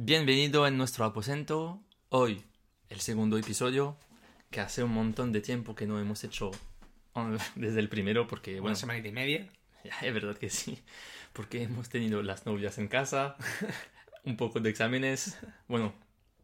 [0.00, 1.82] Bienvenido en nuestro aposento.
[2.08, 2.44] Hoy,
[2.88, 3.96] el segundo episodio,
[4.48, 6.52] que hace un montón de tiempo que no hemos hecho
[7.56, 9.48] desde el primero, porque, Una bueno, semanita y media.
[10.00, 10.78] es verdad que sí,
[11.32, 13.36] porque hemos tenido las novias en casa,
[14.24, 15.92] un poco de exámenes, bueno,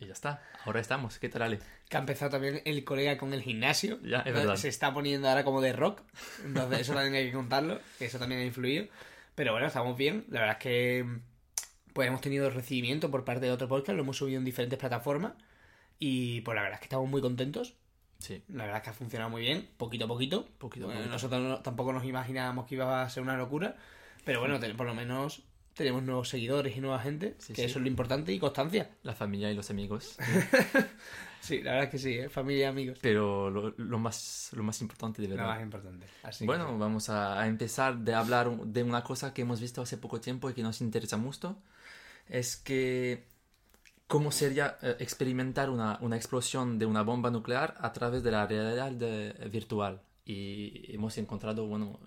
[0.00, 1.20] y ya está, ahora estamos.
[1.20, 1.60] ¿Qué tal, Ale?
[1.88, 4.00] Que ha empezado también el colega con el gimnasio.
[4.02, 4.56] Ya, es verdad.
[4.56, 6.02] Se está poniendo ahora como de rock.
[6.44, 7.80] Entonces, eso también hay que contarlo.
[8.00, 8.88] Que eso también ha influido.
[9.36, 10.24] Pero bueno, estamos bien.
[10.28, 11.06] La verdad es que
[11.94, 13.96] pues hemos tenido recibimiento por parte de otro podcast.
[13.96, 15.32] Lo hemos subido en diferentes plataformas.
[15.98, 17.74] Y pues la verdad es que estamos muy contentos.
[18.18, 20.46] Sí, La verdad es que ha funcionado muy bien, poquito a poquito.
[20.58, 21.08] Poquito a poquito.
[21.10, 23.76] Nosotros no- tampoco nos imaginábamos que iba a ser una locura.
[24.24, 25.42] Pero bueno, por lo menos
[25.74, 27.34] tenemos nuevos seguidores y nueva gente.
[27.38, 27.66] Sí, que sí.
[27.66, 28.90] eso es lo importante y constancia.
[29.02, 30.16] la familia y los amigos,
[31.40, 32.28] Sí, la verdad es que sí, ¿eh?
[32.30, 32.98] familia y amigos.
[33.02, 35.50] pero lo, lo más, lo más importante de Lo verdad.
[35.50, 36.06] más importante.
[36.22, 36.74] Así que Bueno, sí.
[36.78, 40.54] vamos a empezar de hablar de una cosa que hemos visto hace poco tiempo y
[40.54, 41.58] que nos interesa mucho.
[42.28, 43.26] Es que
[44.06, 48.46] cómo sería eh, experimentar una, una explosión de una bomba nuclear a través de la
[48.46, 50.02] realidad de- virtual.
[50.24, 52.00] Y hemos encontrado, bueno,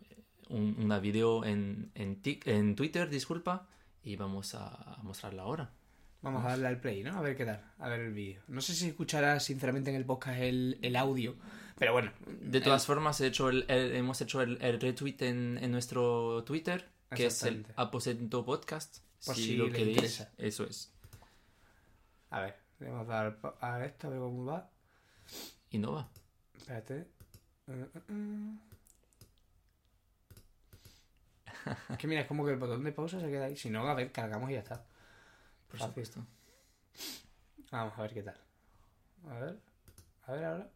[0.50, 3.68] un, una video en, en, en Twitter, disculpa,
[4.04, 5.72] y vamos a, mostrarla ahora.
[6.22, 7.16] Vamos a darle al play, ¿no?
[7.16, 7.64] A ver qué tal.
[7.78, 8.42] A ver el vídeo.
[8.48, 11.36] No sé si escucharás sinceramente en el podcast el, el audio.
[11.78, 12.12] Pero bueno.
[12.42, 16.90] De todas formas, he hecho el- hemos hecho el, el retweet en, en nuestro Twitter,
[17.16, 17.68] que es el.
[17.76, 18.98] Aposento Podcast.
[19.26, 20.32] Por si, si lo queréis, interesa.
[20.38, 20.94] eso es.
[22.30, 24.70] A ver, le vamos a dar a esto, a ver cómo va.
[25.70, 26.10] Y no va.
[26.58, 27.08] Espérate.
[27.68, 28.60] Uh, uh, uh.
[31.90, 33.58] Es que mira, es como que el botón de pausa se queda ahí.
[33.58, 34.86] Si no, a ver, cargamos y ya está.
[35.68, 35.88] Por Fácil.
[35.88, 36.26] supuesto.
[37.72, 38.38] Vamos a ver qué tal.
[39.30, 39.60] A ver.
[40.28, 40.70] A ver ahora.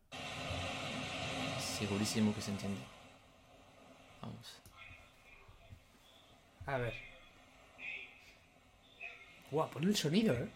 [1.60, 2.82] Segurísimo que se entiende.
[4.22, 4.62] Vamos.
[6.66, 7.11] A ver.
[9.52, 10.48] Guau, pon el sonido, eh.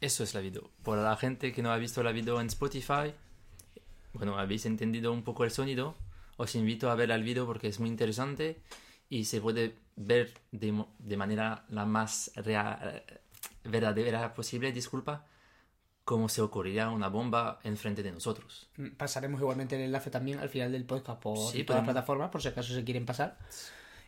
[0.00, 0.70] Eso es la video.
[0.82, 3.14] Por la gente que no ha visto la video en Spotify,
[4.12, 5.96] bueno, habéis entendido un poco el sonido.
[6.36, 8.60] Os invito a ver el video porque es muy interesante
[9.08, 13.02] y se puede ver de, de manera la más rea-
[13.64, 15.26] verdadera posible, disculpa,
[16.04, 18.70] cómo se ocurriría una bomba enfrente de nosotros.
[18.76, 22.30] Mm, Pasaremos igualmente el enlace también al final del podcast por Sí, todas las plataformas,
[22.30, 23.36] por si acaso se quieren pasar.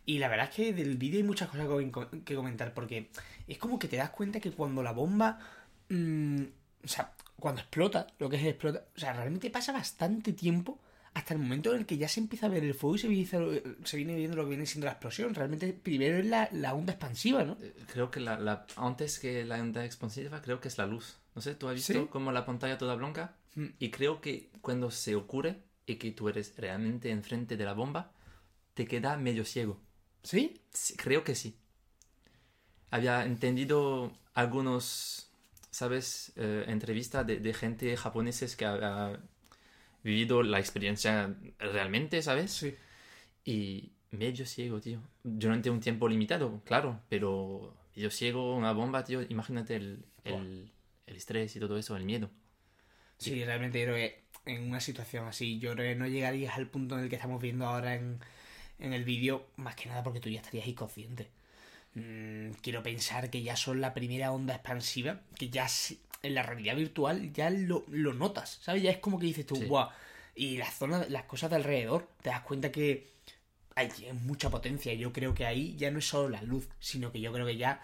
[0.07, 1.67] Y la verdad es que del vídeo hay muchas cosas
[2.25, 3.11] que comentar, porque
[3.49, 5.39] es como que te das cuenta que cuando la bomba.
[5.91, 6.43] Mm,
[6.85, 8.85] o sea, cuando explota, lo que es explota.
[8.97, 10.81] O sea, realmente pasa bastante tiempo
[11.15, 13.09] hasta el momento en el que ya se empieza a ver el fuego y se,
[13.09, 15.35] viene- se viene viendo lo que viene siendo la explosión.
[15.35, 17.57] Realmente primero es la, la onda expansiva, ¿no?
[17.61, 21.19] Eh, Creo que la, la- antes que la onda expansiva, creo que es la luz.
[21.35, 22.07] No sé, ¿tú has visto Sí.
[22.11, 23.37] como la pantalla toda blanca?
[23.57, 23.67] Mm.
[23.79, 28.13] Y creo que cuando se ocurre y que tú eres realmente enfrente de la bomba,
[28.75, 29.81] te queda medio ciego.
[30.23, 30.61] ¿Sí?
[30.73, 31.57] Sí, creo que sí.
[32.91, 35.30] Había entendido algunos,
[35.71, 36.33] ¿sabes?
[36.37, 39.19] Eh, entrevistas de, de gente japoneses que ha
[40.03, 42.53] vivido la experiencia realmente, ¿sabes?
[42.53, 42.75] Sí.
[43.45, 45.01] Y medio ciego, tío.
[45.23, 49.23] Durante un tiempo limitado, claro, pero medio ciego, una bomba, tío.
[49.23, 50.71] Imagínate el, el,
[51.07, 52.31] el estrés y todo eso, el miedo.
[53.19, 56.69] Sí, realmente yo creo que en una situación así, yo creo que no llegarías al
[56.69, 58.19] punto en el que estamos viendo ahora en,
[58.79, 61.29] en el vídeo, más que nada porque tú ya estarías inconsciente.
[61.95, 65.67] Mm, quiero pensar que ya son la primera onda expansiva, que ya
[66.23, 68.83] en la realidad virtual ya lo, lo notas, ¿sabes?
[68.83, 69.65] Ya es como que dices tú, Sí.
[69.67, 69.89] guau.
[70.35, 73.09] Y las zonas, las cosas de alrededor, te das cuenta que
[73.75, 73.91] hay
[74.23, 74.95] mucha potencia.
[74.95, 77.57] Yo creo que ahí ya no es solo la luz, sino que yo creo que
[77.57, 77.83] ya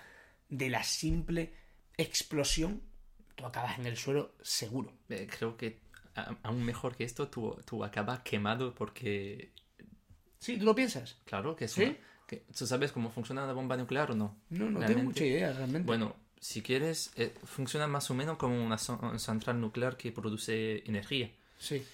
[0.49, 1.53] de la simple
[1.97, 2.83] explosión,
[3.35, 4.93] tú acabas en el suelo seguro.
[5.09, 5.81] Eh, creo que
[6.45, 9.53] aún mejor que esto, tú, tú acabas quemado porque,
[10.39, 11.17] Sí, ¿tú lo piensas?
[11.25, 11.83] claro, que es ¿Sí?
[11.85, 11.97] una-
[12.29, 14.37] ¿Tú sabes cómo funciona una bomba nuclear o no?
[14.51, 15.05] No, no tengo Realmente.
[15.05, 15.87] mucha idea, realmente.
[15.87, 20.83] Bueno, si quieres, eh, funciona más o menos como una so- central nuclear que produce
[20.89, 21.31] energía.
[21.59, 21.85] Sí.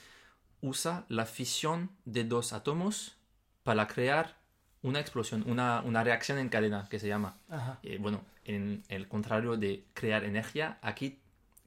[0.60, 3.16] usa la fisión de dos átomos
[3.64, 4.36] para crear
[4.82, 7.36] una explosión, una, una reacción en cadena que se llama.
[7.48, 7.78] Ajá.
[7.82, 11.18] Eh, bueno, en el contrario de crear energía, aquí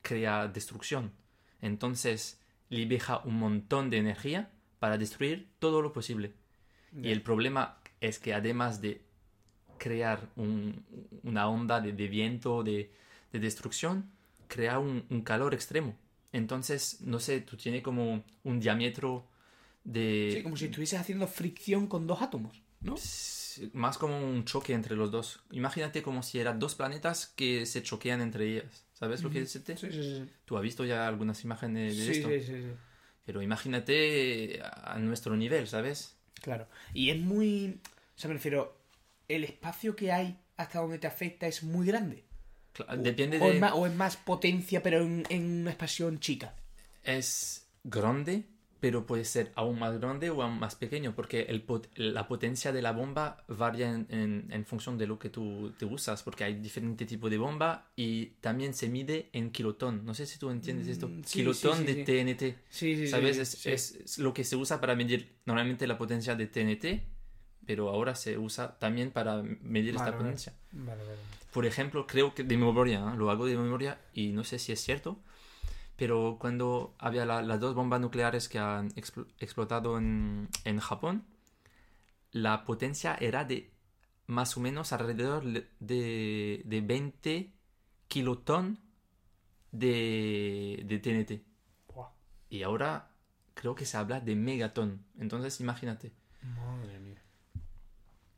[0.02, 1.12] crea destrucción.
[1.62, 2.40] Entonces,
[2.70, 6.34] libera un montón de energía para destruir todo lo posible.
[7.02, 9.02] Y el problema es que además de
[9.78, 10.84] crear un-
[11.24, 12.92] una onda de, de viento, de,
[13.32, 14.10] de destrucción,
[14.48, 15.96] crea un, un calor extremo.
[16.32, 19.26] Entonces, no sé, tú tienes como un diámetro
[19.84, 20.32] de...
[20.34, 22.96] Sí, como si estuvieses haciendo fricción con dos átomos, ¿no?
[23.74, 25.42] Más como un choque entre los dos.
[25.52, 28.86] Imagínate como si eran dos planetas que se choquean entre ellas.
[28.94, 29.78] ¿Sabes lo que decirte?
[29.78, 30.26] Sí, sí, sí.
[30.46, 32.30] Tú has visto ya algunas imágenes de Sí, esto.
[32.30, 32.72] sí, sí, sí.
[33.26, 36.16] Pero imagínate a nuestro nivel, ¿sabes?
[36.42, 36.68] Claro.
[36.94, 37.80] Y es muy.
[38.16, 38.78] O sea, me refiero.
[39.28, 42.24] El espacio que hay hasta donde te afecta es muy grande.
[42.76, 43.56] Cla- Depende o, de...
[43.56, 46.56] es más, o es más potencia, pero en, en una expansión chica.
[47.04, 48.44] es grande,
[48.80, 52.72] pero puede ser aún más grande o aún más pequeño, porque el pot- la potencia
[52.72, 56.44] de la bomba varía en, en- en función de lo que tú te usas, porque
[56.44, 60.06] hay diferente tipo de bomba y también se mide en kilotón.
[60.06, 61.08] No sé si tú entiendes esto.
[61.08, 62.04] Mm, sí, kilotón sí, sí, de.
[62.06, 62.42] TNT.
[62.70, 63.38] Sí, sí, ¿Sabes?
[63.38, 67.15] es- es lo que se usa para medir normalmente la potencia de TNT,
[67.66, 70.54] pero ahora se usa también para medir Vale, esta potencia.
[70.72, 71.18] Vale, vale.
[71.52, 73.18] Por ejemplo, creo que de memoria, ¿eh?
[73.18, 75.20] lo hago de memoria y no sé si es cierto,
[75.96, 81.24] pero cuando había la- las dos bombas nucleares que han expl- explotado en, en Japón,
[82.32, 83.72] la potencia era de
[84.28, 85.44] más o menos alrededor
[85.80, 87.54] de, de 20
[88.08, 88.80] kilotón
[89.72, 91.44] de, de TNT.
[92.50, 93.12] Y ahora
[93.54, 95.06] creo que se habla de megatón.
[95.20, 96.12] Entonces imagínate.
[96.42, 97.05] Madre mía.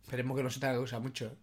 [0.07, 1.25] Esperemos que no se que usar mucho.
[1.25, 1.33] ¿eh?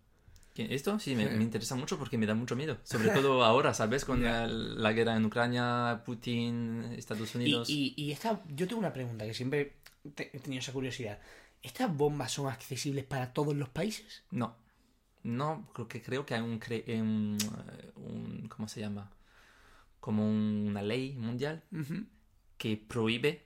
[0.54, 1.34] Que Esto sí me, Sí.
[1.36, 2.78] me interesa mucho porque me da mucho miedo.
[2.84, 4.04] Sobre todo ahora, ¿sabes?
[4.06, 7.68] Con la, la guerra en Ucrania, Putin, Estados Unidos.
[7.68, 9.74] y, y esta, yo tengo una pregunta que siempre
[10.14, 11.18] te- he tenido esa curiosidad.
[11.62, 14.22] ¿Estas bombas son accesibles para todos los países?
[14.30, 14.56] No.
[15.24, 17.36] No, porque creo que hay un, cre- un,
[17.96, 19.10] un- ¿Cómo se llama?
[20.00, 21.62] Como una ley mundial
[22.58, 23.42] que prohíbe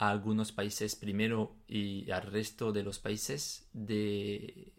[0.00, 4.72] a algunos países primero y al resto de los países de,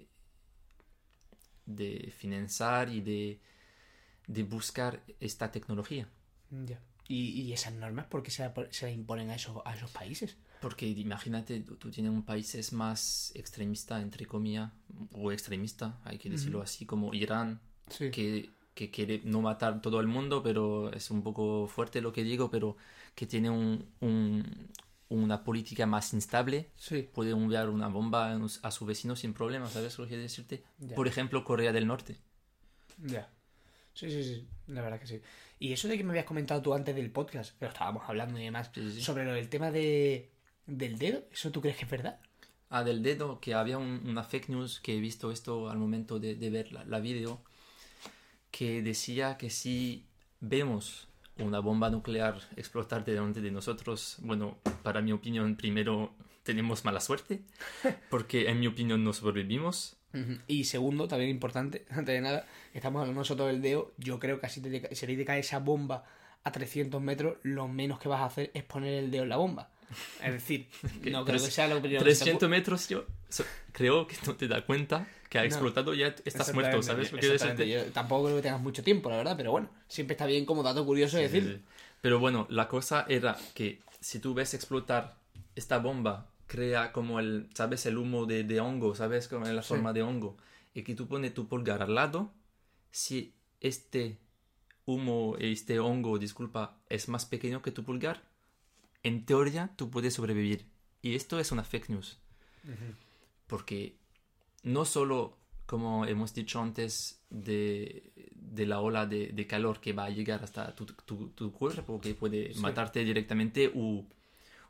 [1.66, 3.40] de financiar y de,
[4.28, 6.08] de buscar esta tecnología.
[7.08, 9.92] ¿Y, y esas normas por qué se, la- se las imponen a esos, a esos
[9.92, 10.38] países?
[10.60, 14.72] Porque imagínate, tú, tú tienes un país más extremista, entre comillas,
[15.14, 17.60] o extremista, hay que decirlo así, como Irán,
[17.90, 18.10] Sí.
[18.12, 22.24] que, que quiere no matar todo el mundo, pero es un poco fuerte lo que
[22.24, 22.78] digo, pero
[23.16, 24.70] que tiene un, un-
[25.14, 27.04] una política más instable, Sí.
[27.14, 30.64] puede enviar una bomba a su vecino sin problema, ¿sabes lo que quiero decirte?
[30.96, 32.18] Por ejemplo, Corea del Norte.
[32.98, 33.30] Ya.
[33.94, 34.48] Sí, sí, sí.
[34.68, 35.22] La verdad que sí.
[35.60, 38.44] Y eso de que me habías comentado tú antes del podcast, lo estábamos hablando y
[38.46, 39.02] demás, Sí, sí, sí.
[39.02, 40.32] sobre lo del tema de,
[40.66, 42.20] del dedo, ¿eso tú crees que es verdad?
[42.70, 46.20] Ah, del dedo, que había un- una fake news que he visto esto al momento
[46.20, 47.44] de, de ver la, la video,
[48.50, 50.06] que decía que si
[50.40, 51.08] vemos
[51.38, 56.14] una bomba nuclear explotar delante de nosotros, bueno, para mi opinión, primero
[56.44, 57.42] tenemos mala suerte,
[58.10, 59.96] porque en mi opinión no sobrevivimos.
[60.48, 64.46] Y segundo, también importante, antes de nada, estamos hablando nosotros del dedo, yo creo que
[64.46, 66.04] así te, si te cae esa bomba
[66.44, 69.38] a 300 metros, lo menos que vas a hacer es poner el dedo en la
[69.38, 69.70] bomba.
[70.24, 70.68] Es decir,
[71.12, 74.64] no creo que sea la opinión 300 metros, yo so- creo que no te das
[74.64, 75.48] cuenta que ha No.
[75.48, 77.12] explotado ya estás muerto, ¿sabes?
[77.14, 77.70] lo que decirte?
[77.70, 80.62] Yo tampoco creo que tengas mucho tiempo, la verdad, pero bueno, siempre está bien como
[80.64, 81.58] dato curioso Sí, sí, decir.
[81.58, 81.66] sí.
[82.02, 85.18] Pero bueno, la cosa era que si tú ves explotar
[85.56, 87.86] esta bomba, crea como el, ¿sabes?
[87.86, 89.28] El humo de, de hongo, ¿sabes?
[89.30, 89.70] Como en la Sí.
[89.70, 90.36] forma de hongo.
[90.74, 92.34] Y que tú pones tu pulgar al lado,
[92.92, 94.18] si este
[94.86, 98.22] humo, este hongo, disculpa, es más pequeño que tu pulgar,
[99.04, 100.66] en teoría tú puedes sobrevivir.
[101.02, 102.18] Y esto es una fake news.
[103.48, 103.98] Porque
[104.64, 110.06] no solo, como hemos dicho antes, de, de la ola de, de calor que va
[110.06, 112.60] a llegar hasta tu, tu- tu cuerpo, que puede Sí.
[112.60, 114.06] matarte directamente o,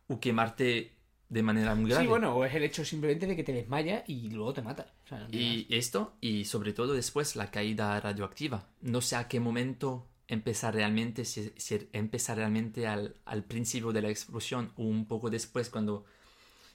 [0.08, 0.92] o quemarte
[1.30, 2.04] de manera muy grave.
[2.06, 4.94] Sí, bueno, o es el hecho simplemente de que te desmayas y luego te mata.
[5.06, 8.68] O sea, no tiene Y esto, y sobre todo después la caída radioactiva.
[8.82, 14.02] No sé a qué momento empezar realmente, si, si empezar realmente al, al principio de
[14.02, 16.06] la explosión o un poco después cuando,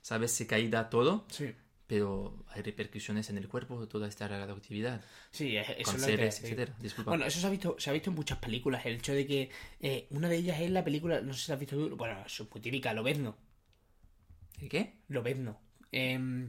[0.03, 0.33] ¿sabes?
[0.33, 1.27] Se caída todo.
[1.31, 1.55] Sí,
[1.87, 5.03] pero hay repercusiones en el cuerpo de toda esta radioactividad.
[5.31, 6.75] sí, es- eso es lo que etcétera.
[6.81, 7.11] Disculpa.
[7.13, 9.51] Bueno, eso se ha visto, se ha visto en muchas películas, el hecho de que
[9.81, 12.23] eh, una de ellas es la película, no sé si la has visto tú, bueno,
[12.27, 13.37] es muy típica, Lobezno,
[14.71, 14.95] ¿Qué?
[15.09, 15.61] Lobezno,
[15.93, 16.49] Em,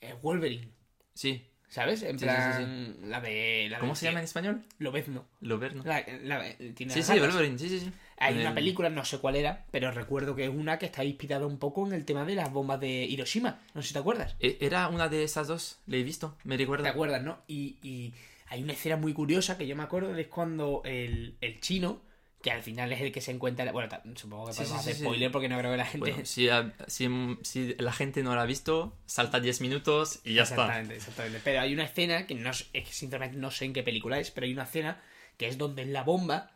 [0.00, 0.68] eh, Wolverine,
[1.14, 1.44] Sí.
[1.68, 2.02] ¿sabes?
[2.02, 3.68] En Sí, sí, plan, la de...
[3.70, 4.64] La ¿Cómo de- se llama en español?
[4.78, 5.26] Lobezno.
[5.40, 5.82] Loberno.
[5.84, 7.18] La, la- tiene Sí, sí.
[7.18, 7.92] Wolverine, sí, sí, sí.
[8.26, 11.04] Hay una el- película, no sé cuál era, pero recuerdo que es una que está
[11.04, 13.60] inspirada un poco en el tema de las bombas de Hiroshima.
[13.74, 14.36] No sé si te acuerdas.
[14.40, 16.90] E- Era una de esas dos, le he visto, me ¿Te recuerda.
[16.90, 17.38] acuerdas, no?
[17.46, 18.14] Y, y
[18.48, 22.00] hay una escena muy curiosa que yo me acuerdo es cuando el, el chino,
[22.42, 23.70] que al final es el que se encuentra.
[23.70, 26.10] Bueno, supongo que podemos sí, hacer sí, spoiler porque no creo que la gente.
[26.10, 26.48] Bueno, si,
[26.88, 27.08] si,
[27.42, 30.54] si la gente no la ha visto, salta 10 minutos y ya está.
[30.54, 31.40] Exactamente, exactamente.
[31.44, 34.30] Pero hay una escena que no es que sinceramente no sé en qué película es,
[34.32, 35.00] pero hay una escena
[35.38, 36.50] que es donde la bomba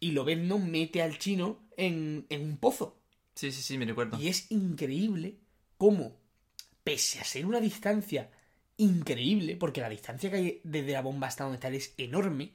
[0.00, 2.98] y Lobezno mete al chino en, en un pozo.
[3.34, 4.18] Sí, sí, sí, me recuerdo.
[4.18, 5.36] Y es increíble
[5.78, 6.16] cómo,
[6.82, 8.30] pese a ser una distancia
[8.76, 12.54] increíble, porque la distancia que hay desde la bomba hasta donde está es enorme,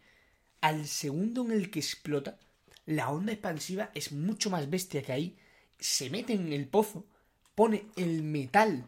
[0.62, 2.40] al segundo en el que explota,
[2.86, 5.38] la onda expansiva es mucho más bestia que ahí.
[5.80, 7.06] Se mete en el pozo,
[7.54, 8.86] pone el metal,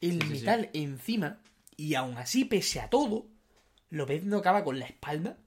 [0.00, 0.32] el Sí, sí, sí.
[0.40, 1.40] metal encima,
[1.76, 3.26] y aún así, pese a todo,
[3.90, 5.38] Lobezno acaba con la espalda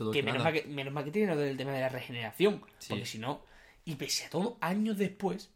[0.00, 2.62] Todo que menos mal que, menos mal que tiene lo del tema de la regeneración.
[2.78, 2.88] Sí.
[2.88, 3.44] Porque si no.
[3.84, 5.50] Y pese a todo, años después,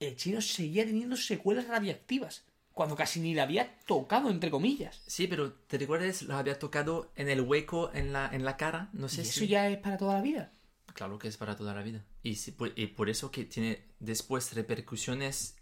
[0.00, 2.44] el chino seguía teniendo secuelas radiactivas.
[2.72, 5.00] Cuando casi ni la había tocado, entre comillas.
[5.06, 6.22] Sí, pero ¿te recuerdas?
[6.22, 8.90] Lo había tocado en el hueco en la, en la cara.
[8.92, 9.46] No Y sé eso si...
[9.46, 10.52] ya es para toda la vida.
[10.92, 12.04] Claro que es para toda la vida.
[12.24, 15.56] Y, si- por- y por eso que tiene después repercusiones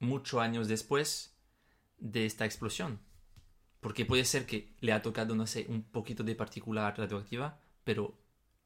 [0.00, 1.34] muchos años después
[1.98, 3.00] de esta explosión.
[3.84, 8.16] Porque puede ser que le ha tocado, no sé, un poquito de partícula radioactiva, pero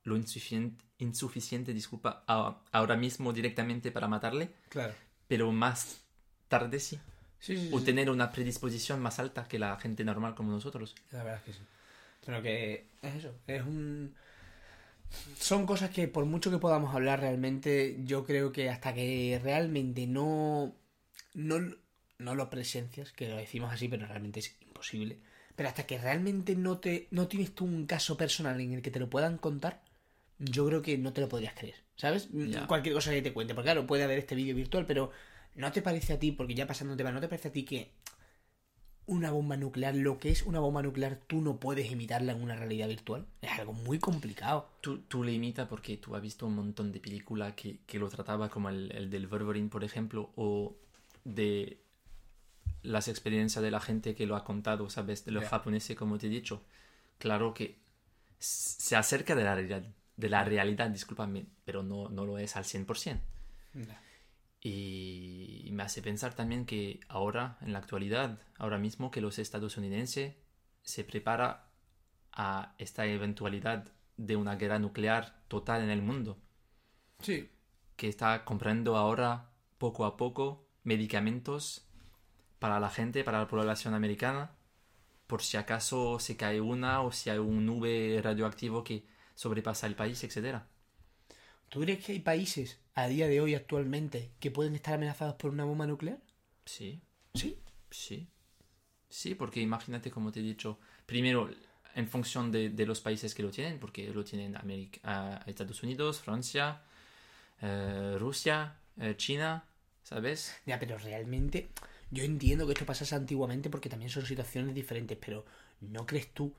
[0.04, 4.94] lo insuficiente, insuficiente disculpa, a- ahora mismo directamente para matarle, Claro.
[5.26, 6.02] pero más
[6.46, 7.00] tarde sí.
[7.40, 10.94] Sí, sí, O tener una predisposición más alta que la gente normal como nosotros.
[11.10, 11.64] La verdad es que sí.
[12.24, 14.14] Pero que es eso, es un...
[15.40, 20.06] Son cosas que por mucho que podamos hablar realmente, yo creo que hasta que realmente
[20.06, 20.76] no...
[21.34, 21.56] No,
[22.18, 25.18] no lo presencias, que lo decimos así, pero realmente es imposible.
[25.56, 28.92] Pero hasta que realmente no te no tienes tú un caso personal en el que
[28.92, 29.82] te lo puedan contar,
[30.38, 32.28] yo creo que no te lo podrías creer, ¿sabes?
[32.32, 32.66] Ya.
[32.66, 33.54] Cualquier cosa que te cuente.
[33.54, 35.10] Porque claro, puede haber este vídeo virtual, pero
[35.56, 37.90] ¿no te parece a ti, porque ya pasando tema, ¿no te parece a ti que
[39.06, 42.54] una bomba nuclear, lo que es una bomba nuclear, tú no puedes imitarla en una
[42.54, 43.26] realidad virtual?
[43.42, 44.70] Es algo muy complicado.
[44.80, 48.08] Tú, tú le imitas porque tú has visto un montón de películas que, que lo
[48.08, 50.76] trataba como el, el del Wolverine, por ejemplo, o
[51.24, 51.78] de
[52.82, 55.24] las experiencias de la gente que lo ha contado, ¿sabes?
[55.24, 56.62] De los japoneses, como te he dicho.
[57.18, 57.78] Claro que
[58.38, 59.82] se acerca de la realidad,
[60.16, 63.20] de la realidad, discúlpame, pero no, no lo es al 100%.
[64.60, 70.34] Y me hace pensar también que ahora, en la actualidad, ahora mismo que los estadounidenses
[70.82, 71.70] se prepara
[72.32, 76.38] a esta eventualidad de una guerra nuclear total en el mundo,
[77.20, 77.50] Sí.
[77.96, 81.87] que está comprando ahora poco a poco medicamentos
[82.58, 84.52] para la gente, para la población americana,
[85.26, 89.94] por si acaso se cae una o si hay un nube radioactivo que sobrepasa el
[89.94, 90.66] país, etcétera.
[91.68, 95.50] ¿Tú crees que hay países a día de hoy actualmente que pueden estar amenazados por
[95.50, 96.18] una bomba nuclear?
[96.64, 97.00] Sí,
[97.34, 97.58] Sí.
[97.90, 98.28] Sí,
[99.08, 101.50] sí, porque imagínate, como te he dicho, primero
[101.94, 106.20] en función de, de los países que lo tienen, porque lo tienen América, Estados Unidos,
[106.20, 106.82] Francia,
[107.60, 109.64] eh, Rusia, eh, China,
[110.02, 110.54] ¿sabes?
[110.66, 111.70] Ya, pero realmente
[112.10, 115.44] yo entiendo que esto pasase antiguamente porque también son situaciones diferentes, pero
[115.80, 116.52] ¿no crees tú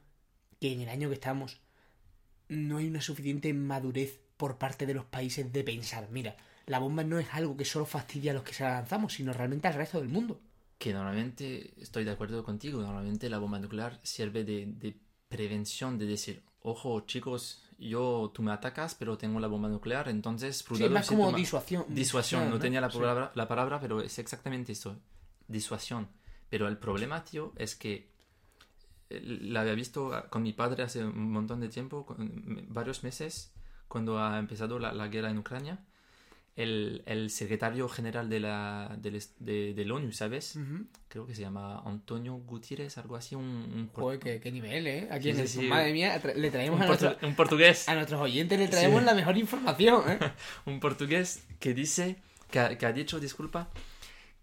[0.59, 1.59] que en el año que estamos
[2.49, 7.03] no hay una suficiente madurez por parte de los países de pensar, mira, la bomba
[7.03, 9.73] no es algo que solo fastidia a los que se la lanzamos, sino realmente al
[9.73, 10.39] resto del mundo?
[10.77, 14.95] Que normalmente, estoy de acuerdo contigo, normalmente la bomba nuclear sirve de, de
[15.27, 20.63] prevención, de decir, ojo chicos, yo, tú me atacas, pero tengo la bomba nuclear, entonces...
[20.73, 21.85] Sí, más como disuasión.
[21.89, 22.97] Disuasión, no tenía la Sí.
[22.97, 24.95] palabra, la palabra, pero es exactamente esto,
[25.49, 26.07] disuasión.
[26.49, 28.07] Pero el problema, tío, es que
[29.09, 32.05] eh, la había visto ah, con mi padre hace un montón de tiempo,
[32.69, 33.51] varios meses,
[33.87, 35.79] cuando ha empezado la, la guerra en Ucrania.
[36.55, 40.57] El, el secretario general de la, del de, de la ONU, ¿sabes?
[40.57, 40.87] Ujú.
[41.07, 45.07] Creo que se llama Antonio Gutiérrez, algo así, un, un, Joder, qué, qué nivel, ¿eh?
[45.09, 45.61] Aquí Sí, en el sí.
[45.67, 47.87] Madre mía, le traemos un a, portu- nuestro- un portugués.
[47.87, 49.05] a nuestros oyentes, le traemos Sí.
[49.05, 50.19] la mejor información, ¿eh?
[50.65, 52.17] un portugués que dice,
[52.51, 53.69] que ha, que ha dicho, disculpa,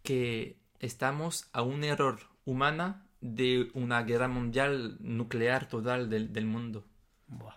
[0.02, 6.84] que estamos a un error humana de una guerra mundial nuclear total del, del mundo.
[7.28, 7.56] Buah.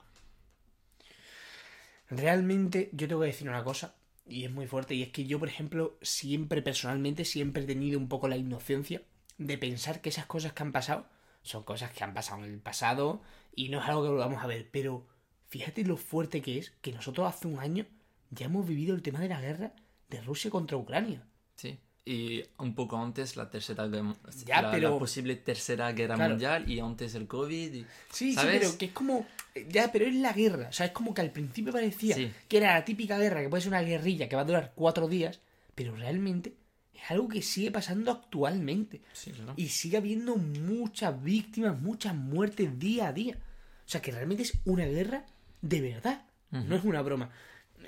[2.09, 3.95] Realmente, yo te voy a decir una cosa,
[4.27, 7.99] y es muy fuerte, y es que yo, por ejemplo, siempre, personalmente, siempre he tenido
[7.99, 9.03] un poco la inocencia
[9.37, 11.07] de pensar que esas cosas que han pasado
[11.41, 13.21] son cosas que han pasado en el pasado
[13.55, 14.69] y no es algo que volvamos a ver.
[14.71, 15.07] Pero
[15.47, 17.85] fíjate lo fuerte que es que nosotros hace un año
[18.29, 19.73] ya hemos vivido el tema de la guerra
[20.09, 21.25] de Rusia contra Ucrania.
[21.55, 21.79] Sí.
[22.11, 26.31] Y un poco antes la tercera guerra, Ya, la, pero- la posible tercera guerra Claro.
[26.31, 27.73] mundial y antes el COVID.
[27.73, 28.53] y- Sí, ¿sabes?
[28.53, 29.27] sí, pero que es como.
[29.69, 30.67] Ya, pero es la guerra.
[30.69, 32.31] O sea, es como que al principio parecía Sí.
[32.47, 35.07] que era la típica guerra, que puede ser una guerrilla que va a durar cuatro
[35.07, 35.39] días,
[35.75, 36.53] pero realmente
[36.93, 39.01] es algo que sigue pasando actualmente.
[39.13, 39.53] Sí, claro.
[39.55, 43.37] Y sigue habiendo muchas víctimas, muchas muertes día a día.
[43.85, 45.25] O sea, que realmente es una guerra
[45.61, 46.25] de verdad.
[46.51, 47.29] No es una broma.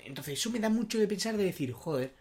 [0.06, 2.14] Entonces, eso me da mucho de pensar de decir, joder,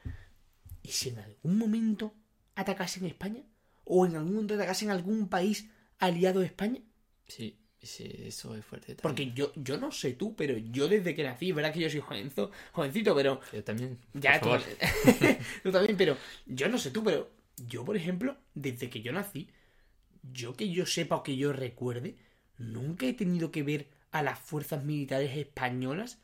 [0.83, 2.15] ¿y si en algún momento
[2.55, 3.43] atacasen España?
[3.85, 5.69] ¿O en algún momento atacasen algún país
[5.99, 6.81] aliado a España?
[7.27, 8.95] Sí, sí, eso es fuerte.
[8.95, 9.03] también.
[9.03, 12.01] Porque yo, yo no sé tú, pero yo desde que nací, verdad que yo soy
[12.01, 13.99] jovenzo, jovencito, pero Yo también.
[14.15, 14.41] ya.
[15.63, 19.49] Tú también, pero yo no sé tú, pero yo, por ejemplo, desde que yo nací,
[20.23, 22.17] yo que yo sepa o que yo recuerde,
[22.59, 26.19] nunca he tenido que ver a las fuerzas militares españolas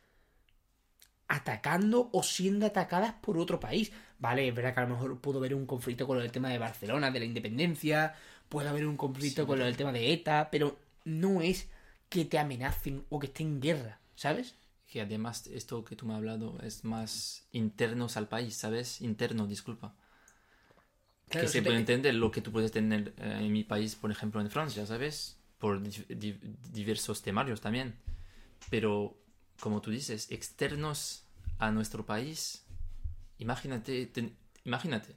[1.29, 3.93] atacando o siendo atacadas por otro país.
[4.19, 6.49] Vale, es verdad que a lo mejor pudo haber un conflicto con lo del tema
[6.49, 8.15] de Barcelona, de la independencia,
[8.49, 11.69] puede haber un conflicto Sí, con lo del tema de ETA, pero no es
[12.09, 14.55] que te amenacen o que estén en guerra, ¿sabes?
[14.87, 19.01] Que además esto que tú me has hablado es más internos al país, ¿sabes?
[19.01, 19.95] Interno, disculpa.
[21.29, 23.95] Claro, que se te- puede entender lo que tú puedes tener eh, en mi país,
[23.97, 25.39] por ejemplo, en Francia, ¿sabes?
[25.59, 26.39] Por di- di-
[26.73, 27.97] diversos temarios también.
[28.71, 29.19] Pero,
[29.61, 31.25] como tú dices, externos
[31.59, 32.66] a nuestro país,
[33.38, 35.16] imagínate, ten- imagínate,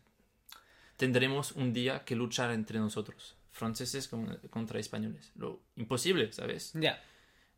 [0.98, 5.32] tendremos un día que luchar entre nosotros, franceses con- contra españoles.
[5.36, 6.72] Lo imposible, ¿sabes?
[6.74, 7.02] Ya,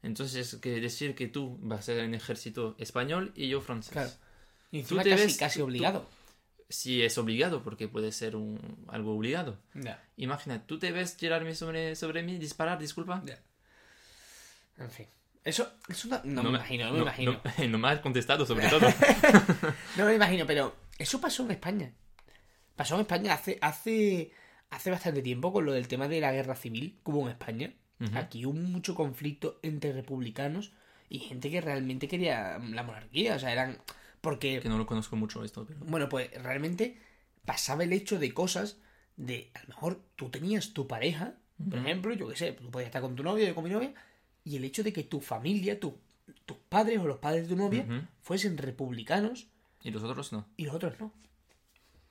[0.03, 3.91] Entonces, que decir que tú vas a ser en ejército español y yo francés.
[3.93, 4.09] claro.
[4.71, 6.09] Y encima te casi, ves- casi tú- obligado.
[6.69, 9.59] Si es obligado, porque puede ser un, algo obligado.
[9.75, 10.01] Ya.
[10.15, 13.21] Imagina, tú te ves tirarme sobre, sobre mí, disparar, disculpa.
[13.25, 13.37] Ya.
[14.77, 15.07] En fin.
[15.43, 15.71] Eso,
[16.09, 17.31] no, no No me imagino, no me no- imagino.
[17.57, 18.87] No, no me has contestado sobre todo.
[19.97, 21.93] No me imagino, pero eso pasó en España.
[22.75, 24.31] Pasó en España hace, hace,
[24.69, 27.73] hace bastante tiempo con lo del tema de la guerra civil que hubo en España.
[28.15, 30.71] Aquí hubo mucho conflicto entre republicanos
[31.07, 33.35] y gente que realmente quería la monarquía.
[33.35, 33.77] O sea, eran.
[34.21, 34.59] Porque.
[34.59, 35.79] que no lo conozco mucho esto, pero...
[35.81, 36.99] Bueno, pues realmente
[37.45, 38.77] pasaba el hecho de cosas
[39.17, 41.33] de, a lo mejor tú tenías tu pareja,
[41.69, 43.93] por ejemplo, yo qué sé, tú podías estar con tu novio, yo con mi novia,
[44.43, 45.97] y el hecho de que tu familia, tu-
[46.45, 47.85] tus padres o los padres de tu novia
[48.21, 49.47] fuesen republicanos
[49.83, 50.47] Y los otros no.
[50.57, 51.11] y los otros no.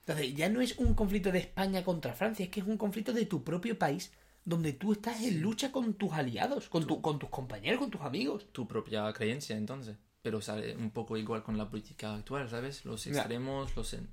[0.01, 3.13] Entonces, ya no es un conflicto de España contra Francia, es que es un conflicto
[3.13, 4.13] de tu propio país,
[4.45, 8.01] donde tú estás en lucha con tus aliados, con, tu, con tus compañeros, con tus
[8.01, 8.47] amigos.
[8.53, 9.97] Tu propia creencia, entonces.
[10.23, 12.85] Pero sale un poco igual con la política actual, ¿sabes?
[12.85, 13.13] Los Ya.
[13.13, 14.09] extremos, los en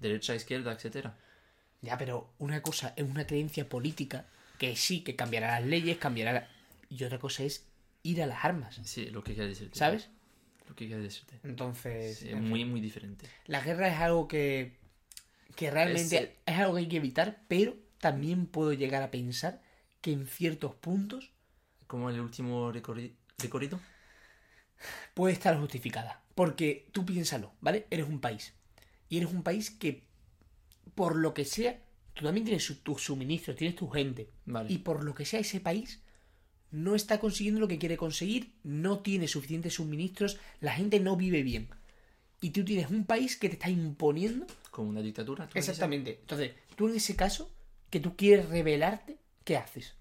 [0.00, 1.16] derecha, izquierda, etcétera.
[1.80, 4.26] Ya, pero una cosa es una creencia política
[4.58, 6.48] que sí, que cambiará las leyes, cambiará...
[6.90, 7.66] Y otra cosa es
[8.02, 9.78] ir a las armas, Sí, lo que quiero decirte.
[9.78, 10.10] ¿sabes?
[10.68, 11.40] Lo que quiero decirte.
[11.44, 12.48] Entonces, Sí, en fin.
[12.48, 13.26] muy, muy diferente.
[13.46, 14.76] la guerra es algo que,
[15.56, 19.10] que realmente Es, es, eh, algo que hay que evitar, pero también puedo llegar a
[19.10, 19.62] pensar
[20.02, 21.32] que en ciertos puntos
[21.86, 23.80] Como el último recorri- recorrido.
[25.14, 26.22] puede estar justificada.
[26.34, 27.86] Porque tú piénsalo, ¿vale?
[27.90, 28.54] Eres un país.
[29.08, 30.04] Y eres un país que,
[30.94, 31.82] por lo que sea,
[32.14, 34.30] tú también tienes tus suministros, tienes tu gente.
[34.46, 34.72] Vale.
[34.72, 36.02] Y por lo que sea, ese país
[36.70, 41.42] no está consiguiendo lo que quiere conseguir, no tiene suficientes suministros, la gente no vive
[41.42, 41.68] bien.
[42.40, 44.46] Y tú tienes un país que te está imponiendo.
[44.70, 45.48] Como una dictadura.
[45.54, 46.18] Exactamente.
[46.20, 47.50] Entonces, tú en ese caso,
[47.90, 49.94] que tú quieres rebelarte, ¿qué haces?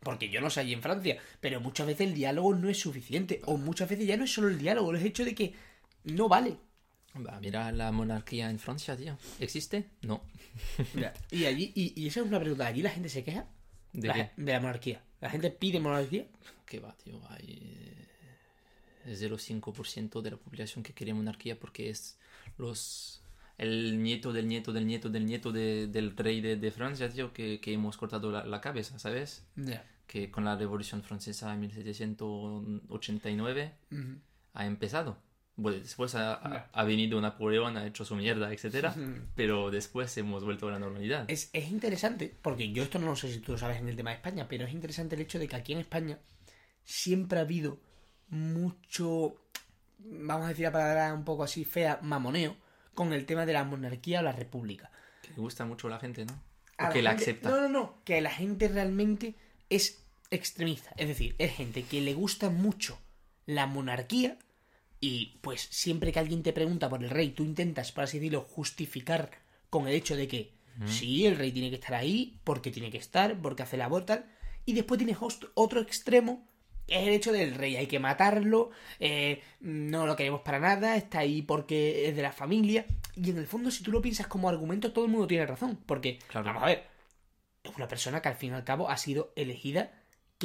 [0.00, 3.40] Porque yo no sé allí en Francia, pero muchas veces el diálogo no es suficiente.
[3.44, 5.54] O muchas veces ya no es solo el diálogo, el hecho de que
[6.04, 6.56] no vale.
[7.14, 9.16] Va, mira la monarquía en Francia, tío.
[9.38, 9.86] ¿Existe?
[10.02, 10.22] No.
[11.30, 13.46] Y allí, y, y esa es una pregunta, ¿allí la gente se queja?
[13.92, 14.20] ¿De La qué?
[14.34, 15.02] gen- de la monarquía.
[15.22, 16.26] ¿La gente pide monarquía?
[16.66, 17.18] ¿Qué va, tío?
[17.30, 17.94] Hay
[19.06, 22.18] eh, 0,5% de la población que quiere monarquía porque es
[22.58, 23.20] los
[23.58, 27.32] el nieto del nieto del nieto del nieto de- del rey de, de Francia, tío,
[27.32, 29.44] que, que hemos cortado la, la cabeza, ¿sabes?
[29.56, 29.84] Ya.
[30.06, 33.72] Que con la Revolución Francesa en 1789
[34.54, 35.16] ha empezado.
[35.56, 38.94] Bueno, después ha, ha- ha venido Napoleón, ha hecho su mierda, etcétera,
[39.36, 41.24] pero después hemos vuelto a la normalidad.
[41.28, 43.96] Es, es interesante, porque yo esto no lo sé si tú lo sabes en el
[43.96, 46.18] tema de España, pero es interesante el hecho de que aquí en España
[46.84, 47.78] siempre ha habido
[48.28, 49.36] mucho,
[49.98, 52.56] vamos a decir la palabra un poco así fea, mamoneo,
[52.94, 54.90] con el tema de la monarquía o la república.
[55.22, 56.32] Que le gusta mucho a la gente, ¿no?
[56.78, 57.50] A O que la gente- acepta.
[57.50, 59.34] No, no, no, que la gente realmente
[59.70, 60.92] es extremista.
[60.96, 62.98] Es decir, es gente que le gusta mucho
[63.46, 64.38] la monarquía
[65.02, 68.40] y pues siempre que alguien te pregunta por el rey, tú intentas, por así decirlo,
[68.48, 69.30] justificar
[69.68, 70.52] con el hecho de que
[70.86, 74.24] sí, el rey tiene que estar ahí, porque tiene que estar, porque hace labor tal.
[74.64, 75.18] Y después tienes
[75.54, 76.46] otro extremo
[76.86, 81.20] Es el hecho del rey, hay que matarlo, eh, no lo queremos para nada, está
[81.20, 82.86] ahí porque es de la familia.
[83.14, 85.78] Y en el fondo, si tú lo piensas como argumento, todo el mundo tiene razón.
[85.86, 86.46] Porque, Claro.
[86.46, 86.84] vamos a ver,
[87.64, 89.92] es una persona que al fin y al cabo ha sido elegida,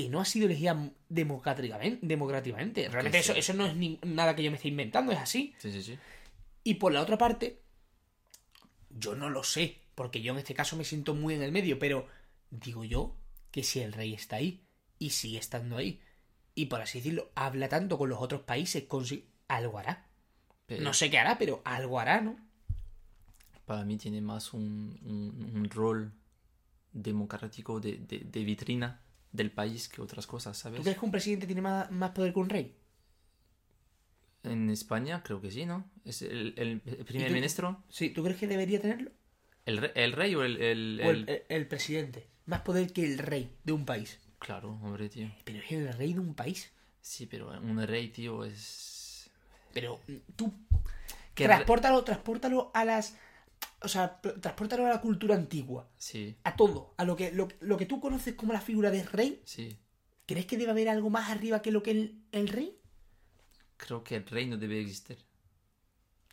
[0.03, 2.05] que no ha sido elegida democráticamente.
[2.05, 2.87] democráticamente.
[2.87, 3.39] Realmente eso, sí.
[3.39, 5.55] eso no es ni- nada que yo me esté inventando, es así.
[5.57, 5.97] Sí, sí, sí.
[6.63, 7.61] Y por la otra parte,
[8.89, 11.79] yo no lo sé, porque yo en este caso me siento muy en el medio,
[11.79, 12.07] pero
[12.51, 13.15] digo yo
[13.51, 14.61] que si el rey está ahí
[14.99, 15.99] y sigue estando ahí,
[16.53, 20.05] y por así decirlo, habla tanto con los otros países, consi- algo hará.
[20.67, 22.37] Pero No sé qué hará, pero algo hará, ¿no?
[23.65, 26.13] para mí tiene más un, un- un rol
[26.93, 29.01] democrático de, de- de vitrina
[29.37, 30.81] del país que otras cosas, ¿Tú ¿sabes?
[30.81, 32.75] crees que un presidente tiene más, más poder que un rey?
[34.43, 35.89] En España creo que sí, ¿no?
[36.05, 36.53] Es el,
[37.05, 39.11] primer tú- ministro, Sí, ¿tú crees que debería tenerlo?
[39.65, 40.61] el, re- el rey o el...
[40.61, 41.09] el- O
[41.49, 42.27] el, presidente.
[42.45, 44.19] Más poder que el rey de un país.
[44.39, 45.29] Claro, hombre, tío.
[45.43, 46.71] Pero es el rey de un país.
[47.01, 49.29] Sí, pero un rey, tío, es...
[49.73, 50.53] Pero mm, tú
[51.33, 53.17] transpórtalo, transpórtalo a las.
[53.81, 55.89] O sea, transpórtalo a la cultura antigua.
[55.97, 56.93] Sí, A todo.
[56.97, 59.41] A lo que, lo, lo que tú conoces como la figura de rey.
[59.45, 59.77] sí.
[60.25, 62.77] ¿Crees que debe haber algo más arriba que lo que el, el rey?
[63.77, 65.17] Creo que el rey no debe existir.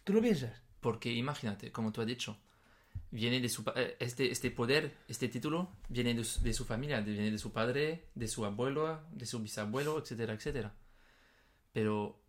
[0.03, 0.53] ¿Tú lo piensas?
[0.81, 2.37] Porque imagínate, como tú has dicho,
[3.13, 7.01] viene de su eh, este, este poder, este título, viene de su, de su familia,
[7.03, 10.75] viene de su padre, de su abuelo, de su bisabuelo, etcétera, etcétera.
[11.73, 12.21] Pero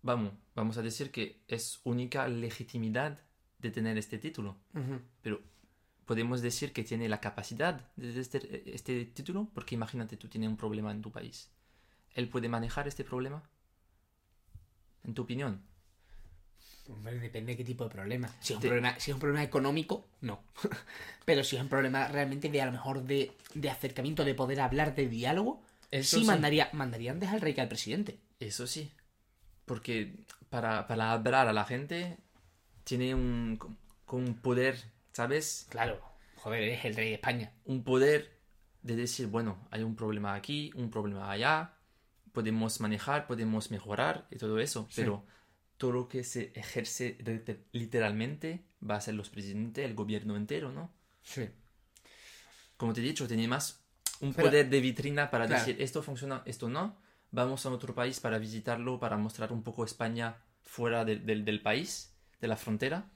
[0.00, 3.20] vamos, vamos a decir que es única legitimidad
[3.60, 4.56] de tener este título.
[5.22, 5.40] Pero
[6.06, 10.48] podemos decir que tiene la capacidad de tener este, este título, porque imagínate, tú tienes
[10.48, 11.50] un problema en tu país.
[12.14, 13.42] ¿Él puede manejar este problema?
[15.04, 15.62] En tu opinión.
[16.88, 18.28] Hombre, depende de qué tipo de problema.
[18.40, 20.42] Si es un, Te- problema, si es un problema económico, no.
[21.24, 24.60] Pero si es un problema realmente de a lo mejor de, de acercamiento, de poder
[24.60, 26.26] hablar, de diálogo, Eso sí, sí.
[26.26, 28.18] mandaría, mandaría antes al rey que al presidente.
[28.40, 28.90] Eso sí.
[29.66, 32.18] Porque para, para hablar a la gente
[32.90, 33.56] tiene un,
[34.04, 34.76] con un poder,
[35.12, 35.66] ¿sabes?
[35.70, 36.00] Claro,
[36.36, 37.52] joder, es el rey de España.
[37.64, 38.40] Un poder
[38.82, 41.74] de decir, bueno, hay un problema aquí, un problema allá,
[42.32, 44.88] podemos manejar, podemos mejorar y todo eso.
[44.90, 45.02] Sí.
[45.02, 45.24] Pero
[45.76, 50.72] todo lo que se ejerce liter- literalmente va a ser los presidentes, el gobierno entero,
[50.72, 50.92] ¿no?
[51.22, 51.48] Sí.
[52.76, 53.84] Como te he dicho, tiene más
[54.20, 55.64] un Pero- poder de vitrina para Claro.
[55.64, 57.00] decir esto funciona, esto no.
[57.30, 61.62] Vamos a otro país para visitarlo, para mostrar un poco España fuera del- del- del
[61.62, 62.09] país,
[62.40, 63.08] de la frontera.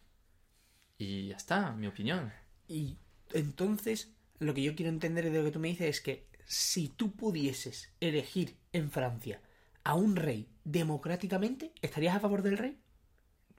[0.99, 2.33] Y ya está, mi opinión.
[2.69, 2.97] Y
[3.33, 6.89] entonces, lo que yo quiero entender de lo que tú me dices es que si
[6.89, 9.41] tú pudieses elegir en Francia
[9.83, 12.79] a un rey democráticamente, ¿estarías a favor del rey?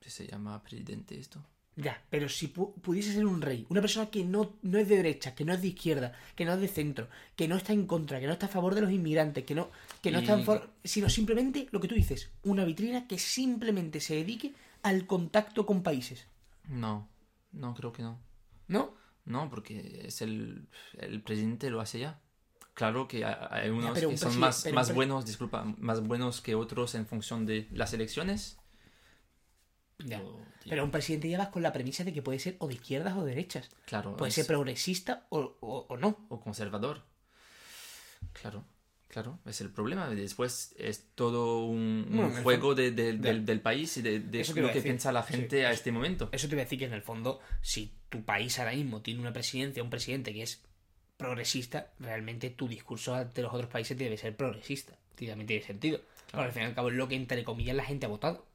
[0.01, 1.43] Se llama presidente esto.
[1.78, 4.95] Ya, pero si pu- pudiese ser un rey, una persona que no, no es de
[4.97, 7.86] derecha, que no es de izquierda, que no es de centro, que no está en
[7.86, 10.36] contra, que no está a favor de los inmigrantes, que no, que no Y- está
[10.39, 14.54] en favor, sino simplemente lo que tú dices, una vitrina que simplemente se dedique
[14.86, 16.28] al contacto con países,
[16.67, 17.10] No,
[17.52, 18.19] no creo que no.
[18.67, 18.95] ¿no?
[19.26, 20.67] No, porque es el,
[21.00, 22.21] el presidente lo hace ya.
[22.76, 26.93] Claro que hay, unos que son más, pero más buenos, disculpa, más buenos que otros
[26.95, 28.58] en función de las elecciones.
[30.00, 30.21] Ya.
[30.67, 33.15] Pero, un presidente ya vas con la premisa de que puede ser o de izquierdas
[33.15, 33.69] o de derechas.
[33.86, 36.26] claro, Puede es- ser progresista o, o- o no.
[36.30, 37.04] o conservador.
[38.34, 38.65] Claro,
[39.08, 40.10] claro, es el problema.
[40.10, 43.22] Después es todo un, Bueno, juego de- de- Ya.
[43.22, 46.30] del, del país y de, lo que piensa la Sí, gente a eso- este momento.
[46.32, 49.20] Eso te voy a decir que en el fondo, si tu país ahora mismo tiene
[49.22, 50.63] una presidencia, un presidente que es
[51.18, 54.98] progresista, realmente tu discurso ante los otros países debe ser progresista.
[55.15, 56.02] También tiene sentido.
[56.34, 58.46] Al fin y al cabo es lo que, entre comillas, la gente ha votado.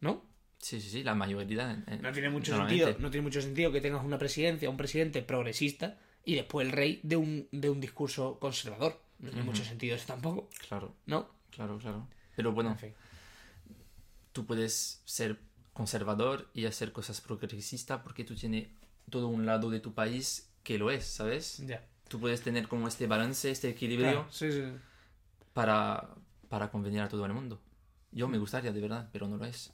[0.00, 0.24] ¿no?
[0.58, 1.84] Sí, sí, sí, la mayoría.
[2.00, 5.98] No tiene mucho sentido, no tiene mucho sentido que tengas una presidencia, un presidente progresista
[6.24, 9.00] y después el rey de un, de un discurso conservador.
[9.22, 11.30] No tiene mucho sentido eso tampoco, Claro, ¿no?
[11.50, 12.06] claro, claro.
[12.36, 12.94] Pero bueno, En fin.
[14.32, 15.38] tú puedes ser
[15.72, 18.68] conservador y hacer cosas progresistas porque tú tienes
[19.10, 21.58] todo un lado de tu país que lo es, ¿sabes?
[21.66, 21.86] Ya.
[22.08, 24.62] Tú puedes tener como este balance, este equilibrio Claro, sí, sí.
[25.52, 26.08] para,
[26.48, 27.60] para convenir a todo el mundo.
[28.10, 29.72] Yo me gustaría, de verdad, pero no lo es.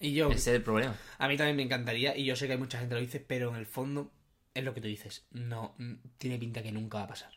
[0.00, 0.96] Y yo, Ese es el problema.
[1.18, 3.20] A mí también me encantaría, y yo sé que hay mucha gente que lo dice,
[3.20, 4.10] pero en el fondo
[4.54, 5.26] es lo que tú dices.
[5.30, 5.74] No,
[6.18, 7.32] tiene pinta que nunca va a pasar.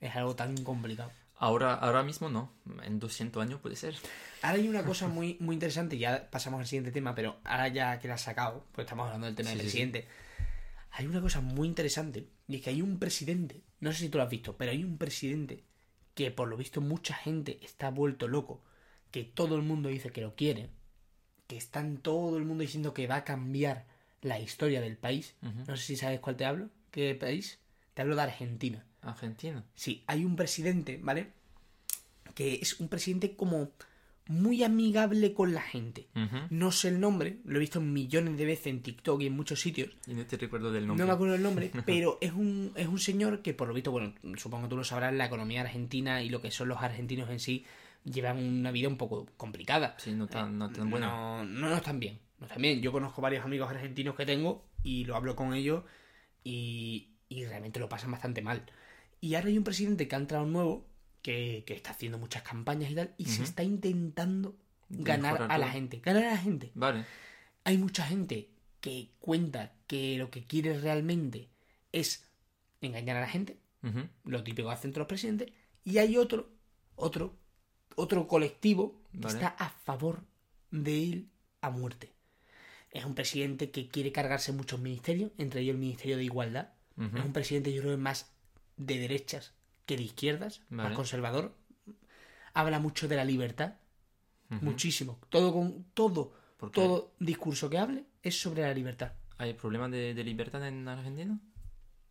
[0.00, 1.10] Es algo tan complicado.
[1.38, 2.50] Ahora, ahora mismo no.
[2.84, 3.94] En 200 años puede ser.
[4.42, 7.98] Ahora hay una cosa muy, muy interesante, ya pasamos al siguiente tema, pero ahora ya
[7.98, 9.76] que la has sacado, pues estamos hablando del tema Sí, del sí, sí.
[9.78, 10.08] presidente.
[10.92, 14.16] Hay una cosa muy interesante, y es que hay un presidente, no sé si tú
[14.16, 15.64] lo has visto, pero hay un presidente
[16.14, 18.62] que por lo visto mucha gente está vuelto loco,
[19.10, 20.70] que todo el mundo dice que lo quiere,
[21.46, 23.84] que está en todo el mundo diciendo que va a cambiar
[24.22, 25.34] la historia del país.
[25.66, 27.60] No sé si sabes cuál te hablo, qué país.
[27.94, 28.84] Te hablo de Argentina.
[29.10, 29.64] Argentina.
[29.74, 31.32] Sí, hay un presidente, ¿vale?
[32.36, 33.70] que es un presidente como
[34.28, 36.08] muy amigable con la gente.
[36.50, 39.60] No sé el nombre, lo he visto millones de veces en TikTok y en muchos
[39.60, 39.96] sitios.
[40.06, 41.02] Y no te recuerdo del nombre.
[41.02, 43.90] No me acuerdo el nombre, pero es un, es un señor que por lo visto,
[43.90, 47.30] bueno, supongo que tú lo sabrás, la economía argentina y lo que son los argentinos
[47.30, 47.64] en sí
[48.04, 49.94] llevan una vida un poco complicada.
[49.98, 51.06] Sí, no tan, no tan bueno.
[51.06, 52.18] No, no, no están bien.
[52.38, 52.82] No están bien.
[52.82, 55.84] Yo conozco varios amigos argentinos que tengo y lo hablo con ellos
[56.44, 58.66] y, y realmente lo pasan bastante mal.
[59.20, 60.86] Y ahora hay un presidente que ha entrado nuevo
[61.22, 64.56] que, que está haciendo muchas campañas y tal y se está intentando
[64.88, 66.00] ganar a la gente.
[66.00, 66.70] Ganar a la gente.
[66.74, 67.04] Vale.
[67.64, 68.50] Hay mucha gente
[68.80, 71.48] que cuenta que lo que quiere realmente
[71.92, 72.28] es
[72.80, 73.58] engañar a la gente,
[74.24, 75.52] lo típico hacen todos los presidentes,
[75.84, 76.50] y hay otro,
[76.94, 77.36] otro,
[77.94, 79.34] otro colectivo que Vale.
[79.34, 80.24] está a favor
[80.70, 82.12] de él a muerte.
[82.90, 86.72] Es un presidente que quiere cargarse muchos ministerios, entre ellos el Ministerio de Igualdad.
[86.96, 88.32] Es un presidente, yo creo, más
[88.76, 89.52] de derechas
[89.86, 90.88] que de izquierdas, Vale.
[90.90, 91.54] más conservador.
[92.54, 93.74] Habla mucho de la libertad,
[94.48, 95.18] muchísimo.
[95.28, 96.32] Todo con todo,
[96.72, 99.12] todo discurso que hable es sobre la libertad.
[99.38, 101.38] ¿Hay problemas de, de libertad en Argentina?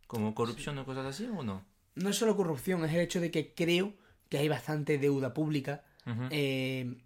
[0.06, 1.64] ¿Como corrupción o cosas así o no?
[1.96, 3.94] No es solo corrupción, es el hecho de que creo
[4.28, 5.84] que hay bastante deuda pública.
[6.30, 6.96] Eh,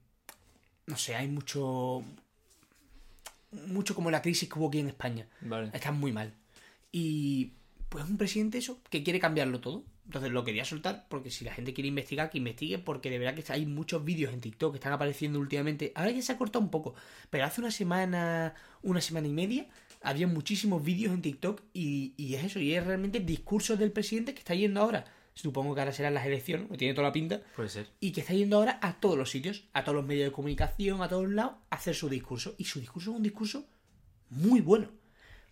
[0.86, 2.04] no sé, hay mucho.
[3.52, 5.26] Mucho como la crisis que hubo aquí en España.
[5.40, 5.70] Vale.
[5.72, 6.34] Está muy mal.
[6.92, 7.54] Y
[7.90, 9.84] pues un presidente eso que quiere cambiarlo todo.
[10.06, 13.34] Entonces lo quería soltar porque si la gente quiere investigar, que investigue porque de verdad
[13.34, 15.92] que hay muchos vídeos en TikTok que están apareciendo últimamente.
[15.94, 16.94] Ahora ya se ha cortado un poco,
[17.28, 19.68] pero hace una semana, una semana y media,
[20.02, 23.92] había muchísimos vídeos en TikTok y, y es eso, y es realmente el discurso del
[23.92, 25.04] presidente que está yendo ahora.
[25.34, 27.86] Supongo que ahora serán las elecciones, que tiene toda la pinta, Puede ser.
[28.00, 31.02] y que está yendo ahora a todos los sitios, a todos los medios de comunicación,
[31.02, 32.54] a todos lados, a hacer su discurso.
[32.58, 33.64] Y su discurso es un discurso
[34.28, 34.88] muy bueno.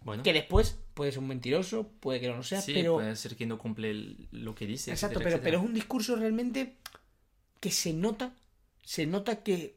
[0.03, 0.23] Bueno.
[0.23, 2.95] Que después puede ser un mentiroso, puede que no lo sea, sí, pero.
[2.95, 4.91] puede ser que no cumple lo que dice.
[4.91, 6.75] exacto, etcétera, pero, pero es un discurso realmente
[7.61, 8.33] que se nota,
[8.83, 9.77] se nota que,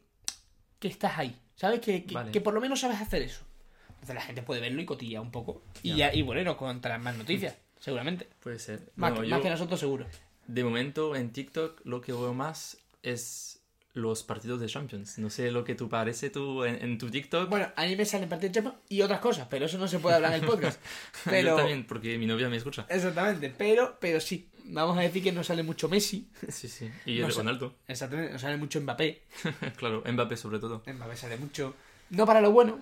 [0.79, 1.79] que estás ahí, ¿sabes?
[1.79, 2.31] Que, que, Vale.
[2.31, 3.43] que por lo menos sabes hacer eso.
[3.89, 5.61] Entonces la gente puede verlo y cotilla un poco.
[5.83, 5.95] Y, Ya.
[6.11, 8.27] ya, y bueno, contarán más noticias, seguramente.
[8.39, 8.91] Puede ser.
[8.95, 10.07] Más, Bueno, más yo, que nosotros, seguro.
[10.47, 13.60] de momento, en TikTok, lo que veo más es
[13.93, 15.17] los partidos de Champions.
[15.19, 17.49] No sé lo que tú parece tú en, en tu TikTok.
[17.49, 19.99] Bueno, a mí me salen partidos de Champions y otras cosas, pero eso no se
[19.99, 20.81] puede hablar en el podcast.
[21.25, 21.49] Pero...
[21.49, 22.85] Yo también, porque mi novia me escucha.
[22.89, 24.47] Exactamente, pero, pero sí.
[24.65, 26.29] Vamos a decir que no sale mucho Messi.
[26.49, 26.89] Sí, sí.
[27.05, 27.33] Y No el.
[27.35, 27.75] Ronaldo.
[27.87, 29.23] Exactamente, no sale mucho Mbappé.
[29.75, 30.83] claro, Mbappé sobre todo.
[30.85, 31.75] Mbappé sale mucho.
[32.11, 32.79] No para lo bueno,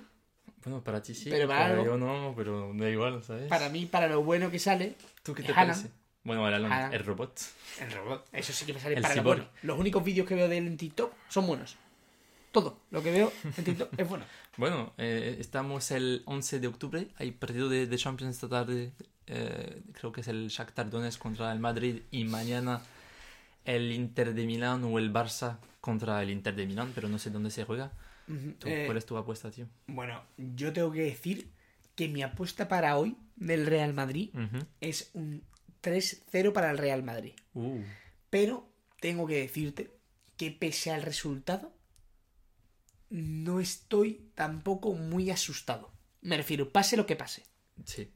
[0.64, 3.48] Bueno, para ti sí, Pero para para yo no, pero da igual, ¿sabes?
[3.48, 5.84] para mí, para lo bueno que sale, ¿Tú qué te Haaland.
[5.84, 5.94] parece?
[6.24, 6.94] Bueno, el, Haaland, Haaland.
[6.94, 7.40] el robot.
[7.82, 8.28] el robot.
[8.34, 9.40] Eso sí que me sale El para cyborg.
[9.40, 9.52] bueno.
[9.64, 11.78] Los únicos vídeos que veo de él en TikTok son buenos.
[12.52, 14.26] Todo lo que veo en TikTok es bueno.
[14.58, 17.08] Bueno, eh, estamos el 11 de octubre.
[17.18, 18.92] Hay partido de, de Champions esta tarde.
[19.28, 22.02] eh, creo que es el Shakhtar Donetsk contra el Madrid.
[22.12, 22.82] Y mañana
[23.64, 26.92] el Inter de Milán o el Barça contra el Inter de Milán.
[26.94, 27.94] Pero no sé dónde se juega.
[28.28, 28.52] Ujú.
[28.60, 29.66] ¿Tú, Eh, ¿Cuál es tu apuesta, tío?
[29.88, 31.50] Bueno, yo tengo que decir
[31.96, 34.66] que mi apuesta para hoy del Real Madrid Ujú.
[34.82, 35.42] es un
[35.82, 37.34] 3-0 para el Real Madrid.
[37.54, 37.82] Uh,
[38.30, 39.92] Pero tengo que decirte
[40.38, 41.74] que pese al resultado,
[43.10, 45.92] no estoy tampoco muy asustado.
[46.22, 47.44] Me refiero, pase lo que pase.
[47.84, 48.12] sí.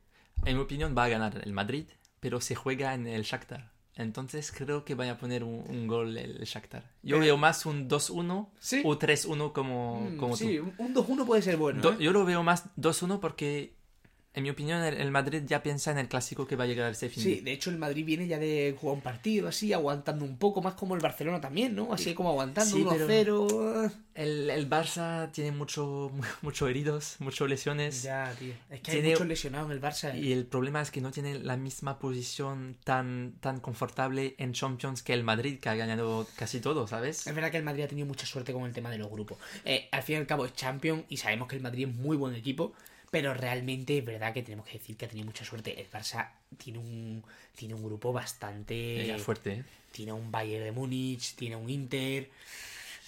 [0.46, 1.86] En mi opinión va a ganar el Madrid.
[2.20, 3.72] Pero se juega en el Shakhtar.
[3.96, 6.84] Entonces creo que vaya a poner un, un gol el Shakhtar.
[7.02, 8.82] Yo Pero- veo más un 2-1 Sí.
[8.84, 10.44] o 3-1 como, Mm, como tú.
[10.44, 11.82] sí, un- un 2-1 puede ser bueno.
[11.82, 11.98] Do- ¿eh?
[12.00, 13.76] Yo lo veo más 2-1 porque,
[14.36, 17.10] en mi opinión, el, Madrid ya piensa en el clásico que va a llegar este
[17.10, 17.52] fin Sí, de...
[17.54, 20.96] hecho el Madrid viene ya de jugar un partido así, aguantando un poco, más como
[20.96, 21.94] el Barcelona también, ¿no?
[21.94, 23.92] Así como aguantando Sí, 1-0.
[24.16, 28.04] El, el Barça tiene mucho, mucho heridos, muchas lesiones.
[28.04, 28.54] Ya, tío.
[28.70, 30.14] Es que hay Tiene- muchos lesionados en el Barça.
[30.14, 30.20] ¿eh?
[30.20, 35.02] Y el problema es que no tiene la misma posición tan, tan confortable en Champions
[35.04, 37.26] que el Madrid, que ha ganado casi todo, ¿sabes?
[37.28, 39.38] Es verdad que el Madrid ha tenido mucha suerte con el tema de los grupos.
[39.66, 42.16] Eh, al fin y al cabo es Champion y sabemos que el Madrid es muy
[42.18, 42.74] buen equipo,
[43.14, 45.80] pero realmente es verdad que tenemos que decir que ha tenido mucha suerte.
[45.80, 47.24] El Barça tiene un,
[47.56, 49.16] tiene un grupo bastante...
[49.20, 49.64] Fuerte, ¿eh?
[49.92, 52.32] Tiene un Bayern de Múnich, tiene un Inter...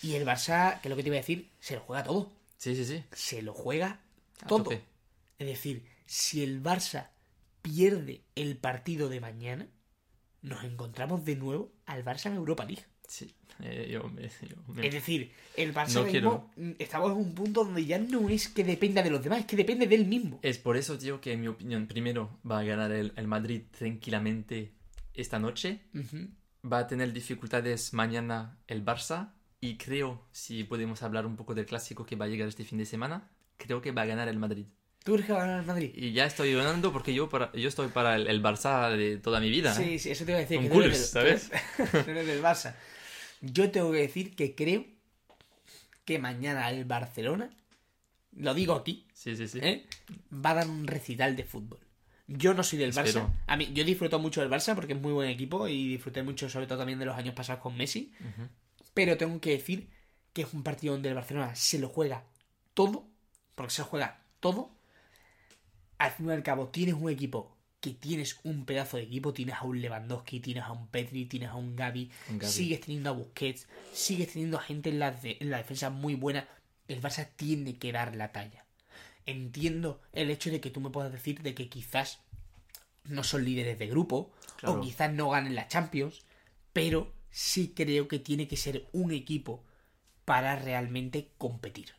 [0.03, 2.31] Y el Barça, que es lo que te iba a decir, se lo juega todo.
[2.59, 3.03] Sí, sí, sí.
[3.13, 3.99] Se lo juega
[4.41, 4.61] A todo.
[4.65, 4.83] tope.
[5.39, 7.07] Es decir, si el Barça
[7.63, 9.65] pierde el partido de mañana,
[10.43, 12.85] nos encontramos de nuevo al Barça en Europa League.
[13.07, 13.33] Sí.
[13.63, 17.33] Eh, yo me- yo me- Es decir, el Barça No mismo, mm, estamos en un
[17.33, 20.39] punto donde ya no es que dependa de los demás, es que depende del mismo.
[20.41, 23.61] Es por eso, tío, que en mi opinión, primero va a ganar el, el Madrid
[23.77, 24.73] tranquilamente
[25.13, 25.79] esta noche.
[25.93, 26.27] Ujú.
[26.69, 29.31] Va a tener dificultades mañana el Barça.
[29.61, 32.77] Y creo, si podemos hablar un poco del clásico que va a llegar este fin
[32.77, 34.65] de semana, creo que va a ganar el Madrid.
[35.03, 35.91] ¿Tú crees que va a ganar el Madrid?
[35.95, 39.39] Y ya estoy ganando porque yo, para, yo estoy para el, el Barça de toda
[39.39, 39.71] mi vida.
[39.71, 39.75] ¿eh?
[39.83, 40.57] Sí, sí, eso te iba a decir.
[40.57, 41.49] Un que tú eres del- ¿sabes?
[41.49, 42.75] tú eres- tú eres del Barça.
[43.51, 44.85] Yo tengo que decir que creo
[46.03, 47.49] que mañana el Barcelona,
[48.33, 49.59] lo digo aquí, Sí, sí, sí.
[49.61, 49.85] ¿eh?
[50.33, 51.79] va a dar un recital de fútbol.
[52.27, 53.27] Yo no soy del Espero.
[53.27, 53.33] Barça.
[53.47, 56.49] A mí, yo disfruto mucho del Barça porque es muy buen equipo y disfruté mucho,
[56.49, 58.13] sobre todo también de los años pasados con Messi.
[58.93, 59.89] Pero tengo que decir
[60.33, 62.23] que es un partido donde el Barcelona se lo juega
[62.73, 63.07] todo,
[63.53, 64.71] porque se lo juega todo.
[65.99, 67.54] Al fin y al cabo, tienes un equipo
[67.85, 71.49] que tienes un pedazo de equipo, tienes a un Lewandowski, tienes a un Pedri, tienes
[71.49, 72.09] a un Gavi.
[72.41, 76.15] sigues teniendo a Busquets, sigues teniendo a gente en la, de- en la defensa muy
[76.15, 76.47] buena.
[76.87, 78.65] El Barça tiene que dar la talla.
[79.25, 82.19] Entiendo el hecho de que tú me puedas decir de que quizás
[83.05, 84.79] no son líderes de grupo Claro.
[84.79, 86.25] o quizás no ganen la Champions,
[86.73, 89.63] pero sí creo que tiene que ser un equipo
[90.25, 91.93] para realmente competir.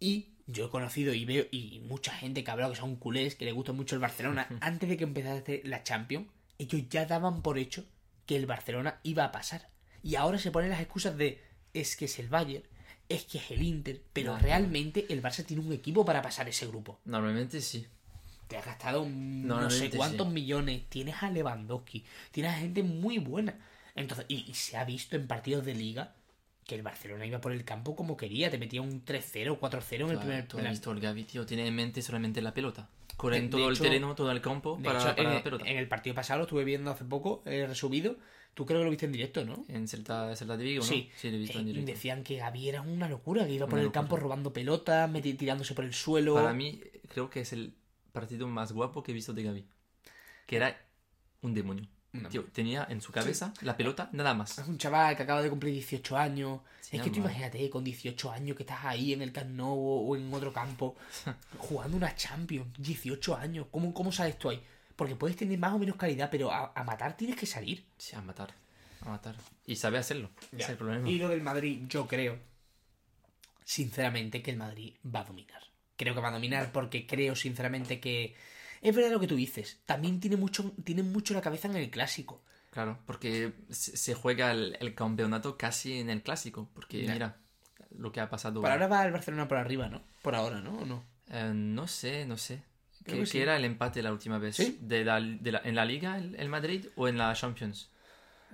[0.00, 3.34] Y yo he conocido y veo y mucha gente que ha hablado que son culés,
[3.34, 6.26] que le gusta mucho el Barcelona, antes de que empezase la Champions,
[6.58, 7.84] ellos ya daban por hecho
[8.26, 9.68] que el Barcelona iba a pasar.
[10.02, 11.40] Y ahora se ponen las excusas de
[11.74, 12.64] es que es el Bayern,
[13.08, 14.38] es que es el Inter, pero No.
[14.38, 16.98] realmente el Barça tiene un equipo para pasar ese grupo.
[17.04, 17.86] Normalmente sí.
[18.48, 20.32] Te has gastado no sé cuántos sí.
[20.34, 20.82] millones.
[20.88, 22.04] Tienes a Lewandowski.
[22.30, 23.58] Tienes a gente muy buena.
[23.94, 26.14] Entonces, y, y se ha visto en partidos de liga
[26.66, 28.50] que el Barcelona iba por el campo como quería.
[28.50, 31.44] Te metía un 3-0, 4-0 en el primer has visto el Gavi, tío.
[31.46, 32.88] Tiene en mente solamente la pelota.
[33.16, 35.64] Corre De- todo hecho- el terreno, todo el campo para, hecho, para en, la pelota.
[35.68, 38.16] en el partido pasado lo estuve viendo hace poco, eh, resubido.
[38.54, 39.64] Tú creo que lo viste en directo, ¿no?
[39.68, 40.88] En Celta, Celta de Vigo, ¿no?
[40.88, 41.90] Sí, Sí, lo he visto en Eh, directo.
[41.92, 44.00] decían que Gavi era una locura, que iba por el locura.
[44.02, 46.34] campo robando pelotas, tirándose por el suelo.
[46.34, 47.74] Para mí, creo que es el
[48.12, 49.64] partido más guapo que he visto de Gavi.
[50.46, 50.78] Que era
[51.40, 51.86] un demonio.
[52.12, 52.28] No.
[52.28, 54.58] Tío, tenía en su cabeza la pelota, nada más.
[54.58, 56.60] Es un chaval que acaba de cumplir 18 años.
[56.80, 59.78] Sí, es que tú imagínate, con 18 años que estás ahí en el Camp Nou
[59.78, 60.94] o en otro campo,
[61.58, 63.66] jugando una Champions, 18 años.
[63.70, 64.62] ¿Cómo, cómo sales tú ahí?
[64.94, 67.82] Porque puedes tener más o menos calidad, pero a, a matar tienes que salir.
[67.96, 68.52] Sí, a matar.
[69.00, 69.34] A matar.
[69.66, 70.30] Y sabe hacerlo.
[70.56, 71.08] Es el problema.
[71.08, 72.38] Y lo del Madrid, yo creo,
[73.64, 75.62] sinceramente, que el Madrid va a dominar.
[75.96, 78.34] Creo que va a dominar porque creo, sinceramente, que...
[78.82, 79.80] Es verdad lo que tú dices.
[79.86, 82.42] También tiene mucho, tiene mucho la cabeza en el clásico.
[82.70, 86.68] Claro, porque se juega el, el campeonato casi en el clásico.
[86.74, 87.36] Porque mira
[87.96, 88.60] lo que ha pasado.
[88.60, 90.02] Por ahora va el Barcelona por arriba, ¿no?
[90.22, 90.78] Por ahora, ¿no?
[90.78, 91.04] ¿O no?
[91.30, 92.62] Eh, no sé, no sé.
[93.04, 93.38] Creo ¿Qué, que sí.
[93.40, 94.56] era el empate la última vez?
[94.56, 94.78] ¿Sí?
[94.80, 97.90] ¿De la, de la- ¿En la Liga el, el Madrid o en la Champions?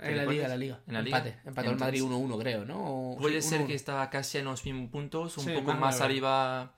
[0.00, 0.80] ¿Te En la liga, en la liga.
[0.86, 1.18] ¿En la liga?
[1.18, 1.38] Empate.
[1.48, 3.12] Empató el Madrid Entonces- 1-1, creo, ¿no?
[3.12, 3.66] O- Puede sí, ser 1-1.
[3.66, 6.72] que está casi en los mismos puntos, un poco más arriba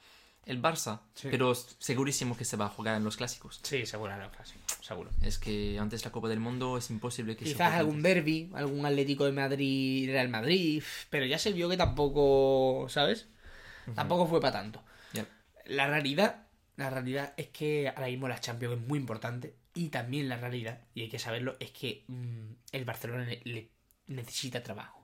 [0.47, 1.01] el Barça.
[1.15, 1.29] Sí.
[1.31, 3.61] Pero segurísimo que se va a jugar en los clásicos.
[3.63, 5.11] Sí, seguro, no, casi, seguro.
[5.23, 9.25] Es que antes la Copa del Mundo es imposible que Quizás algún derby, algún Atlético
[9.25, 13.29] de Madrid, Real Madrid, pero ya se vio que tampoco, ¿sabes?
[13.95, 14.83] Tampoco fue para tanto.
[15.67, 20.29] La realidad, la realidad es que ahora mismo la Champions es muy importante y también
[20.29, 23.71] la realidad, y hay que saberlo, es que mm, el Barcelona le
[24.09, 25.00] necesita trabajo.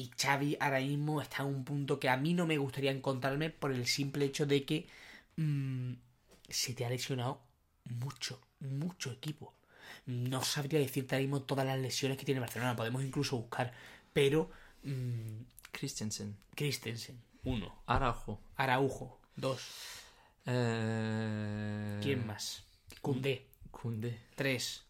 [0.00, 3.50] Y Xavi ahora mismo está en un punto que a mí no me gustaría encontrarme
[3.50, 4.88] por el simple hecho de que
[5.36, 5.92] mm,
[6.48, 7.42] se te ha lesionado
[7.84, 9.52] mucho, mucho equipo.
[10.06, 13.74] No sabría decirte ahora mismo todas las lesiones que tiene Barcelona, podemos incluso buscar,
[14.14, 14.50] pero
[14.84, 17.82] mm, Christensen, Christensen, uno.
[17.84, 18.40] Araujo.
[18.56, 19.60] Araujo, dos.
[20.46, 22.00] Eh...
[22.02, 22.64] ¿Quién más?
[23.02, 24.18] Cundé, Koundé.
[24.34, 24.82] tres.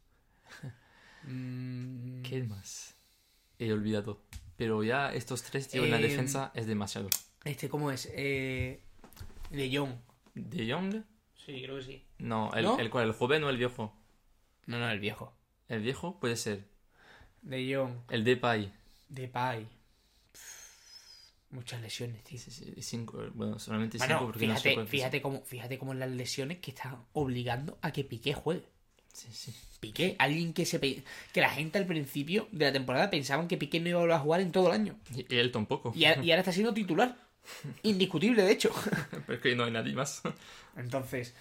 [1.23, 2.95] Mm, ¿Quién más?
[3.59, 4.23] He olvidado.
[4.61, 7.09] Pero ya estos tres, tío, en la Em, defensa es demasiado.
[7.47, 8.11] Este, ¿cómo es?
[8.13, 8.83] Eh,
[9.49, 9.95] de Jong.
[10.35, 11.03] ¿De Jong?
[11.35, 12.05] Sí, creo que sí.
[12.19, 12.79] No, el, ¿No?
[12.79, 13.97] el cual, el joven o el viejo.
[14.67, 15.33] No, no, el viejo.
[15.69, 16.69] El viejo puede ser.
[17.41, 18.03] De Jong.
[18.11, 18.71] El Depay.
[19.09, 19.67] Depay.
[21.49, 22.39] Muchas lesiones, tío.
[22.39, 26.11] Sí, sí, cinco, bueno, solamente cinco porque no fíjate, puede fíjate, cómo, fíjate cómo las
[26.11, 28.69] lesiones que están obligando a que Piqué juegue.
[29.13, 29.55] Sí, sí.
[29.81, 33.57] Piqué, alguien que se pe- que la gente al principio de la temporada pensaban que
[33.57, 34.99] Piqué no iba a volver a jugar en todo el año.
[35.15, 35.93] Y, él tampoco.
[35.95, 37.17] Y, a- y ahora está siendo titular.
[37.83, 38.71] Indiscutible, de hecho.
[39.27, 40.21] Porque no hay nadie más.
[40.77, 41.35] Entonces,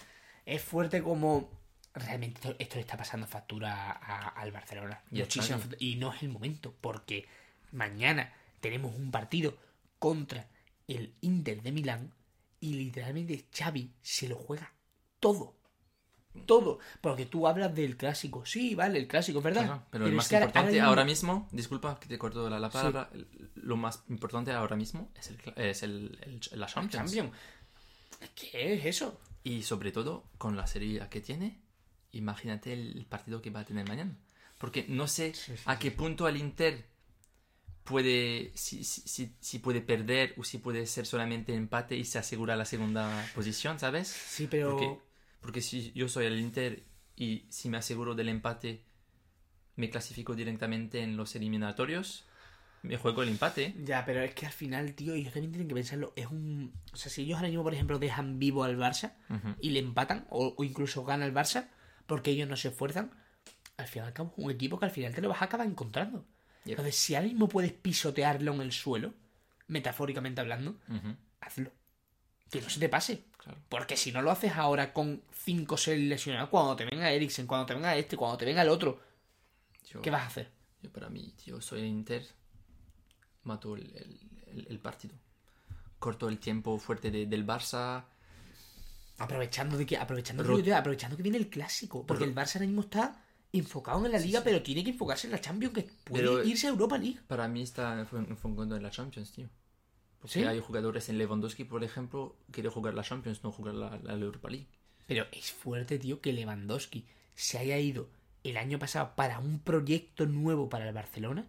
[0.46, 1.50] es fuerte como
[1.94, 5.02] realmente esto, esto le está pasando factura a- al Barcelona.
[5.12, 5.76] Y factura.
[5.80, 7.28] y no es el momento, porque
[7.72, 9.58] mañana tenemos un partido
[10.00, 10.48] contra
[10.88, 12.14] el Inter de Milán
[12.62, 14.72] y literalmente Xavi se lo juega
[15.20, 15.56] todo.
[16.46, 16.80] Todo.
[17.02, 18.46] Porque tú hablas del clásico.
[18.46, 19.65] Sí, vale, el clásico, verdad.
[19.65, 22.60] Claro, pero el es más que importante ahora ahora mismo- disculpa que te corto la,
[22.60, 26.17] la palabra, el- lo más importante ahora mismo es, el, es el,
[26.52, 27.12] el- la Champions.
[27.12, 27.32] Champions.
[28.36, 29.19] ¿Qué es eso?
[29.44, 31.60] Y sobre todo, con la serie que tiene,
[32.12, 34.15] imagínate el partido que va a tener mañana.
[34.60, 36.86] Porque no sé Sí, sí, a qué punto el Inter
[37.84, 42.19] puede, si, si, si, si puede perder o si puede ser solamente empate y se
[42.19, 44.08] asegura la segunda posición, ¿sabes?
[44.10, 44.71] Sí, pero.
[44.77, 45.00] Porque,
[45.42, 46.83] porque si yo soy el Inter
[47.15, 48.83] y si me aseguro del empate,
[49.75, 52.25] me clasifico directamente en los eliminatorios.
[52.81, 53.75] me juego el empate.
[53.83, 56.13] Ya, pero es que al final, tío, ellos también tienen que pensarlo.
[56.15, 56.73] Es un.
[56.94, 59.13] O sea, si ellos ahora mismo, por ejemplo, dejan vivo al Barça
[59.62, 61.69] y le empatan, o, o incluso gana el Barça,
[62.08, 63.12] porque ellos no se esfuerzan,
[63.77, 65.46] al final y al cabo es un equipo que al final te lo vas a
[65.46, 66.25] acabar encontrando.
[66.65, 66.71] Yep.
[66.71, 69.13] Entonces, si ahora mismo puedes pisotearlo en el suelo,
[69.67, 70.77] metafóricamente hablando,
[71.40, 71.71] hazlo.
[72.52, 73.23] Que no se te pase.
[73.42, 73.58] Claro.
[73.69, 77.48] Porque si no lo haces ahora con 5 o 6 lesionados, cuando te venga Eriksen,
[77.48, 79.00] cuando te venga este, cuando te venga el otro,
[79.90, 80.52] Yo, ¿qué vas a hacer?
[80.81, 82.27] yo para mí, tío, soy el Inter.
[83.44, 85.15] Mato el, el- el- el partido.
[85.98, 88.04] Corto el tiempo fuerte de- del Barça.
[89.17, 92.06] Aprovechando de que, aprovechando, Ro- que, aprovechando que viene el clásico.
[92.06, 93.21] Porque el Barça ahora mismo está
[93.52, 96.67] enfocado en la liga, pero tiene que enfocarse en la Champions, que puede Pero- irse
[96.67, 97.19] a Europa League.
[97.27, 99.50] Para mí está enfo- enfocando en la Champions, tío.
[100.22, 100.44] Porque ¿Sí?
[100.44, 104.50] hay jugadores en Lewandowski, por ejemplo, quiere jugar la Champions, no jugar la, la Europa
[104.50, 104.67] League.
[105.08, 107.06] Pero es fuerte, tío, que Lewandowski
[107.36, 108.10] se haya ido
[108.44, 111.46] el año pasado para un proyecto nuevo para el Barcelona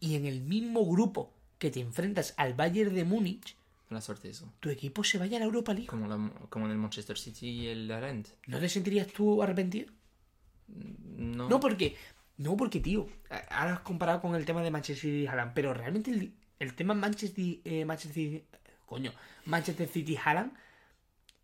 [0.00, 3.56] y en el mismo grupo que te enfrentas al Bayern de Múnich,
[3.88, 4.52] Buena suerte eso.
[4.60, 5.86] tu equipo se vaya a la Europa League.
[5.88, 8.34] Como, la- como en el Manchester City y el Rennes.
[8.46, 9.90] ¿No te sentirías tú arrepentido?
[10.68, 11.48] No.
[11.48, 11.96] No, porque.
[12.36, 13.08] No, porque, tío.
[13.50, 15.52] Ahora has comparado con el tema de Manchester City y Haaland.
[15.54, 18.44] Pero realmente el, el tema Manchester, eh, Manchester City.
[18.86, 19.12] Coño.
[19.46, 20.52] Manchester City Haaland.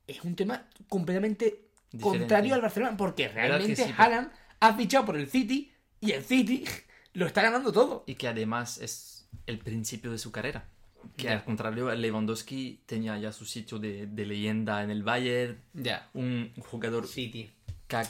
[0.07, 2.19] Es un tema completamente Diferente.
[2.21, 2.97] contrario al Barcelona.
[2.97, 3.95] Porque ¿Verdad que realmente sí?
[3.97, 5.73] Haaland ha fichado por el City.
[6.01, 6.65] Y el City
[7.15, 8.05] lo está ganando todo.
[8.07, 10.69] Y que además es el principio de su carrera.
[11.17, 15.61] Que al contrario, Lewandowski tenía ya su sitio de, de leyenda en el Bayern.
[15.75, 16.09] Ya.
[16.15, 17.47] Un jugador tío.
[17.89, 18.05] que ha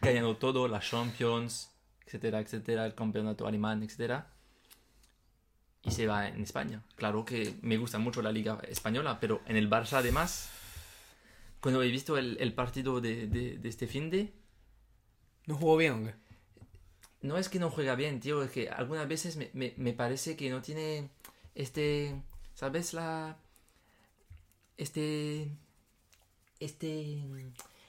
[0.00, 1.72] ganado todo, la Champions,
[2.06, 4.28] etcétera, etcétera, el campeonato alemán, etcétera.
[5.86, 6.82] Y se va en España.
[6.96, 10.50] Claro que me gusta mucho la liga española, pero en el Barça además,
[11.60, 14.32] cuando he visto el, el partido de, de- de este fin de,
[15.46, 16.14] ¿No jugó bien qué?
[17.22, 20.36] no es que no juega bien, tío, es que algunas veces me, me- me parece
[20.36, 21.08] que no tiene
[21.54, 22.20] este,
[22.54, 22.92] ¿sabes?
[22.92, 23.36] La...
[24.76, 25.48] Este...
[26.60, 27.22] Este...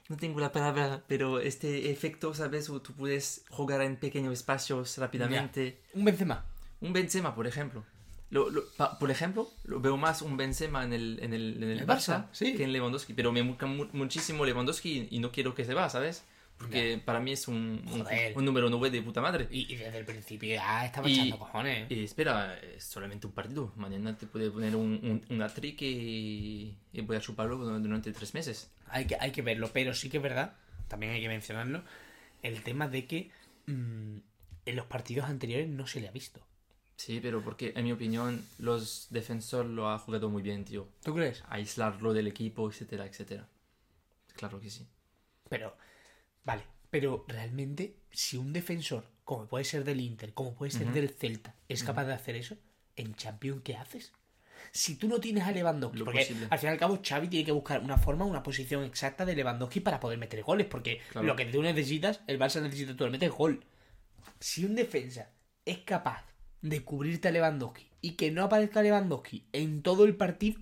[0.10, 2.70] No tengo la palabra, pero este efecto, ¿sabes?
[2.70, 5.82] O tú puedes jugar en pequeños espacios rápidamente.
[5.94, 6.46] Un Benzema.
[6.82, 7.84] Un Benzema, por ejemplo.
[8.30, 11.70] Lo- lo- pa- por ejemplo, lo veo más un Benzema en el, en el, en
[11.72, 12.56] el El Barça, Barça, sí.
[12.56, 13.14] que en Lewandowski.
[13.14, 16.24] Pero me gusta mu- muchísimo Lewandowski y, y no quiero que se va, ¿sabes?
[16.58, 18.36] Porque para mí es un, un, Joder.
[18.36, 19.48] un número 9 de puta madre.
[19.52, 21.90] Y, y desde el principio ya estaba echando cojones.
[21.92, 23.72] Y espera, es solamente un partido.
[23.76, 28.34] Mañana te puede poner un, un, una trick y, y voy a chuparlo durante tres
[28.34, 28.72] meses.
[28.90, 30.56] Hay que, hay que verlo, pero sí que es verdad,
[30.88, 31.84] también hay que mencionarlo,
[32.42, 33.30] el tema de que
[33.68, 34.18] mm,
[34.66, 36.42] en los partidos anteriores no se le ha visto.
[36.98, 40.88] Sí, pero porque en mi opinión los defensores lo ha jugado muy bien, tío.
[41.04, 41.44] ¿Tú crees?
[41.50, 43.48] Aislarlo del equipo, etcétera, etcétera.
[44.36, 44.88] Claro que sí.
[45.50, 45.78] Pero,
[46.44, 51.10] vale, pero realmente, si un defensor, como puede ser del Inter, como puede ser del
[51.10, 52.58] Celta, es capaz de hacer eso,
[52.96, 54.12] en Champions, ¿qué haces?
[54.72, 56.48] Si tú no tienes a Lewandowski, Lo porque posible.
[56.50, 59.36] al fin y al cabo Xavi tiene que buscar una forma, una posición exacta de
[59.36, 61.28] Lewandowski para poder meter goles, porque Claro.
[61.28, 63.64] lo que tú necesitas, el Barça necesita actualmente es gol.
[64.40, 65.30] Si un defensa
[65.64, 66.26] es capaz
[66.62, 70.60] de cubrirte a Lewandowski y que no aparezca Lewandowski en todo el partido,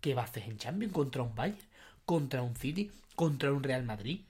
[0.00, 1.58] ¿qué va a hacer en Champions contra un Bayern,
[2.04, 4.20] contra un City, contra un Real Madrid?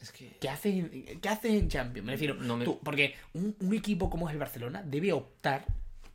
[0.00, 0.36] Es que...
[0.40, 2.04] ¿Qué haces en, ¿qué haces en Champions?
[2.06, 5.64] Me refiero, No me- tú, porque un, un equipo como es el Barcelona debe optar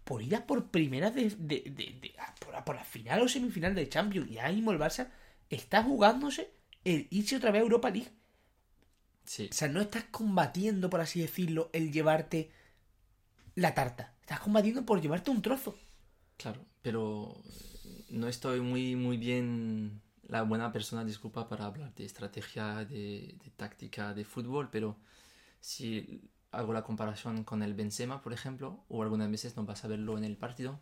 [0.04, 3.22] por ir a por primera de, de- de- de- a por, a por la final
[3.22, 4.30] o semifinal de Champions.
[4.30, 5.10] Y ahora mismo el Barça
[5.50, 6.52] está jugándose
[6.84, 8.12] el irse otra vez a Europa League.
[9.26, 9.48] Sí.
[9.52, 12.52] O sea, no estás combatiendo, por así decirlo, el llevarte
[13.56, 14.14] la tarta.
[14.22, 15.76] Estás combatiendo por llevarte un trozo.
[16.38, 17.42] Claro, pero
[18.10, 23.50] no estoy muy, muy bien la buena persona, disculpa, para hablar de estrategia, de, de
[23.56, 24.98] táctica, de fútbol, pero
[25.60, 29.88] si hago la comparación con el Benzema, por ejemplo, o algunas veces no vas a
[29.88, 30.80] verlo en el partido,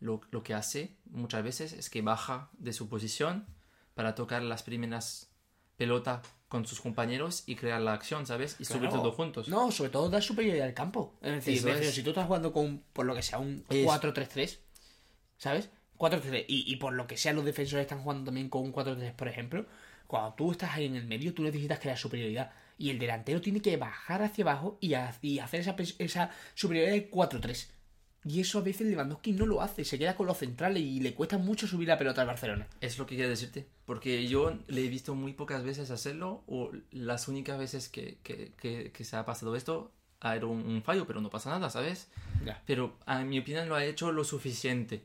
[0.00, 3.46] lo, lo que hace muchas veces es que baja de su posición
[3.94, 5.30] para tocar las primeras
[5.76, 8.54] pelotas con sus compañeros y crear la acción, ¿sabes?
[8.60, 9.02] Y sobre Claro.
[9.02, 9.48] todo juntos.
[9.48, 11.12] No, sobre todo dar superioridad al campo.
[11.20, 11.92] Es decir, refiero, es.
[11.96, 14.60] si tú estás jugando con, por lo que sea, un Es- 4-3-3,
[15.36, 15.68] ¿sabes?
[15.98, 16.44] 4-3-3.
[16.46, 19.26] Y, y por lo que sea, los defensores están jugando también con un 4-3, por
[19.26, 19.66] ejemplo.
[20.06, 22.52] Cuando tú estás ahí en el medio, tú necesitas crear superioridad.
[22.78, 26.92] Y el delantero tiene que bajar hacia abajo y, ha- y hacer esa, esa superioridad
[26.94, 27.66] de 4-3.
[28.26, 29.84] Y eso a veces Lewandowski no lo hace.
[29.84, 32.66] Se queda con los centrales y le cuesta mucho subir la pelota al Barcelona.
[32.80, 36.70] Es lo que quiero decirte, porque yo le he visto muy pocas veces hacerlo, o
[36.90, 40.82] las únicas veces que, que, que, que se ha pasado esto, ha sido un, un
[40.82, 42.08] fallo, pero no pasa nada, ¿sabes?
[42.46, 45.04] Ya, Pero a mi opinión lo ha hecho lo suficiente.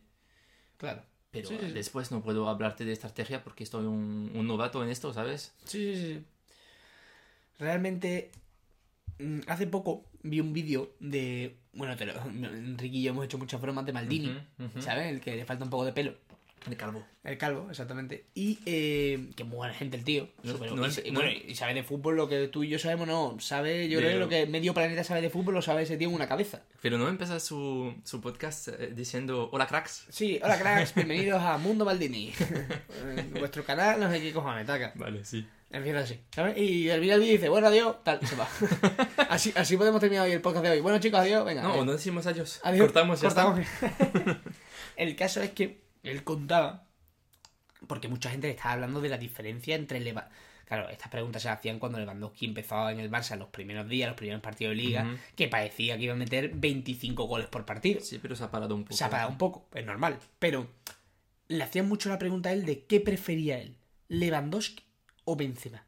[0.78, 1.03] claro.
[1.32, 1.74] Pero Sí, sí, sí.
[1.74, 5.53] después no puedo hablarte de estrategia porque estoy un, un novato en esto, ¿sabes?
[5.65, 6.26] Sí, sí, sí.
[7.59, 8.32] Realmente,
[9.20, 11.55] mm, hace poco vi un vídeo de.
[11.74, 14.38] Bueno, te lo- Enrique y yo hemos hecho muchas bromas de Maldini.
[14.80, 15.07] ¿sabes?
[15.07, 16.15] El que le falta un poco de pelo.
[16.65, 17.05] De calvo.
[17.24, 18.26] El calvo, exactamente.
[18.36, 20.28] Y eh, que muy buena gente el tío.
[20.43, 22.78] No- no es- y no- bueno, y sabe de fútbol lo que tú y yo
[22.78, 23.38] sabemos, no.
[23.39, 25.95] Sabe, yo De- creo que lo que medio planeta sabe de fútbol lo sabe ese
[25.95, 26.63] tío en una cabeza.
[26.82, 30.05] Pero no empieza su, su podcast eh, diciendo hola cracks.
[30.09, 32.34] Sí, hola cracks, bienvenidos a Mundo Maldini.
[33.39, 34.91] Vuestro canal, no sé qué cojones, taca.
[34.95, 35.45] Vale, sí.
[35.72, 36.57] Empieza así, ¿sabes?
[36.57, 38.47] Y el vídeo dice, bueno, adiós, tal, se va.
[39.30, 40.82] así, así podemos terminar hoy el podcast de hoy.
[40.82, 41.61] Bueno, chicos, adiós, venga.
[41.61, 41.86] No, adiós.
[41.86, 42.59] no decimos adiós.
[42.63, 43.28] Adiós, Cortamos ya.
[43.28, 43.59] cortamos.
[44.95, 46.88] el caso es que él contaba,
[47.86, 50.30] porque mucha gente le estaba hablando de la diferencia entre Leva...
[50.65, 54.15] Claro, estas preguntas se hacían cuando Lewandowski empezó en el Barça los primeros días, los
[54.15, 58.01] primeros partidos de liga, que parecía que iba a meter 25 goles por partido.
[58.01, 58.95] Sí, pero se ha parado un poco.
[58.95, 60.20] Se ha parado un poco, es normal.
[60.38, 60.67] Pero
[61.47, 63.78] le hacían mucho la pregunta a él de qué prefería él,
[64.09, 64.88] Lewandowski
[65.30, 65.86] o Benzema.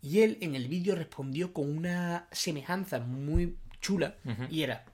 [0.00, 4.16] Y él en el vídeo respondió con una semejanza muy chula
[4.48, 4.84] y era,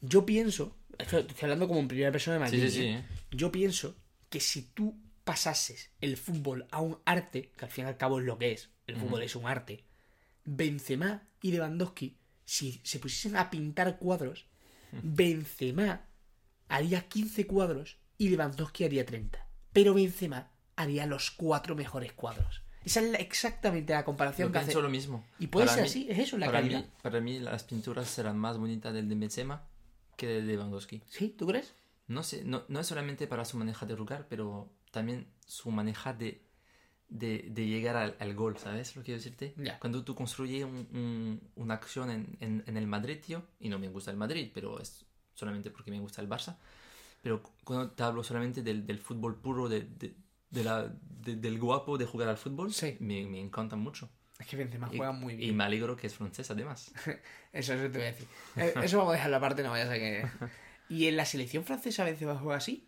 [0.00, 2.86] yo pienso, esto estoy hablando como en primera persona de Sí, Maldini, sí, sí.
[2.86, 2.94] ¿eh?
[2.96, 3.04] ¿eh?
[3.30, 3.96] yo pienso
[4.28, 8.18] que si tú pasases el fútbol a un arte, que al fin y al cabo
[8.18, 9.84] es lo que es, el fútbol es un arte,
[10.44, 14.46] Benzema y Lewandowski, si se pusiesen a pintar cuadros,
[14.90, 16.08] Benzema
[16.68, 19.46] haría 15 cuadros y Lewandowski haría 30.
[19.72, 22.61] Pero Benzema haría los cuatro mejores cuadros.
[22.84, 24.66] Esa es la- exactamente la comparación Yo que hace.
[24.66, 25.24] pienso lo mismo.
[25.38, 26.80] Y puede Para ser mí- así, es eso, la para calidad.
[26.80, 29.66] mí, para mí las pinturas serán más bonitas del de Benzema
[30.16, 31.02] que del de Lewandowski.
[31.08, 31.28] ¿Sí?
[31.36, 31.74] ¿Tú crees?
[32.08, 36.12] No sé, no, no es solamente para su maneja de lugar, pero también su maneja
[36.12, 36.42] de,
[37.08, 39.54] de, de llegar al, al gol, ¿sabes lo que quiero decirte?
[39.80, 43.78] Cuando tú construyes un- un- una acción en, en, en el Madrid, tío, y no
[43.78, 45.04] me gusta el Madrid, pero es
[45.34, 46.56] solamente porque me gusta el Barça,
[47.22, 50.14] pero cu- cuando te hablo solamente del, del fútbol puro, de, de-
[50.52, 50.94] de la,
[51.24, 52.96] de- del guapo de jugar al fútbol, Sí.
[53.00, 54.08] me, me encanta mucho.
[54.38, 55.56] Es que Benzema Y- juega muy Y bien.
[55.56, 56.92] me alegro que es francés, además.
[57.52, 58.26] Eso, eso te voy a decir.
[58.56, 60.24] Eh, Eso vamos a dejarlo aparte, no vaya a que...
[60.88, 62.86] ¿Y en la selección francesa a veces juega así?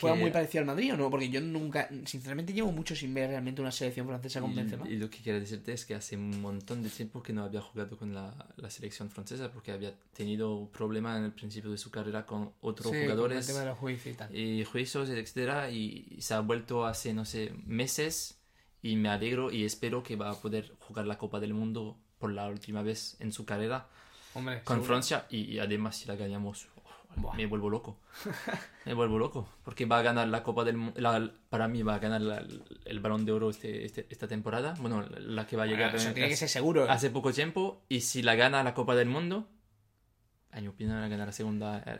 [0.00, 1.10] ¿Juega muy parecido al Madrid o no?
[1.10, 4.88] Porque yo nunca, sinceramente llevo mucho sin ver realmente una selección francesa con Benzema.
[4.88, 7.60] y lo que quiero decirte es que hace un montón de tiempo que no había
[7.60, 11.90] jugado con la, la selección francesa porque había tenido problemas en el principio de su
[11.90, 14.34] carrera con otros Sí, con el jugadores tema de los juicios y tal.
[14.36, 18.38] y juicios, etcétera, y se ha vuelto hace, no sé, meses
[18.82, 22.32] y me alegro y espero que va a poder jugar la Copa del Mundo por
[22.32, 23.88] la última vez en su carrera
[24.34, 24.86] Hombre, con seguro.
[24.86, 26.68] Francia y, y además si la ganamos
[27.16, 27.34] Buah.
[27.36, 27.98] me vuelvo loco
[28.86, 31.98] me vuelvo loco porque va a ganar la Copa del Mundo para mí va a
[31.98, 32.44] ganar la-
[32.84, 35.94] el Balón de Oro este, este- esta temporada bueno la que va a Bueno, llegar
[35.96, 36.88] eso en- tiene que ser seguro.
[36.90, 39.48] hace poco tiempo y si la gana la Copa del Mundo
[40.52, 41.98] a mi opinión la gana la segunda eh,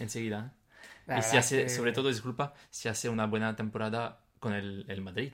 [0.00, 0.60] enseguida ¿eh?
[1.06, 4.84] La y si hace que- sobre todo disculpa si hace una buena temporada con el,
[4.88, 5.32] el Madrid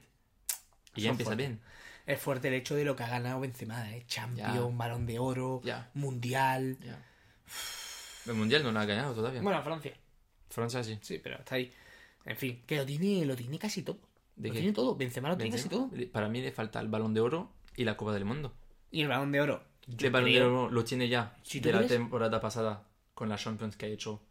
[0.95, 1.61] y ya empieza bien
[2.07, 4.05] Es fuerte el hecho de lo que ha ganado Benzema, ¿eh?
[4.07, 4.77] Champions, Ya.
[4.77, 5.91] Balón de Oro, Ya.
[5.95, 6.79] Mundial...
[6.81, 7.03] ya.
[8.27, 9.93] El Mundial no lo ha ganado todavía Bueno, Francia.
[10.51, 11.73] Francia sí Sí, pero está ahí.
[12.25, 13.99] En fin, que lo tiene, lo tiene casi todo.
[14.37, 14.61] ¿De lo qué?
[14.61, 14.97] tiene todo.
[14.97, 15.91] Benzema lo tiene casi todo.
[16.13, 18.53] Para mí le falta el balón de oro y la Copa del Mundo.
[18.91, 19.63] Y el Balón de Oro.
[19.87, 23.37] yo el balón de oro lo tiene ya de la crees- temporada pasada con la
[23.37, 24.23] Champions que ha hecho.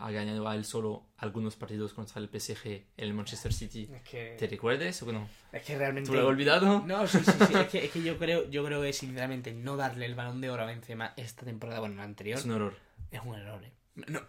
[0.00, 3.88] Ha ganado a él solo algunos partidos contra el PSG, el Manchester City.
[3.92, 5.28] Es que, ¿Te recuerdes o no?
[5.52, 6.08] es que realmente...
[6.08, 6.84] ¿Tú lo has olvidado?
[6.86, 7.54] No, sí, sí, sí.
[7.58, 10.50] es, que, es que yo creo, yo creo que sinceramente no darle el balón de
[10.50, 12.76] oro a Benzema esta temporada, bueno, la anterior, Es un error.
[13.10, 13.62] Es un error.
[13.64, 13.72] ¿eh?
[14.08, 14.20] No,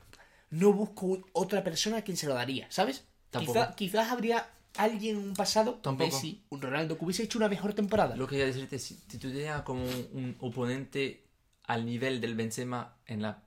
[0.52, 3.06] no busco otra persona a quien se lo daría, ¿sabes?
[3.32, 4.48] Quizá- quizás habría
[4.78, 6.12] alguien en un pasado, Tampoco.
[6.12, 8.16] Messi, un Ronaldo, que hubiese hecho una mejor temporada.
[8.16, 11.24] Lo que quería decirte, si si tú tenías como un oponente
[11.66, 13.44] al nivel del Benzema en la,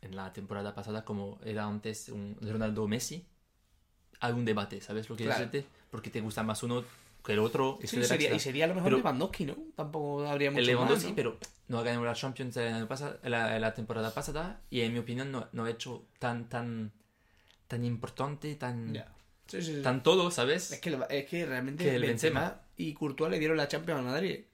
[0.00, 3.24] en la temporada pasada, como era antes un Ronaldo Messi,
[4.20, 5.50] hay un debate, ¿sabes lo que quiero Claro.
[5.50, 5.68] decirte?
[5.90, 6.84] Porque te gusta más uno
[7.24, 7.78] que el otro.
[7.84, 9.56] Sí, sería, y sería a lo mejor Pero- Lewandowski, ¿no?
[9.76, 11.16] Tampoco habría mucho El Lewandowski, más, ¿no?
[11.16, 15.48] pero no ha ganado la Champions la, la temporada pasada y en mi opinión no,
[15.52, 16.92] no ha hecho tan tan
[17.68, 19.12] tan importante, tan Ya.
[19.46, 19.82] Sí, sí, sí.
[19.82, 20.70] tan todo, ¿sabes?
[20.72, 22.62] Es, que, es que realmente Que el Benzema, Benzema.
[22.76, 24.44] y Courtois le dieron la Champions al Madrid.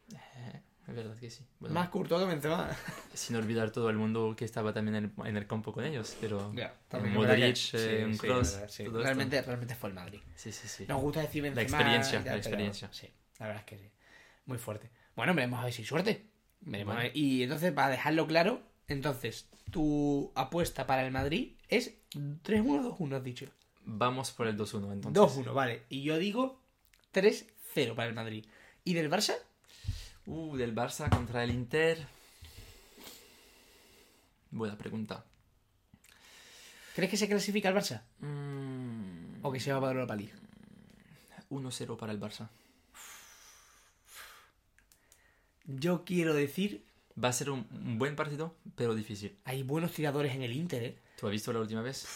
[0.89, 1.45] Es verdad que sí.
[1.59, 2.71] Bueno, Más Courtois que Benzema.
[3.13, 6.17] Sin olvidar todo el mundo que estaba también en el, en el campo con ellos,
[6.21, 8.83] pero Ya, eh, también Modric, eh, sí, un sí, Kroos, es verdad, sí.
[8.85, 9.03] esto.
[9.03, 10.21] realmente, realmente fue el Madrid.
[10.37, 10.85] Sí, sí, sí.
[10.87, 11.63] Nos gusta decir Benzema.
[11.63, 12.89] experiencia, ya, la pero experiencia.
[12.93, 13.09] sí,
[13.41, 13.91] la verdad es que sí.
[14.47, 14.91] Muy fuerte.
[15.17, 16.27] Bueno, veremos a ver si hay suerte.
[16.61, 17.09] Veremos a Bueno.
[17.09, 17.17] ver.
[17.17, 23.17] Y entonces, para dejarlo claro, entonces, tu apuesta para el Madrid es 3-1 o 2-1,
[23.17, 23.47] has dicho.
[23.85, 25.21] Vamos por el 2-1 entonces.
[25.45, 25.83] 2-1, vale.
[25.89, 26.61] Y yo digo
[27.13, 28.47] 3-0 para el Madrid.
[28.85, 29.35] ¿Y del Barça?
[30.27, 32.07] Uh, del Barça contra el Inter.
[34.51, 35.25] Buena pregunta.
[36.95, 38.03] ¿Crees que se clasifica el Barça?
[38.21, 40.33] Mm, ¿O que se va para Europa League?
[41.51, 42.49] 1-0 para el Barça.
[45.67, 46.85] Yo quiero decir
[47.23, 49.39] Va a ser un, un buen partido, pero difícil.
[49.45, 50.99] Hay buenos tiradores en el Inter, ¿eh?
[51.19, 52.07] ¿Tú has visto la última vez?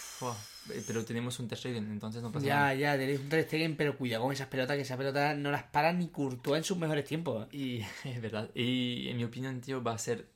[0.86, 2.74] Pero tenemos un Stegen, entonces no pasa Ya, nada.
[2.74, 5.92] ya, tenéis un Stegen, pero cuidado con esas pelotas, que esas pelotas no las para
[5.92, 7.46] ni Courtois en sus mejores tiempos.
[7.52, 7.56] ¿eh?
[7.56, 8.50] Y es verdad.
[8.54, 10.26] Y en mi opinión, tío, va a ser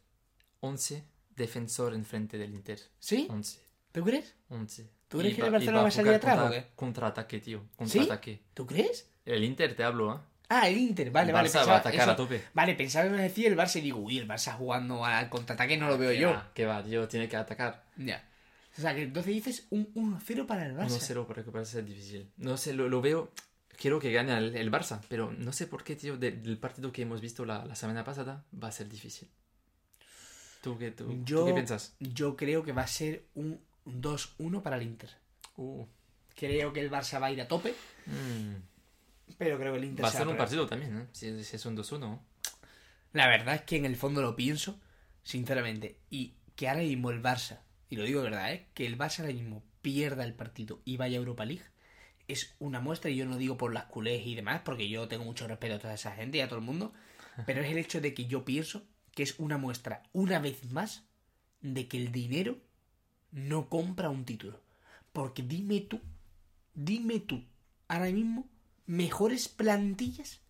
[0.61, 1.05] 11
[1.37, 2.81] defensor enfrente del Inter.
[2.99, 3.27] ¿Sí?
[3.31, 3.61] 11.
[3.93, 4.35] ¿Tú crees?
[4.49, 4.89] 11.
[5.09, 6.69] ¿Tú crees Y que va- el Barcelona va a salir atrás o contra- qué?
[6.75, 7.59] Contraataque, tío.
[7.85, 7.99] ¿Sí?
[7.99, 8.41] Contraataque.
[8.55, 9.09] ¿Tú crees?
[9.25, 10.19] El Inter te hablo, ¿eh?
[10.49, 11.49] Ah, el Inter, vale, El vale.
[11.49, 12.43] Barça va a atacar eso- a tope.
[12.53, 15.77] Vale, pensaba que me decía el Barça y digo, uy, el Barça jugando al contraataque
[15.77, 16.31] no lo veo Que yo.
[16.31, 17.85] va, que va, tío, tiene que atacar.
[17.97, 18.23] Ya.
[18.77, 20.99] O sea, que entonces dices un 1-0 para el Barça.
[20.99, 22.31] 1-0 para que parece difícil.
[22.37, 23.31] No sé, lo, lo veo.
[23.77, 26.93] Quiero que gane el, el Barça, pero no sé por qué, tío, de- del partido
[26.93, 29.29] que hemos visto la, la semana pasada va a ser difícil.
[30.63, 31.95] ¿Tú qué, tú, tú Yo, qué piensas?
[32.01, 35.11] yo creo que va a ser un 2-1 para el Inter.
[35.57, 35.85] Uh,
[36.37, 37.75] Creo que el Barça va a ir a tope,
[38.07, 38.55] mm,
[39.39, 41.07] pero creo que el Inter va a se ser un partido también, ¿eh?
[41.13, 42.19] Si, si es un 2-1.
[43.13, 44.81] La verdad es que en el fondo lo pienso,
[45.23, 46.01] sinceramente.
[46.11, 47.61] Y que ahora mismo el Barça,
[47.91, 48.67] y lo digo de verdad, ¿eh?
[48.75, 51.65] que el Barça ahora mismo pierda el partido y vaya a Europa League,
[52.27, 55.25] es una muestra, y yo no digo por las culés y demás, porque yo tengo
[55.25, 56.93] mucho respeto a toda esa gente y a todo el mundo,
[57.47, 58.83] pero es el hecho de que yo pienso
[59.15, 61.05] que es una muestra, una vez más,
[61.61, 62.59] de que el dinero
[63.31, 64.61] no compra un título.
[65.13, 66.01] Porque dime tú,
[66.75, 67.45] dime tú,
[67.89, 68.49] ahora mismo,
[68.87, 70.41] mejores plantillas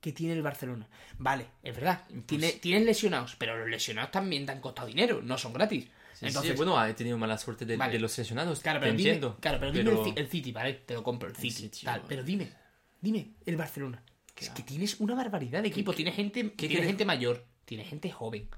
[0.00, 0.88] que tiene el Barcelona.
[1.18, 5.22] Vale, es verdad, Pues- tiene, tienes lesionados, pero los lesionados también te han costado dinero,
[5.22, 5.88] no son gratis.
[6.20, 7.94] Sí, Entonces, sí, bueno, he tenido mala suerte de, Vale.
[7.94, 8.60] de los lesionados.
[8.60, 9.38] claro, te pero dime, entiendo.
[9.40, 10.74] claro, pero dime el el, City, ¿vale?
[10.74, 12.52] Te lo compro, el El City, City, tal, pero dime,
[13.00, 14.02] dime, el Barcelona.
[14.34, 17.88] ¿Qué Es que tienes una barbaridad de equipo, tienes gente, qué tienes gente mayor, tienes
[17.88, 18.48] gente joven.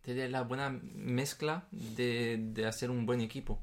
[0.00, 3.62] Tiene la buena mezcla de, de hacer un buen equipo.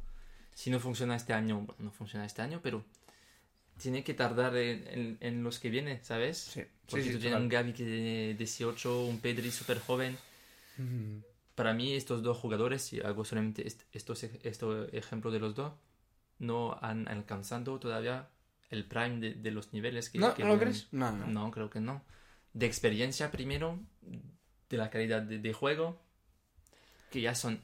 [0.53, 2.85] Si no funciona este año, bueno, no funciona este año, pero
[3.81, 6.37] tiene que tardar en, en- en los que vienen, ¿sabes?
[6.37, 7.41] Sí, Porque sí, sí, tú tienes total.
[7.43, 10.15] un Gaby que tiene 18, un Pedri súper joven.
[11.57, 15.73] Para mí estos dos jugadores, y hago solamente est- estos, estos ejemplos de los dos,
[16.39, 18.29] no han alcanzado todavía
[18.69, 20.19] el prime de, de los niveles que...
[20.19, 20.87] ¿No, que ¿no lo crees?
[20.91, 21.27] No, no.
[21.27, 22.03] No, creo que no.
[22.53, 23.79] De experiencia primero,
[24.69, 25.99] de la calidad de, de juego,
[27.11, 27.61] que ya son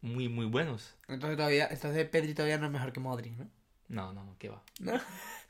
[0.00, 0.94] muy, muy buenos.
[1.08, 3.48] Entonces todavía, entonces Pedri todavía no es mejor que Modric, ¿no?
[3.88, 4.62] No, no, que va.
[4.80, 4.92] ¿No?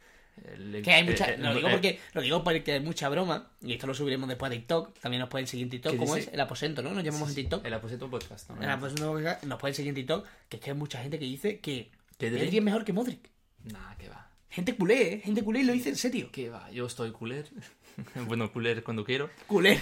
[0.55, 3.09] El- Que hay el- mucha, el- lo digo el- porque lo digo porque hay mucha
[3.09, 4.99] broma y esto lo subiremos después a TikTok.
[4.99, 6.91] También nos pueden seguir en TikTok, ¿Qué como es el aposento, ¿no?
[6.91, 7.65] Nos llamamos en TikTok.
[7.65, 8.63] El aposento podcast, ¿no?
[8.63, 9.15] El aposento
[9.47, 12.57] nos pueden seguir en TikTok, que es que hay mucha gente que dice que Pedri.
[12.57, 13.29] Es mejor que Modric.
[13.65, 14.29] Nah, que va.
[14.49, 15.21] Gente culé, ¿eh?
[15.25, 16.31] Gente culé y lo dice en serio.
[16.33, 17.49] Que va, yo estoy cooler.
[18.27, 19.31] bueno, cooler cuando quiero.
[19.47, 19.81] Culé.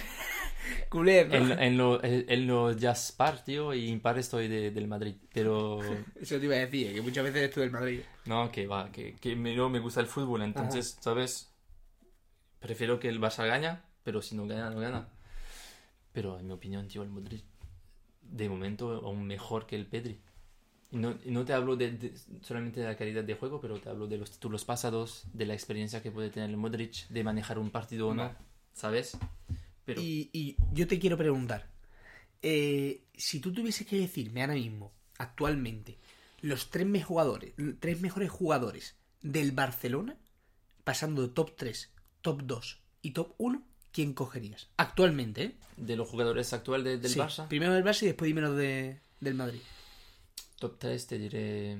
[0.89, 1.21] Culé.
[1.21, 5.15] En, en, lo- en- en los jazz par, tío, y impar estoy de- del Madrid.
[5.33, 5.79] Pero
[6.19, 8.01] Eso te iba a decir, que muchas veces tú del Madrid.
[8.25, 10.41] no, que va, que, que me, no me gusta el fútbol.
[10.43, 11.49] Entonces, ¿sabes?
[12.59, 15.07] Prefiero que el Barça gana, pero si no gana, no gana.
[16.13, 17.41] Pero en mi opinión, tío, el Madrid,
[18.21, 20.19] de momento, aún mejor que el Pedri.
[20.91, 23.79] Y no, y no te hablo de, de- solamente de la calidad de juego, pero
[23.79, 27.23] te hablo de los títulos pasados, de la experiencia que puede tener el Modric, de
[27.23, 28.31] manejar un partido o no.
[28.73, 29.17] ¿sabes?
[29.85, 31.69] Pero Y, y yo te quiero preguntar,
[32.41, 35.97] eh, si tú tuvieses que decirme ahora mismo, actualmente,
[36.41, 40.17] los tres, me- jugadores, tres mejores jugadores del Barcelona,
[40.83, 44.69] pasando de top 3, top 2 y top 1, ¿quién cogerías?
[44.77, 45.55] Actualmente, ¿eh?
[45.77, 48.99] de los jugadores actuales de- del Sí, Barça, Primero del Barça y después dímelo de,
[49.19, 49.59] del Madrid.
[50.59, 51.77] top 3 te diré...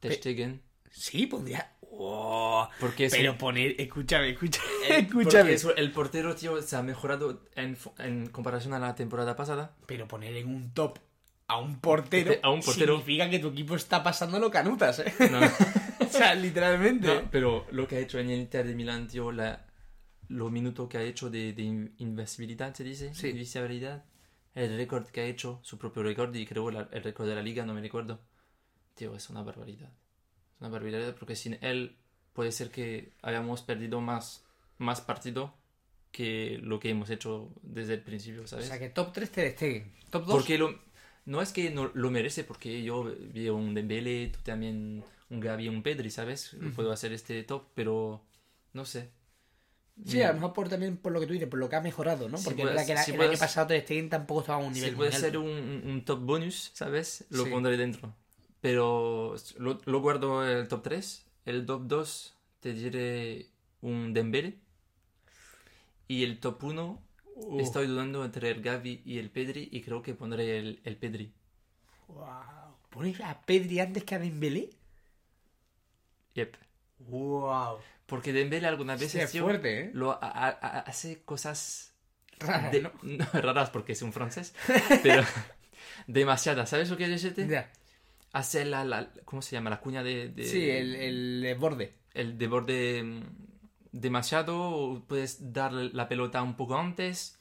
[0.00, 0.60] Ter Stegen.
[0.98, 1.72] Sí, pondría...
[1.98, 2.68] ¡Oh!
[2.80, 3.74] Porque Pero poner...
[3.80, 5.52] Escúchame, escúchame, Porque escúchame.
[5.52, 9.74] es- el portero, tío, se ha mejorado en, en comparación a la temporada pasada.
[9.86, 10.98] Pero poner en un top
[11.48, 12.94] a un portero, A un portero.
[12.98, 15.14] significa que tu equipo está pasándolo canutas, ¿eh?
[15.30, 15.40] No,
[16.06, 17.06] o sea, literalmente.
[17.06, 19.64] no, pero lo que ha hecho en el Inter de Milán, tío, la,
[20.28, 21.62] lo minuto que ha hecho de, de
[21.98, 23.28] invencibilidad, se dice, Sí.
[23.28, 24.04] invencibilidad,
[24.54, 27.42] el récord que ha hecho, su propio récord, y creo la- el récord de la
[27.42, 28.20] liga, no me recuerdo.
[28.94, 29.92] Tío, es una barbaridad.
[30.56, 31.96] Es una barbaridad porque sin él
[32.32, 34.44] puede ser que hayamos perdido más,
[34.78, 35.54] más partido
[36.10, 38.66] que lo que hemos hecho desde el principio, O ¿sabes?
[38.68, 39.92] sea, que top 3 te Stegen.
[40.10, 40.34] Top 2.
[40.34, 40.78] Porque lo,
[41.26, 45.68] no es que no lo merece, porque yo vi un Dembele, tú también un Gavi,
[45.68, 46.56] un Pedri, ¿sabes?
[46.74, 48.22] Puedo hacer este top, pero
[48.72, 49.10] no sé.
[50.06, 51.80] Sí, a lo mejor por, también por lo que tú dices, por lo que ha
[51.80, 52.36] mejorado, ¿no?
[52.38, 54.40] Sí Porque puedes- es verdad que la- sí el puedes- año pasado Ter Stegen tampoco
[54.40, 55.48] estaba a un nivel Si puede ser un,
[55.84, 57.24] un top bonus, ¿sabes?
[57.30, 57.50] Lo Sí.
[57.50, 58.14] pondré dentro.
[58.60, 61.26] Pero lo, lo guardo el top 3.
[61.44, 63.46] El top 2 te diré
[63.82, 64.58] un Dembele.
[66.08, 67.02] Y el top 1
[67.36, 70.96] Uh, estoy dudando entre el Gavi y el Pedri y creo que pondré el, el
[70.96, 71.32] Pedri.
[72.08, 72.74] wow.
[72.90, 74.64] ¿Pones a Pedri antes que a Dembélé?
[76.34, 76.56] Yep.
[76.98, 77.80] Wow.
[78.06, 79.90] Porque Dembele algunas Sí, veces es tío, fuerte, ¿eh?
[79.92, 81.92] lo ha- ha- ha- hace cosas
[82.38, 82.92] Raras, de- ¿no?
[83.02, 84.54] no, raras porque es un francés,
[85.02, 85.22] pero
[86.06, 86.70] demasiadas.
[86.70, 87.46] ¿Sabes lo que decirte?
[87.48, 87.70] Ya.
[88.32, 89.70] Hacer la, la- ¿cómo se llama?
[89.70, 90.28] La cuña de...
[90.28, 90.94] de- Sí, el,
[91.44, 91.94] el borde.
[92.14, 93.22] el de borde mm,
[93.92, 97.38] demasiado, puedes dar la pelota un poco antes,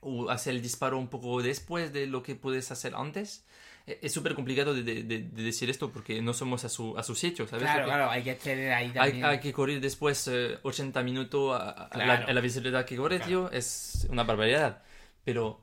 [0.00, 3.44] o hacer el disparo un poco después de lo que puedes hacer antes.
[3.86, 6.96] E- Es súper complicado de, de- de- de decir esto porque no somos a su,
[6.98, 7.64] a su sitio, ¿sabes?
[7.64, 9.24] Claro, Porque claro, hay que tener ahí hay, también.
[9.24, 12.26] hay que correr después eh, 80 minutos a, a la, Claro.
[12.28, 13.28] a la velocidad que corre, Claro.
[13.28, 14.82] tío, es una barbaridad.
[15.24, 15.60] Pero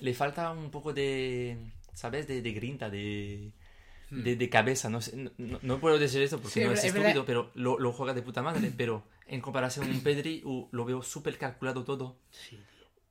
[0.00, 1.56] le falta un poco de,
[1.92, 2.26] ¿sabes?
[2.26, 3.52] De, de grinta, de,
[4.12, 4.88] de, de cabeza.
[4.90, 6.62] No, sé, no, puedo decir esto porque Hmm.
[6.62, 8.72] Sí, no es es, verdad- estúpido, pero lo, lo juega de puta madre.
[8.76, 12.16] pero en comparación a un Pedri, lo veo súper calculado todo.
[12.30, 12.58] Sí,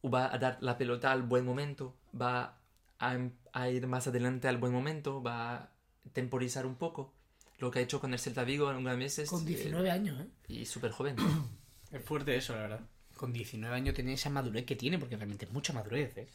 [0.04, 2.58] Va a dar la pelota al buen momento, va
[3.00, 3.18] a,
[3.54, 5.70] a ir más adelante al buen momento, va a
[6.14, 7.14] temporizar un poco.
[7.60, 9.30] Lo que ha hecho con el Celta Vigo en algunas meses.
[9.30, 10.28] Con eh, 19 años, ¿eh?
[10.48, 11.16] y súper joven.
[11.92, 12.80] Es fuerte eso, la verdad.
[13.18, 16.28] Con 19 años tiene esa madurez que tiene, porque realmente es mucha madurez, ¿eh?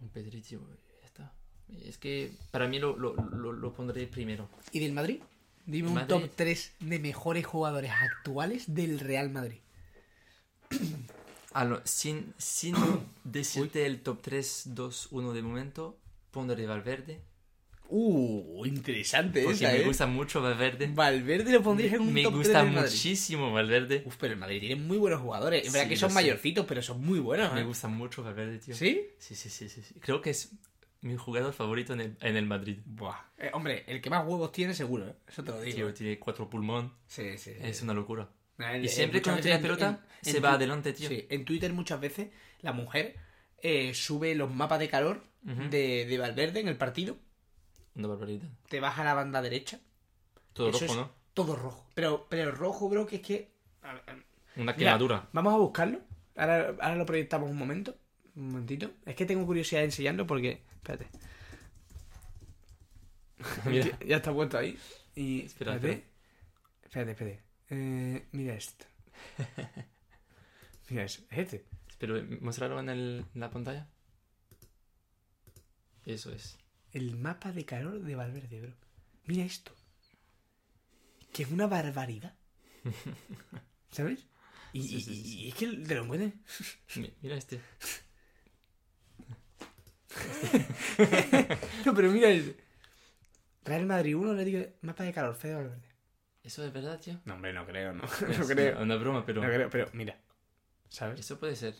[0.00, 0.58] Un Pedri, tío.
[1.84, 4.48] Es que para mí lo, lo, lo, lo pondré primero.
[4.72, 5.20] ¿Y del Madrid?
[5.66, 9.58] Dime un top 3 de mejores jugadores actuales del Real Madrid.
[11.52, 12.74] Ah, sin, sin
[13.24, 15.98] decirte el top 3, 2, 1 de momento,
[16.30, 17.20] pondré Valverde.
[17.88, 19.84] Uh, interesante Porque esa, me ¿eh?
[19.84, 20.88] gusta mucho Valverde.
[20.92, 24.02] Valverde lo pondrías en un Me top 3 gusta del muchísimo Valverde.
[24.04, 25.64] Uf, pero el Madrid tiene muy buenos jugadores.
[25.66, 26.14] Es verdad Sí, que son sé.
[26.14, 27.64] mayorcitos, pero son muy buenos, Me ¿eh?
[27.64, 28.74] gusta mucho Valverde, tío.
[28.74, 29.06] ¿Sí?
[29.18, 29.94] Sí, sí, sí, sí, sí.
[30.00, 30.50] Creo que es
[31.02, 32.78] mi jugador favorito en el, en el Madrid.
[32.84, 33.16] Buah.
[33.38, 35.14] Eh, hombre, el que más huevos tiene seguro, ¿eh?
[35.28, 35.76] Eso te lo digo.
[35.76, 36.92] Tío, tiene cuatro pulmón.
[37.06, 37.52] Sí, sí.
[37.54, 37.60] sí.
[37.62, 38.28] Es una locura.
[38.58, 41.08] Eh, Y eh, siempre cuando tiene la pelota, en- se en va adelante, tío.
[41.08, 42.28] Sí, en Twitter muchas veces
[42.60, 43.16] la mujer
[43.62, 47.16] eh, sube los mapas de calor de, de Valverde en el partido.
[47.94, 48.48] Una barbaridad.
[48.68, 49.78] Te vas a la banda derecha.
[50.52, 51.12] Todo Eso rojo, es ¿no?
[51.34, 51.86] Todo rojo.
[51.94, 53.52] Pero, pero rojo, bro, que es que.
[54.56, 55.28] Una Mira, quemadura.
[55.32, 56.00] vamos a buscarlo.
[56.36, 57.96] Ahora, ahora lo proyectamos un momento.
[58.36, 58.90] Un momentito.
[59.04, 60.62] Es que tengo curiosidad de enseñarlo porque.
[60.76, 61.06] Espérate.
[63.66, 63.98] Mira.
[64.06, 64.78] Ya está puesto ahí.
[65.14, 65.42] Y.
[65.42, 66.04] Espérate.
[66.84, 67.42] Espérate, espérate.
[67.70, 68.84] Eh, mira esto.
[70.88, 71.22] Mira eso.
[71.30, 71.64] Es este.
[71.98, 73.88] Pero mostrarlo en, el- en la pantalla.
[76.04, 76.58] Eso es.
[76.92, 78.72] El mapa de calor de Valverde, bro.
[79.24, 79.72] Mira esto.
[81.32, 82.34] Que es una barbaridad.
[83.90, 84.26] ¿Sabes?
[84.72, 86.32] Y, Sí, y- sí, sí, y es que te lo encuentras.
[86.96, 87.60] Mi- Mira este.
[91.84, 92.56] No, pero mira el.
[93.64, 95.88] Real Madrid 1, le digo mapa de calor, Fede Valverde.
[96.44, 97.20] ¿Eso es verdad, tío?
[97.24, 98.04] No, hombre, no creo, no.
[98.38, 98.80] No creo.
[98.82, 99.42] Una broma, pero.
[99.42, 100.16] No creo, pero mira.
[100.88, 101.20] ¿Sabes?
[101.20, 101.74] Eso puede ser.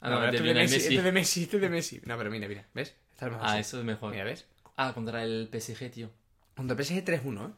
[0.00, 0.88] Ah, No, no, este de Messi, Messi.
[0.94, 2.00] este de Messi, este de Messi.
[2.04, 2.66] No, pero mira, mira.
[2.74, 2.94] ¿Ves?
[3.12, 3.60] Está mejor Ah, así.
[3.60, 4.10] eso es mejor.
[4.10, 4.46] Mira, ¿ves?
[4.76, 6.10] Ah, contra el PSG, tío.
[6.54, 7.52] Contra el PSG 3-1, ¿eh?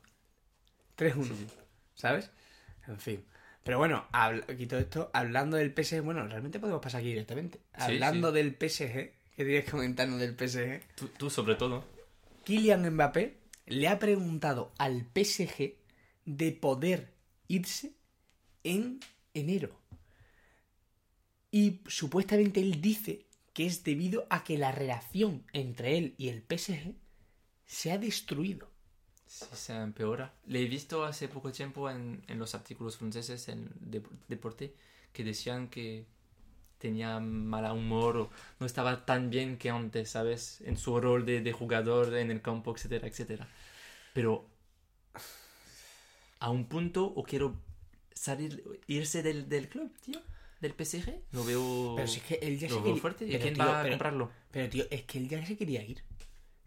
[0.96, 1.24] 3-1.
[1.24, 1.46] Sí, sí.
[1.94, 2.30] ¿Sabes?
[2.86, 3.24] En fin.
[3.64, 4.06] Pero bueno,
[4.58, 5.10] quito esto.
[5.14, 7.60] Hablando del PSG, bueno, realmente podemos pasar aquí directamente.
[7.72, 10.82] Hablando del PSG, ¿qué tienes que comentarnos del PSG?
[10.96, 11.84] Tú, tú sobre todo.
[12.44, 13.24] Kylian Mbappé
[13.66, 15.74] le ha preguntado al PSG
[16.24, 17.12] de poder
[17.48, 17.94] irse
[18.64, 19.00] en
[19.34, 19.80] enero.
[21.50, 23.24] Y supuestamente él dice
[23.54, 26.96] que es debido a que la relación entre él y el PSG
[27.66, 28.70] se ha destruido.
[29.26, 30.32] Sí, se empeora.
[30.46, 34.74] Le he visto hace poco tiempo en, en los artículos franceses en Dep- Deporte
[35.12, 36.06] que decían que
[36.88, 38.30] tenía mal humor o
[38.60, 40.60] no estaba tan bien que antes, ¿sabes?
[40.62, 43.48] En su rol de, de jugador en el campo, etcétera, etcétera.
[44.12, 44.46] Pero
[46.40, 47.56] a un punto o quiero
[48.12, 50.20] salir, irse del, del club, tío,
[50.60, 51.08] del PSG.
[51.32, 53.24] Lo veo, Pero si es que él ya lo se veo quería- fuerte.
[53.26, 54.30] ¿Y quién tío, va a pero- comprarlo?
[54.50, 56.02] Pero tío, es que él ya se quería ir.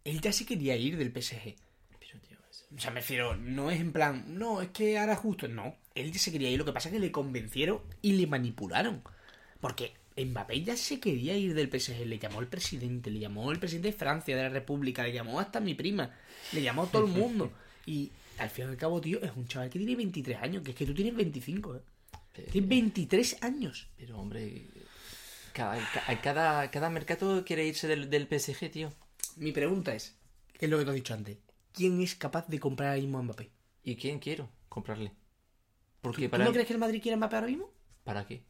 [0.03, 1.55] Él ya se quería ir del PSG.
[1.99, 5.15] Pero, tío, es- O sea, me refiero, no es en plan, no, es que ahora
[5.15, 5.75] justo, no.
[5.95, 9.03] Él ya se quería ir, lo que pasa es que le convencieron y le manipularon.
[9.59, 13.59] Porque Mbappé ya se quería ir del PSG, le llamó el presidente, le llamó el
[13.59, 16.11] presidente de Francia, de la República, le llamó hasta mi prima,
[16.53, 17.51] le llamó a todo el mundo.
[17.85, 20.71] Y al fin y al cabo, tío, es un chaval que tiene 23 años, que
[20.71, 21.81] es que tú tienes 25, ¿eh?
[22.35, 23.87] pero- Tienes 23 años.
[23.95, 24.65] Pero, hombre,
[25.53, 28.93] cada, ca- cada, cada mercado quiere irse del, del PSG, tío.
[29.37, 30.17] Mi pregunta es,
[30.59, 31.37] ¿qué es lo que te he dicho antes?
[31.71, 33.51] ¿Quién es capaz de comprar ahora mismo a Mbappé?
[33.83, 35.13] ¿Y quién quiero comprarle?
[36.01, 36.43] Porque ¿Tú para...
[36.45, 37.71] no crees que el Madrid quiere a Mbappé ahora mismo?
[38.03, 38.43] ¿Para qué?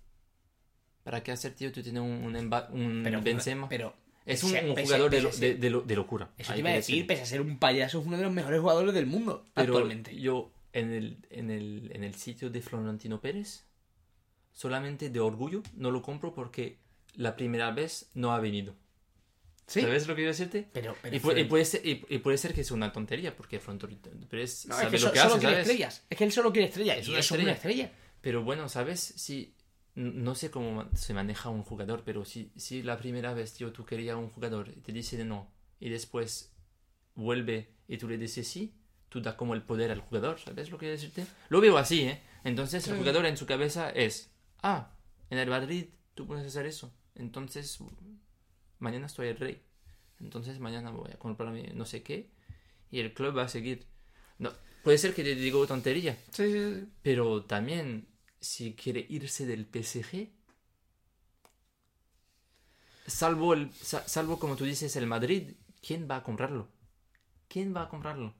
[1.08, 1.72] ¿Para qué hacer, tío?
[1.72, 3.70] Tú tienes un, un, Pero, Benzema.
[3.70, 3.96] pero
[4.26, 6.30] es un, pese- un pese- jugador de, pese ser- de, de lo- de locura.
[6.38, 7.08] Eso te iba a que decir, decirlo.
[7.08, 10.20] pese a ser un payaso, es uno de los mejores jugadores del mundo Pero actualmente.
[10.20, 13.64] yo, en el, en, el, en el sitio de Florentino Pérez,
[14.52, 16.78] solamente de orgullo no lo compro porque
[17.16, 18.76] la primera vez no ha venido.
[19.66, 19.82] ¿Sí?
[19.82, 20.68] ¿Sabes lo que quiero decirte?
[20.74, 23.36] Pero, pero Y, pu- y puede ser, y, y puede ser que sea una tontería,
[23.36, 23.96] porque Florentino
[24.30, 25.68] Pérez No, es sabe que lo so- que solo hace, quiere ¿sabes?
[25.70, 26.04] estrellas.
[26.10, 26.98] Es que él solo quiere estrellas.
[27.00, 27.92] Es y una eso es una estrella.
[28.22, 29.00] Pero bueno, ¿sabes?
[29.18, 29.54] Si
[29.98, 33.84] no sé cómo se maneja un jugador, pero si, si la primera vez, tío, tú
[33.84, 36.54] querías un jugador y te dice de no, y después
[37.16, 38.76] vuelve y tú le dices sí,
[39.10, 41.26] tú das como el poder al jugador, ¿sabes lo que quiero decirte?
[41.50, 42.22] Lo veo así, ¿eh?
[42.44, 44.32] Entonces el jugador en su cabeza es,
[44.62, 44.96] ah,
[45.32, 47.80] en el Madrid tú puedes hacer eso, entonces
[48.80, 49.64] mañana estoy el rey,
[50.20, 52.30] entonces mañana voy a comprarme no sé qué,
[52.92, 53.88] y el club va a seguir.
[54.38, 54.52] No,
[54.84, 56.88] puede ser que te digo tontería, Sí, sí, sí.
[57.02, 58.08] pero también,
[58.52, 60.30] si quiere irse del PSG,
[63.08, 65.54] salvo, el, sa- salvo como tú dices, el Madrid,
[65.86, 66.70] ¿quién va a comprarlo?
[67.50, 68.36] ¿Quién va a comprarlo?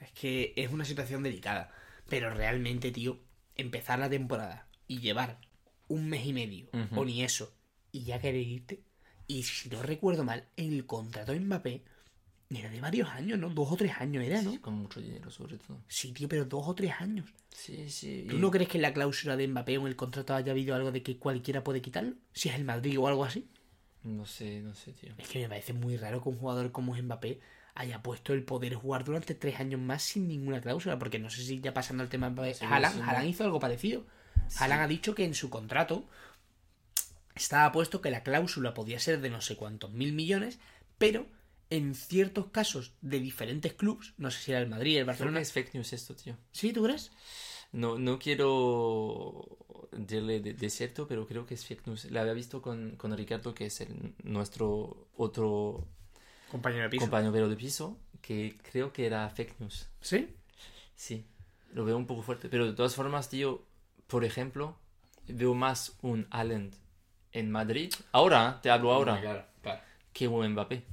[0.00, 1.72] Es que es una situación delicada.
[2.08, 3.18] Pero realmente, tío,
[3.56, 5.40] empezar la temporada y llevar
[5.88, 7.54] un mes y medio, o ni eso,
[7.92, 8.82] y ya querer irte.
[9.26, 11.84] Y si no recuerdo mal, el contrato de Mbappé
[12.50, 13.50] era de varios años, ¿no?
[13.50, 14.52] Dos o tres años era, ¿no?
[14.52, 15.80] Sí, con mucho dinero, sobre todo.
[15.88, 17.26] Sí, tío, pero dos o tres años.
[17.50, 18.26] Sí, sí.
[18.28, 20.52] ¿Tú y- no crees que en la cláusula de Mbappé o en el contrato haya
[20.52, 22.14] habido algo de que cualquiera puede quitarlo?
[22.32, 23.48] Si es el Madrid o algo así.
[24.02, 25.14] No sé, no sé, tío.
[25.18, 27.40] Es que me parece muy raro que un jugador como Mbappé
[27.74, 31.42] haya puesto el poder jugar durante tres años más sin ninguna cláusula, porque no sé
[31.42, 33.06] si ya pasando al tema Mbappé, Sí, Haaland, sí, no.
[33.08, 34.06] Haaland hizo algo parecido.
[34.58, 36.06] Haaland ha dicho que en su contrato
[37.34, 40.58] estaba puesto que la cláusula podía ser de no sé cuántos mil millones,
[40.98, 41.26] pero
[41.76, 45.38] en ciertos casos de diferentes clubes, no sé si era el Madrid, el Creo Barcelona.
[45.38, 46.36] que es fake news esto, tío.
[46.52, 47.10] ¿Sí, tú crees?
[47.72, 49.56] No, no quiero
[49.92, 52.04] decirle de, de cierto, pero creo que es fake news.
[52.10, 55.86] La había visto con, con Ricardo, que es el- nuestro otro
[56.50, 59.88] Compañero de compañero de piso, que creo que era fake news.
[60.00, 60.28] ¿Sí?
[60.94, 61.24] Sí,
[61.72, 62.48] lo veo un poco fuerte.
[62.48, 63.64] Pero de todas formas, tío,
[64.06, 64.76] por ejemplo,
[65.26, 66.70] veo más un Allen
[67.32, 67.92] en Madrid.
[68.12, 69.80] Ahora, te hablo ahora, Claro, claro.
[70.12, 70.84] que un Mbappé.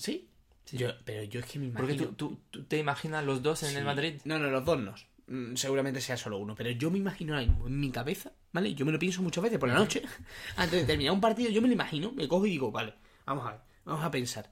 [0.00, 0.28] ¿Sí?
[0.64, 0.78] Sí.
[0.78, 1.88] Yo, pero yo es que me imagino...
[1.88, 3.76] Porque tú, tú, tú te imaginas los dos en Sí.
[3.76, 4.20] el Madrid.
[4.24, 4.94] No, no, los dos no.
[5.26, 6.54] Mm, Seguramente sea solo uno.
[6.54, 8.74] Pero yo me imagino ahora mismo en mi cabeza, ¿vale?
[8.74, 10.02] Yo me lo pienso muchas veces por la noche.
[10.56, 12.94] Antes de terminar un partido, yo me lo imagino, me cojo y digo, vale,
[13.26, 14.50] vamos a ver, vamos a pensar.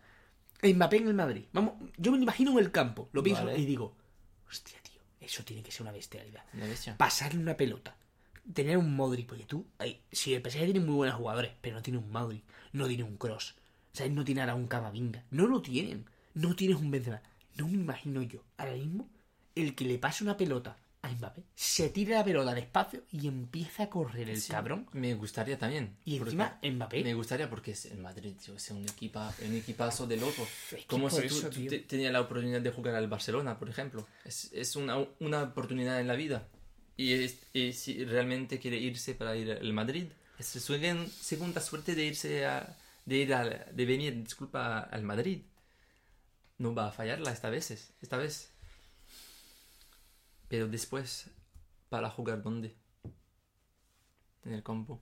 [0.62, 1.44] Mbappé en el Madrid.
[1.52, 3.08] Vamos, yo me lo imagino en el campo.
[3.12, 3.58] Lo pienso Vale.
[3.58, 3.96] y digo,
[4.50, 6.42] hostia, tío, eso tiene que ser una bestialidad.
[6.52, 6.96] Una bestia.
[6.96, 7.96] Pasarle una pelota.
[8.52, 11.82] Tener un Modric, porque tú, ay, si el PSG tiene muy buenos jugadores, pero no
[11.82, 12.42] tiene un Modric,
[12.72, 13.54] no tiene un Cross,
[13.98, 14.12] ¿sabes?
[14.12, 17.22] No tiene ahora un Camavinga, no lo tienen, no tienes un Benzema.
[17.56, 19.08] No me imagino yo, ahora mismo,
[19.54, 23.84] el que le pase una pelota a Mbappé, se tire la pelota despacio y empieza
[23.84, 24.88] a correr el Sí, cabrón.
[24.92, 25.96] Me gustaría también.
[26.04, 30.06] Y encima Mbappé, Me gustaría porque es el Madrid, tío, es un, equipa, un equipazo
[30.06, 30.46] de loco.
[30.70, 33.68] que Como si tú, eso, tú te- tenías la oportunidad de jugar al Barcelona, por
[33.68, 34.06] ejemplo.
[34.24, 36.48] Es, es una, una oportunidad en la vida.
[36.96, 40.06] Y, es- y si realmente quiere irse para ir al Madrid,
[40.38, 42.76] es su segun- segunda suerte de irse a,
[43.08, 45.42] de ir al- de venir, disculpa, al Madrid.
[46.58, 47.70] No va a fallarla esta vez,
[48.02, 48.52] esta vez.
[50.48, 51.30] Pero después,
[51.88, 52.74] ¿para jugar dónde?
[54.44, 55.00] En el campo.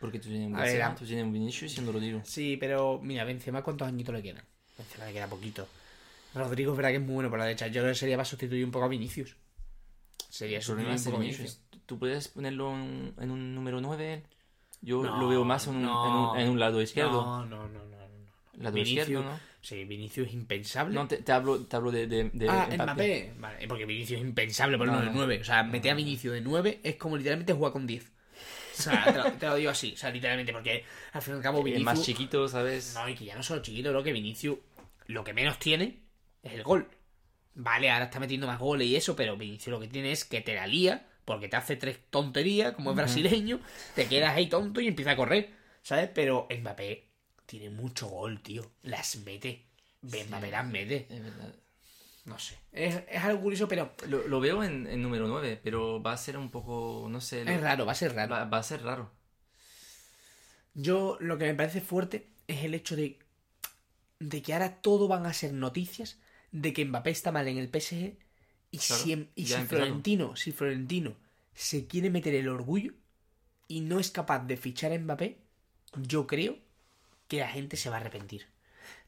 [0.00, 2.22] Porque tú tienes un Benzema, tú tienes un Vinicius y un Rodrigo.
[2.24, 4.44] Sí, pero mira, Benzema, ¿cuántos añitos le quedan?
[4.78, 5.66] Benzema le queda poquito.
[6.34, 7.66] Rodrigo es verdad que es muy bueno por la derecha.
[7.68, 9.36] Yo creo que sería para sustituir un poco a Vinicius.
[10.28, 11.20] Sería sustituir un poco a.
[11.20, 11.60] Vinicius.
[11.86, 14.22] Tú puedes ponerlo en, en un número 9.
[14.80, 16.06] Yo No, lo veo más en un, no.
[16.06, 17.22] en un- en un lado izquierdo.
[17.22, 17.96] No, no, no, no.
[18.58, 19.40] Lado Vinicius- izquierdo, ¿no?
[19.60, 20.94] Sí, Vinicius es impensable.
[20.94, 23.34] No, te, te hablo, te hablo de, de, de ah, Mbappé.
[23.38, 25.12] Vale, porque Vinicius es impensable ponerlo de no.
[25.14, 25.40] 9.
[25.40, 28.04] O sea, meter a Vinicius de 9 es como literalmente jugar con 10.
[28.78, 29.92] O sea, te lo, te lo digo así.
[29.94, 31.84] O sea, literalmente, porque al fin y al cabo El Vinicius...
[31.84, 32.94] más chiquito, ¿sabes?
[32.94, 34.58] No, y que ya no solo chiquito, lo que Vinicius
[35.08, 36.00] lo que menos tiene
[36.42, 36.88] es el gol.
[37.54, 40.42] Vale, ahora está metiendo más goles y eso, pero Vinicius lo que tiene es que
[40.42, 43.60] te la lía, porque te hace tres tonterías, como es brasileño,
[43.94, 45.50] te quedas ahí tonto y empieza a correr,
[45.82, 46.08] ¿sabes?
[46.14, 47.04] Pero Mbappé
[47.44, 48.70] tiene mucho gol, tío.
[48.82, 49.66] Las mete.
[50.02, 51.06] Mbappé las mete.
[51.10, 51.54] Es verdad.
[52.24, 52.56] No sé.
[52.72, 56.16] Es, es algo curioso, pero Lo, lo veo en, en número 9, pero va a
[56.16, 58.32] ser un poco, no sé, lo- es raro, va a ser raro.
[58.32, 59.12] va, va a ser raro.
[60.74, 63.18] Yo lo que me parece fuerte es el hecho de,
[64.18, 66.18] de que ahora todo van a ser noticias
[66.52, 68.16] de que Mbappé está mal en el PSG
[68.76, 69.54] y Claro, si, y si.
[69.66, 71.14] Florentino, si Florentino
[71.54, 72.92] se quiere meter el orgullo
[73.68, 75.38] y no es capaz de fichar a Mbappé,
[75.96, 76.58] yo creo
[77.28, 78.46] que la gente se va a arrepentir.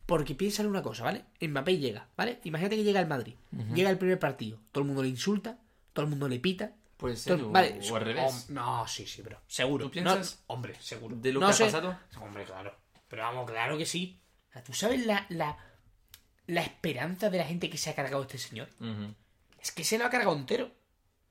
[0.06, 1.24] Porque piensa en una cosa, ¿vale?
[1.40, 2.40] Mbappé llega, ¿vale?
[2.44, 3.34] Imagínate que llega al Madrid,
[3.74, 5.58] llega el primer partido, todo el mundo le insulta,
[5.92, 6.72] todo el mundo le pita.
[6.96, 8.50] Puede ser, o, vale, o al revés.
[8.50, 9.40] no, sí, sí, bro.
[9.46, 9.84] Seguro.
[9.84, 10.42] ¿Tú piensas?
[10.48, 11.14] No, hombre, seguro.
[11.14, 11.64] De lo No que ha sé.
[11.66, 11.96] pasado.
[12.20, 12.74] Hombre, claro.
[13.06, 14.18] Pero vamos, claro que sí.
[14.66, 15.56] ¿Tú sabes la, la,
[16.46, 18.68] la esperanza de la gente que se ha cargado este señor?
[19.68, 20.70] Es que se lo ha cargado entero.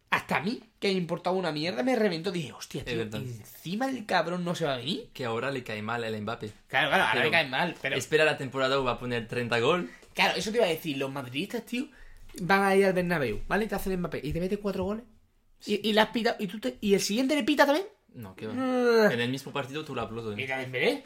[0.10, 2.32] Hasta a mí, que me importaba una mierda, me reventó.
[2.32, 5.10] Dije, hostia, tío, encima el cabrón no se va a venir.
[5.14, 6.52] Que ahora le cae mal el Mbappé.
[6.68, 7.76] Claro, claro, ahora Pero- me cae mal.
[7.82, 9.90] Pero Espera la temporada va a poner 30 gol.
[10.14, 10.98] claro, eso te iba a decir.
[10.98, 11.88] Los madridistas, tío,
[12.42, 13.68] van a ir al Bernabéu, ¿vale?
[13.68, 15.04] Te hacen Mbappé y te mete cuatro goles.
[15.66, 16.38] Y, y le has pitado.
[16.40, 17.88] ¿Y, tú te- ¿Y el siguiente le pita también?
[18.14, 18.54] No, que va.
[19.12, 20.36] En el mismo partido tú lo aplaudes.
[20.38, 21.04] Mira Dembélé.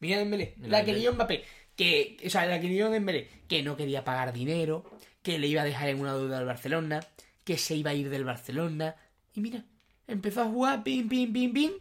[0.00, 0.54] Mira Dembélé.
[0.56, 1.44] Mira La que lió Mbappé.
[1.76, 3.28] Que, o sea, la que lió Dembélé.
[3.46, 4.84] Que no quería pagar dinero.
[5.28, 7.00] Que le iba a dejar en una deuda al Barcelona.
[7.44, 8.96] Que se iba a ir del Barcelona.
[9.34, 9.62] Y mira,
[10.06, 11.72] empezó a jugar, pim, pim, pim, pim.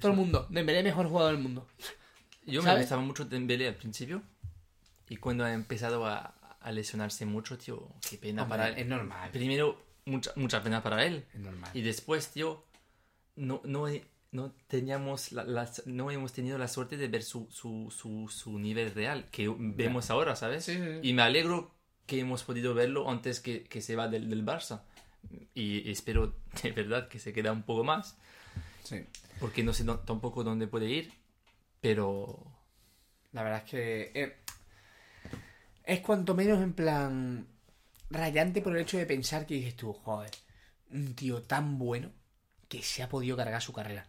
[0.00, 0.46] Todo el mundo.
[0.50, 1.66] Dembélé mejor jugador del mundo.
[2.46, 4.22] Yo me gustaba mucho Dembélé al principio.
[5.08, 8.78] Y cuando ha empezado a, a lesionarse mucho, tío, qué pena Hombre, para él.
[8.78, 9.30] es normal.
[9.32, 11.24] Primero, mucha, mucha pena para él.
[11.34, 11.70] Es normal.
[11.74, 12.64] Y después, tío,
[13.34, 13.86] no, no,
[14.30, 18.58] no teníamos la, la- no hemos tenido la suerte de ver su, su, su, su
[18.60, 20.64] nivel real, que vemos ahora, ¿sabes?
[20.64, 21.08] Sí, sí, sí.
[21.08, 21.74] Y me alegro
[22.12, 24.82] que hemos podido verlo antes que, que se va del, del Barça.
[25.54, 28.18] Y espero de verdad que se queda un poco más,
[28.84, 29.04] Sí.
[29.40, 31.10] porque no sé tampoco dónde puede ir,
[31.80, 32.38] pero
[33.32, 34.36] La verdad es que eh,
[35.84, 37.46] es cuanto menos en plan
[38.10, 40.30] rayante por el hecho de pensar que dices tú, joder,
[40.90, 42.10] un tío tan bueno
[42.68, 44.06] que se ha podido cargar su carrera.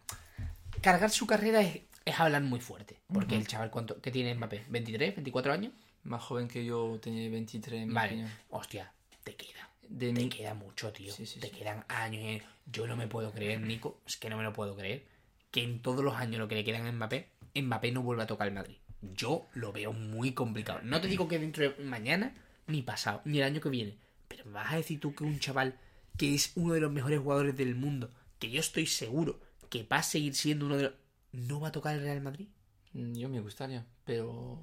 [0.82, 4.64] Cargar su carrera es, es hablar muy fuerte, porque el chaval cuánto que tiene Mbappé,
[4.68, 5.72] 23, 24 años,
[6.04, 7.82] más joven que yo, tenía 23.
[7.82, 8.30] en mi vale, opinión.
[8.50, 8.92] hostia,
[9.24, 9.68] te queda.
[9.88, 11.12] De Te mi- queda mucho, tío.
[11.12, 11.56] Sí, sí, te sí.
[11.56, 12.22] quedan años.
[12.24, 12.42] eh.
[12.66, 14.00] Yo no me puedo creer, Nico.
[14.06, 15.04] Es que no me lo puedo creer.
[15.50, 18.26] Que en todos los años lo que le quedan a Mbappé, Mbappé no vuelva a
[18.26, 18.76] tocar el Madrid.
[19.14, 20.80] Yo lo veo muy complicado.
[20.82, 22.34] No te digo que dentro de mañana,
[22.66, 23.98] ni pasado, ni el año que viene.
[24.28, 25.78] Pero me vas a decir tú que un chaval
[26.16, 29.98] que es uno de los mejores jugadores del mundo, que yo estoy seguro que va
[29.98, 30.92] a seguir siendo uno de los...
[31.32, 32.46] ¿No va a tocar el Real Madrid?
[32.94, 34.60] Yo me gustaría, pero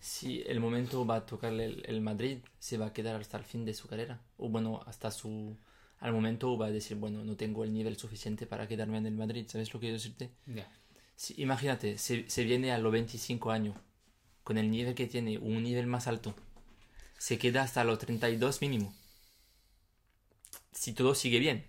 [0.00, 3.44] si el momento va a tocarle el, el Madrid, se va a quedar hasta el
[3.44, 4.20] fin de su carrera.
[4.36, 5.56] O bueno, hasta su...
[6.00, 9.14] Al momento va a decir, bueno, no tengo el nivel suficiente para quedarme en el
[9.14, 9.46] Madrid.
[9.48, 10.30] ¿Sabes lo que quiero decirte?
[10.46, 10.68] Ya.
[11.16, 13.76] Si- imagínate, se, se viene a los 25 años,
[14.44, 16.34] con el nivel que tiene, un nivel más alto.
[17.18, 18.94] Se queda hasta los 32 mínimo.
[20.72, 21.66] Si todo sigue bien.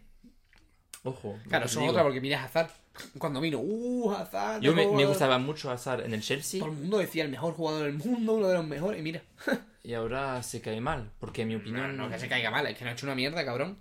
[1.03, 1.37] Ojo.
[1.49, 2.71] Claro, son otra porque miras Hazard.
[3.17, 4.61] Cuando vino, uh, Hazard.
[4.61, 6.59] Yo me, me gustaba mucho Hazard en el Chelsea.
[6.59, 8.99] Todo el mundo decía el mejor jugador del mundo, uno de los mejores.
[8.99, 9.21] Y mira,
[9.83, 12.67] Y ahora se cae mal, porque en mi no, opinión, no que se caiga mal,
[12.67, 13.77] es que no ha hecho una mierda, cabrón.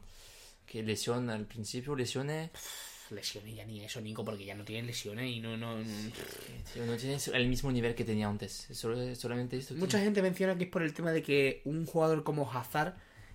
[0.67, 4.87] que lesión al principio, lesiones, Pff, Lesiones ya ni eso, Nico, porque ya no tienen
[4.87, 5.57] lesiones y no.
[5.57, 5.85] no, no-
[6.87, 8.69] no tiene el mismo nivel que tenía antes.
[8.73, 9.75] Solo- solamente esto.
[9.77, 12.95] Mucha gente menciona que es por el tema de que un jugador como Hazard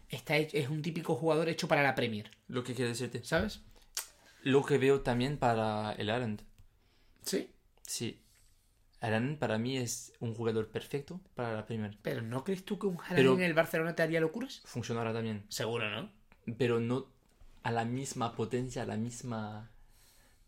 [0.10, 3.24] está hecho- es un típico jugador hecho para la Premier, Lo que quiero decirte.
[3.24, 3.62] ¿sabes?
[4.44, 6.41] Lo que veo también para el Haaland.
[7.22, 7.50] Sí.
[7.82, 8.20] Sí.
[9.00, 11.98] Haaland para mí es un jugador perfecto para la Premier.
[12.02, 14.62] Pero ¿no crees tú que un Haaland en el Barcelona te haría locuras?
[14.66, 15.46] Funcionará también.
[15.50, 16.12] Seguro, ¿no?
[16.58, 17.08] Pero no
[17.64, 19.72] a la misma potencia, a la misma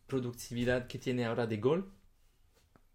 [0.08, 1.92] productividad que tiene ahora de gol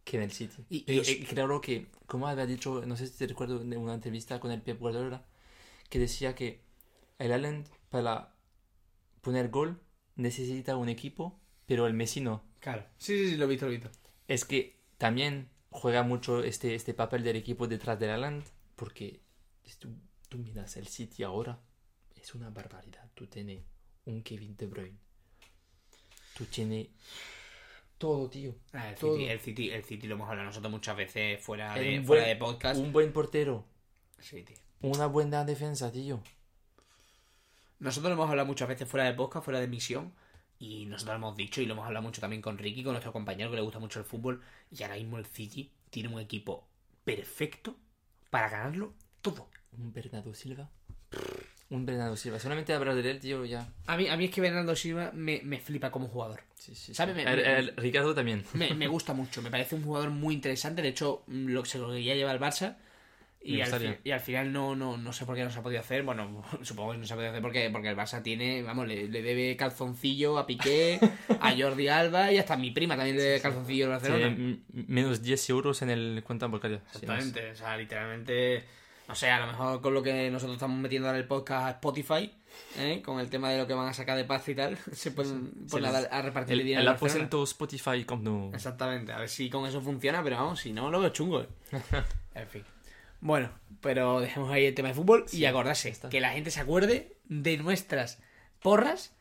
[0.04, 0.64] que en el City.
[0.68, 4.40] Y- eh, claro que, como había dicho, no sé si te recuerdo de una entrevista
[4.40, 5.24] con el Pep Guardiola,
[5.88, 6.62] que decía que
[7.18, 8.34] el Haaland para
[9.20, 9.80] poner gol
[10.20, 12.42] necesita un equipo, pero el Messi no.
[12.60, 12.84] Claro.
[12.98, 13.90] Sí, sí, sí, lo he visto, lo he visto.
[14.28, 18.44] Es que también juega mucho este, este papel del equipo detrás del Haaland,
[18.76, 19.20] porque
[19.78, 19.88] tú,
[20.28, 21.58] tú miras el City ahora,
[22.14, 23.10] es una barbaridad.
[23.14, 23.62] Tú tienes
[24.04, 24.98] un Kevin De Bruyne.
[26.36, 26.88] Tú tienes
[27.98, 28.54] todo, tío.
[28.72, 29.16] Ah, el, Todo.
[29.16, 32.26] City, el, City, el City lo hemos hablado nosotros muchas veces fuera, Era de, fuera
[32.26, 32.80] de podcast.
[32.80, 33.64] Un buen portero,
[34.18, 34.56] Sí, tío.
[34.80, 36.22] una buena defensa, tío.
[37.80, 40.12] Nosotros lo hemos hablado muchas veces fuera de podcast, fuera de emisión.
[40.58, 43.12] Y nosotros lo hemos dicho y lo hemos hablado mucho también con Ricky, con nuestro
[43.12, 44.42] compañero que le gusta mucho el fútbol.
[44.70, 46.68] Y ahora mismo el City tiene un equipo
[47.04, 47.76] perfecto
[48.28, 49.48] para ganarlo todo.
[49.78, 50.68] Un Bernardo Silva.
[51.70, 52.38] Un Bernardo Silva.
[52.38, 53.72] Solamente hablar de él, tío, ya.
[53.86, 56.42] A mí, a mí es que Bernardo Silva me, me flipa como jugador.
[56.56, 57.14] Sí, sí, ¿Sabe?
[57.14, 57.24] sí.
[57.24, 58.44] Me- El- el Ricardo también.
[58.52, 60.82] Me, me gusta mucho, me parece un jugador muy interesante.
[60.82, 62.76] De hecho, lo, se lo quería llevar al Barça.
[63.42, 65.80] Y al, y al final no, no, no sé por qué no se ha podido
[65.80, 66.02] hacer.
[66.02, 69.08] Bueno, supongo que no se ha podido hacer porque, porque el Barça tiene, vamos, le,
[69.08, 71.00] le debe calzoncillo a Piqué,
[71.40, 74.26] a Jordi Alba y hasta a mi prima también le debe calzoncillo al Barcelona.
[74.26, 76.82] M- menos 10 euros en el cuenta bancaria.
[76.92, 76.98] Sí.
[77.02, 78.64] Exactamente, o sea, literalmente,
[79.08, 81.70] no sé, a lo mejor con lo que nosotros estamos metiendo ahora el podcast a
[81.70, 82.30] Spotify,
[82.78, 83.00] ¿eh?
[83.02, 85.66] con el tema de lo que van a sacar de pasta y tal, se pueden
[85.70, 86.82] poner a, repartir El, dinero.
[86.82, 87.24] el al Barcelona.
[87.24, 88.50] aposento Spotify Camp Nou.
[88.54, 91.40] Exactamente, a ver si con eso funciona, pero vamos, si no, lo veo chungo.
[91.40, 91.48] ¿eh?
[92.34, 92.64] en fin.
[93.20, 93.50] Bueno,
[93.80, 96.08] pero dejemos ahí el tema de fútbol y acordarse está.
[96.08, 98.18] que la gente se acuerde de nuestras
[98.60, 99.12] porras.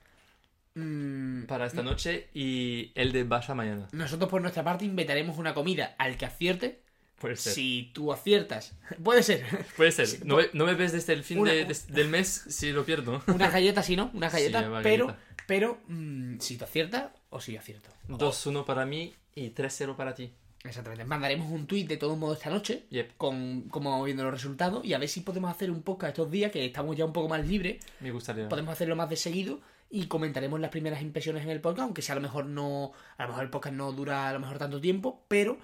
[0.75, 3.87] Mm, Para esta noche y el de Barça mañana.
[3.91, 6.81] nosotros por nuestra parte inventaremos una comida al que acierte.
[7.19, 7.51] Puede ser.
[7.53, 8.73] Si tú aciertas,
[9.03, 9.45] puede ser.
[9.75, 10.07] Puede ser.
[10.25, 12.85] no, me, no me ves desde el fin Una- de- des- del mes si lo
[12.85, 13.21] pierdo.
[13.27, 15.15] Una galleta, si no, una galleta, Sí, una pero,
[15.47, 17.89] pero mm, si tú aciertas o si yo acierto.
[18.07, 20.31] 2-1 para mí y 3-0 para ti.
[20.63, 21.05] Exactamente.
[21.05, 23.15] Mandaremos un tuit de todo modo esta noche Yep.
[23.17, 26.29] con como vamos viendo los resultados y a ver si podemos hacer un podcast estos
[26.29, 27.83] días que estamos ya un poco más libres.
[28.01, 28.49] Me gustaría.
[28.49, 32.13] Podemos hacerlo más de seguido y comentaremos las primeras impresiones en el podcast, aunque sea
[32.13, 34.81] a lo mejor no, a lo mejor el podcast no dura a lo mejor tanto
[34.81, 35.57] tiempo, pero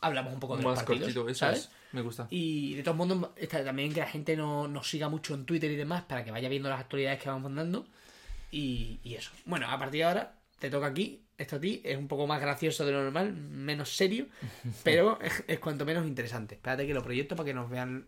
[0.00, 1.58] hablamos un poco de los Más partidos, cortito, eso ¿sabes?
[1.58, 1.70] es.
[1.92, 2.28] Me gusta.
[2.30, 5.68] Y de todos modos, está también que la gente no- nos siga mucho en Twitter
[5.72, 7.84] y demás para que vaya viendo las actualidades que vamos mandando.
[8.52, 9.30] Y, y eso.
[9.44, 11.20] Bueno, a partir de ahora te toca aquí.
[11.40, 14.26] Esto a ti es un poco más gracioso de lo normal, menos serio,
[14.84, 16.56] pero es, es cuanto menos interesante.
[16.56, 18.06] Espérate que lo proyecto para que nos vean.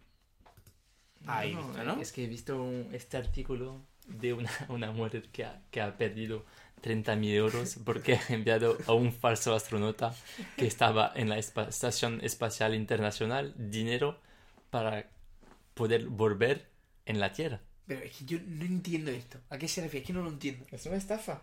[1.27, 2.01] Ahí, No, ¿viste, ¿no?
[2.01, 6.45] Es que he visto este artículo de una, una mujer que ha, que ha perdido
[6.83, 10.15] 30.000 euros porque ha enviado a un falso astronauta
[10.57, 14.21] que estaba en la Estación Espacial Internacional dinero
[14.71, 15.09] para
[15.75, 16.69] poder volver
[17.07, 17.61] en la Tierra.
[17.87, 19.39] Pero es que yo no entiendo esto.
[19.49, 20.03] ¿A qué se refiere?
[20.03, 20.67] Es que no lo entiendo.
[20.71, 21.43] Es una estafa.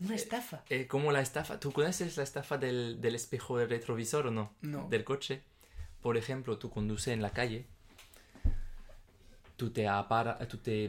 [0.00, 0.62] Una estafa.
[0.68, 4.52] Eh, como la estafa, ¿tú conoces la estafa del, del espejo del retrovisor o no?
[4.60, 4.88] No.
[4.88, 5.42] Del coche.
[6.02, 7.66] Por ejemplo, tú conduces en la calle,
[9.56, 10.88] tú te apara, tú te,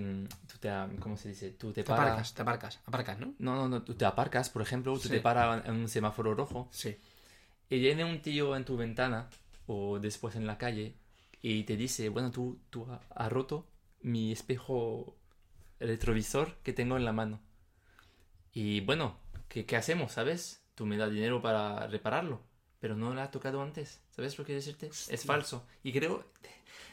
[0.51, 1.51] tú te, ¿cómo se dice?
[1.51, 2.05] Tú te, Te paras.
[2.11, 3.33] aparcas, te aparcas, aparcas, ¿no?
[3.39, 5.09] No, no, no, tú te aparcas, por ejemplo, tú Sí.
[5.09, 6.97] te paras en un semáforo rojo Sí.
[7.69, 9.29] y viene un tío en tu ventana
[9.67, 10.95] o después en la calle
[11.41, 13.65] y te dice, bueno, tú, tú ha- has roto
[14.01, 15.15] mi espejo
[15.79, 17.39] retrovisor que tengo en la mano.
[18.53, 19.17] Y bueno,
[19.47, 20.63] ¿qué, qué hacemos, sabes?
[20.75, 22.41] Tú me das dinero para repararlo,
[22.79, 24.87] pero no lo has tocado antes, ¿sabes lo que quiero decirte?
[24.87, 25.65] Es falso.
[25.83, 26.23] Y creo,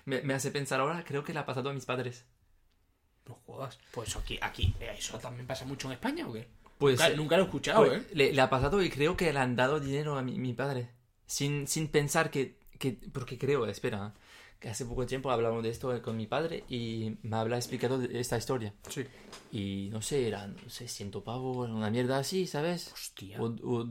[0.05, 2.25] me, me hace pensar ahora, creo que le ha pasado a mis padres.
[3.27, 3.79] No jodas.
[3.93, 6.47] Pues aquí, aquí, eh, ¿eso también pasa mucho en España o qué?
[6.79, 8.07] Pues, nunca, nunca lo he escuchado, Pues, ¿eh?
[8.13, 10.91] le, le ha pasado y creo que le han dado dinero a mi, mi padre.
[11.27, 14.13] Sin, sin pensar que, que- Porque creo, espera,
[14.65, 18.19] que hace poco tiempo hablamos de esto con mi padre y me habla explicado de
[18.19, 18.73] esta historia.
[18.89, 19.05] Sí.
[19.53, 22.91] Y no sé, eran, no sé, ciento pavos, una mierda así, ¿sabes?
[22.91, 23.43] Hostia.
[23.43, 23.87] O- o-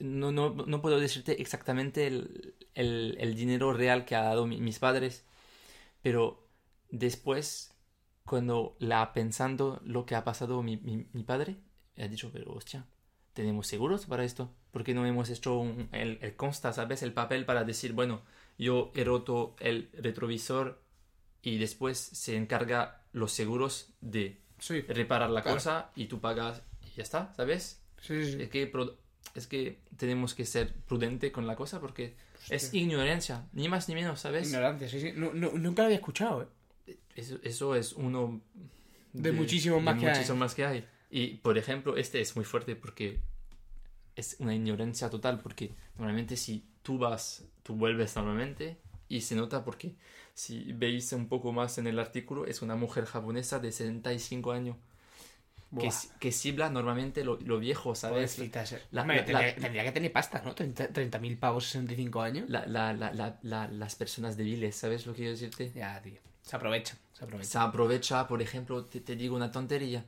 [0.00, 4.60] no, no, no puedo decirte exactamente el, el- el dinero real que ha dado mi-
[4.60, 5.24] mis padres,
[6.02, 6.48] pero
[6.90, 7.72] después,
[8.24, 11.54] cuando la pensando lo que ha pasado mi, mi, mi padre,
[11.98, 12.84] ha dicho, pero hostia,
[13.32, 14.50] ¿tenemos seguros para esto?
[14.72, 17.04] ¿Por qué no hemos hecho un- el, el consta, ¿sabes?
[17.04, 18.22] El papel para decir, bueno,
[18.58, 20.82] yo he roto el retrovisor
[21.42, 24.80] y después se encarga los seguros de Sí.
[24.82, 25.56] reparar la Claro.
[25.56, 27.82] cosa y tú pagas y ya está, ¿sabes?
[28.00, 28.42] Sí, sí.
[28.42, 28.72] Es que,
[29.34, 32.16] es que tenemos que ser prudente con la cosa porque
[32.48, 34.48] es ignorancia, ni más ni menos, ¿sabes?
[34.48, 35.12] Ignorancia, sí, sí.
[35.14, 36.42] No- no- nunca lo había escuchado,
[36.86, 36.96] ¿eh?
[37.14, 38.40] Eso, eso es uno
[39.12, 40.12] De muchísimos más que hay.
[40.12, 40.86] muchísimos más que hay.
[41.10, 43.20] Y, por ejemplo, este es muy fuerte porque
[44.14, 48.76] es una ignorancia total porque normalmente si tú vas, tú vuelves normalmente
[49.08, 49.96] y se nota porque
[50.34, 54.76] si veis un poco más en el artículo es una mujer japonesa de 65 años
[55.80, 55.88] que,
[56.20, 58.38] que sibla normalmente lo, lo viejo, ¿sabes?
[58.92, 60.54] La- Hombre, la- tendría, la- tendría que tener pasta, ¿no?
[60.54, 62.48] 30 30.000 pavos, 65 años.
[62.48, 65.72] La- la- la- la- la- las personas débiles, ¿sabes lo que quiero decirte?
[65.74, 66.20] Ya, tío.
[66.42, 67.50] Se aprovecha, se aprovecha.
[67.50, 70.04] Se aprovecha, por ejemplo, te, te digo una tontería.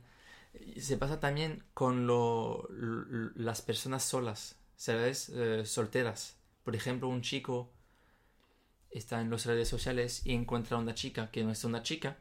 [0.79, 5.29] Se pasa también con lo- l- las personas solas, ¿sabes?
[5.35, 6.37] Eh, solteras.
[6.69, 7.73] Por ejemplo, un chico
[8.91, 12.19] está en las redes sociales y encuentra a una chica que no es una chica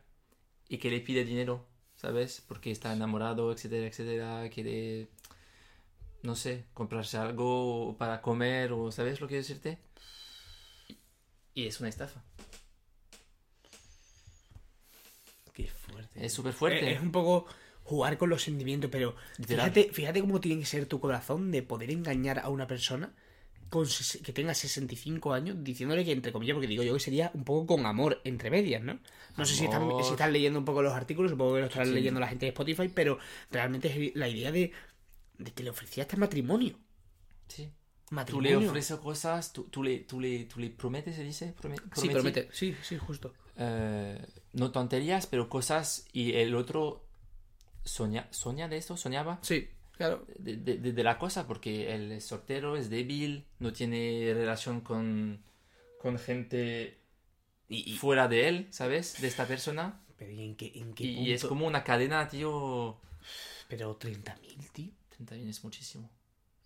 [0.71, 2.43] y que le pide dinero, ¿sabes?
[2.49, 5.11] Porque está enamorado, etcétera, etcétera, quiere,
[6.23, 9.81] no sé, comprarse algo para comer o, ¿sabes lo que quiero decirte?
[11.53, 12.25] Y es una estafa.
[15.53, 16.25] Qué fuerte.
[16.25, 16.91] Es súper fuerte.
[16.91, 17.45] Es, es un poco
[17.83, 19.15] jugar con los sentimientos, pero
[19.93, 23.15] fíjate cómo tiene que ser tu corazón de poder engañar a una persona
[23.71, 23.87] con
[24.23, 27.75] que tenga 65 años diciéndole que, entre comillas, porque digo yo que sería un poco
[27.77, 28.99] con amor entre medias, ¿no?
[29.37, 30.03] No sé si están, Amor.
[30.05, 31.95] si están leyendo un poco los artículos, supongo que lo estarán Sí.
[31.95, 33.19] leyendo la gente de Spotify, pero
[33.51, 34.73] realmente es la idea de,
[35.39, 36.79] de que le ofrecía este matrimonio.
[37.49, 37.71] Sí.
[38.09, 38.61] Tú Matrimonio.
[38.61, 41.55] le ofreces cosas, tú, tú le, tú, le, tú le prometes, se dice.
[41.61, 42.49] Prome- Sí, promete.
[42.53, 43.35] Sí, sí, justo.
[43.57, 44.25] eh,
[44.55, 47.05] no tonterías, pero cosas y el otro
[47.85, 49.69] soña, soña de esto, soñaba Sí,
[49.99, 50.25] claro.
[50.39, 55.43] de, de- de- de la cosa porque es soltero, es débil, no tiene relación con,
[56.01, 56.99] con gente
[57.69, 59.21] Y, y- fuera de él, ¿sabes?
[59.21, 60.01] De esta persona.
[60.17, 61.31] pero ¿y en qué, en qué Y, punto?
[61.31, 62.99] y es como una cadena, tío.
[63.69, 64.93] Pero 30.000, tío.
[65.11, 66.11] 30 bien es muchísimo.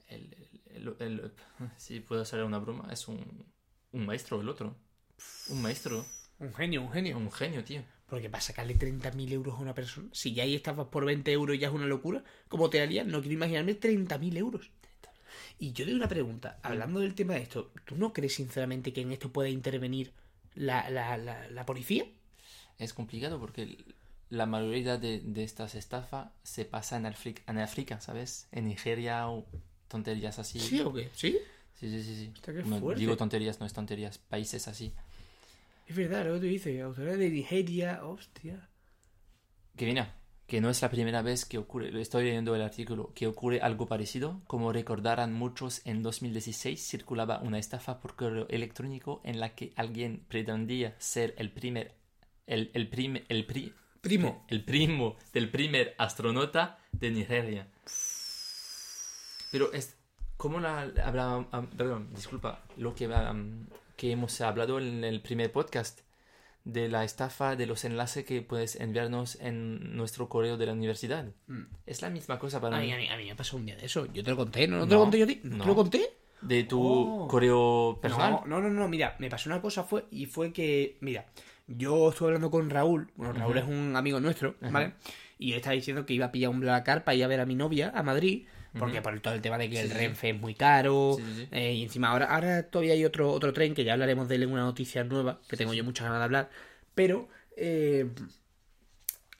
[0.08, 0.36] El,
[0.66, 1.32] el- el- el-
[1.76, 3.46] si puedo hacer una broma, es un,
[3.92, 4.76] un maestro el otro.
[5.48, 6.04] Un maestro.
[6.38, 7.16] Un genio, un genio.
[7.18, 7.82] Un genio, tío.
[8.12, 11.58] Porque para sacarle 30.000 euros a una persona, si ya ahí estafas por 20 euros
[11.58, 13.06] ya es una locura, ¿cómo te harías?
[13.06, 14.70] No quiero imaginarme 30.000 euros.
[15.58, 19.00] Y yo doy una pregunta, hablando del tema de esto, ¿tú no crees sinceramente que
[19.00, 20.12] en esto pueda intervenir
[20.54, 22.04] la, la, la, la policía?
[22.78, 23.78] Es complicado porque
[24.28, 28.46] la mayoría de, de estas estafas se pasa en África, en África, ¿sabes?
[28.52, 29.46] En Nigeria o
[29.88, 30.60] tonterías así.
[30.60, 31.08] ¿Sí o qué?
[31.14, 31.38] ¿Sí?
[31.80, 32.02] sí, sí.
[32.02, 32.30] sí, sí.
[32.34, 33.00] Hostia, qué No, fuerte.
[33.00, 34.18] digo tonterías, no es tonterías.
[34.18, 34.92] Países así.
[35.86, 38.68] Es verdad, lo que tú dices, autoridad de Nigeria, hostia.
[39.76, 40.06] Que viene,
[40.46, 43.86] que no es la primera vez que ocurre, estoy leyendo el artículo, que ocurre algo
[43.86, 44.42] parecido.
[44.46, 50.24] Como recordarán muchos, en 2016 circulaba una estafa por correo electrónico en la que alguien
[50.28, 51.94] pretendía ser el primer,
[52.46, 54.44] el, el, prim- el pri- Primo.
[54.48, 57.68] el primo del primer astronauta de Nigeria.
[59.50, 59.96] Pero es
[60.36, 60.90] como la
[61.76, 63.66] perdón, disculpa, lo que am,
[64.02, 66.00] que hemos hablado en el primer podcast
[66.64, 71.26] de la estafa de los enlaces que puedes enviarnos en nuestro correo de la universidad.
[71.46, 71.60] Mm.
[71.86, 72.86] Es la misma cosa para A mí.
[72.86, 74.06] mí, a, mí, a mí me pasó un día de eso.
[74.12, 74.78] Yo te lo conté, ¿no?
[74.78, 75.40] ¿No te lo conté yo a ti?
[75.44, 75.62] ¿No, no.
[75.62, 76.10] te lo conté?
[76.40, 77.28] De tu Oh.
[77.28, 78.40] correo personal.
[78.46, 81.26] No, no, no, no, mira, me pasó una cosa fue y fue que, mira,
[81.68, 84.94] yo estuve hablando con Raúl, bueno, Raúl es un amigo nuestro, ¿vale?
[85.38, 87.46] Y él estaba diciendo que iba a pillar un Blacar para ir a ver a
[87.46, 88.46] mi novia a Madrid,
[88.78, 89.94] porque por todo el tema de que el sí.
[89.94, 93.74] Renfe es muy caro, Sí, eh, y encima ahora, ahora todavía hay otro, otro tren
[93.74, 96.24] que ya hablaremos de él en una noticia nueva, que tengo yo muchas ganas de
[96.24, 96.50] hablar,
[96.94, 98.08] pero eh,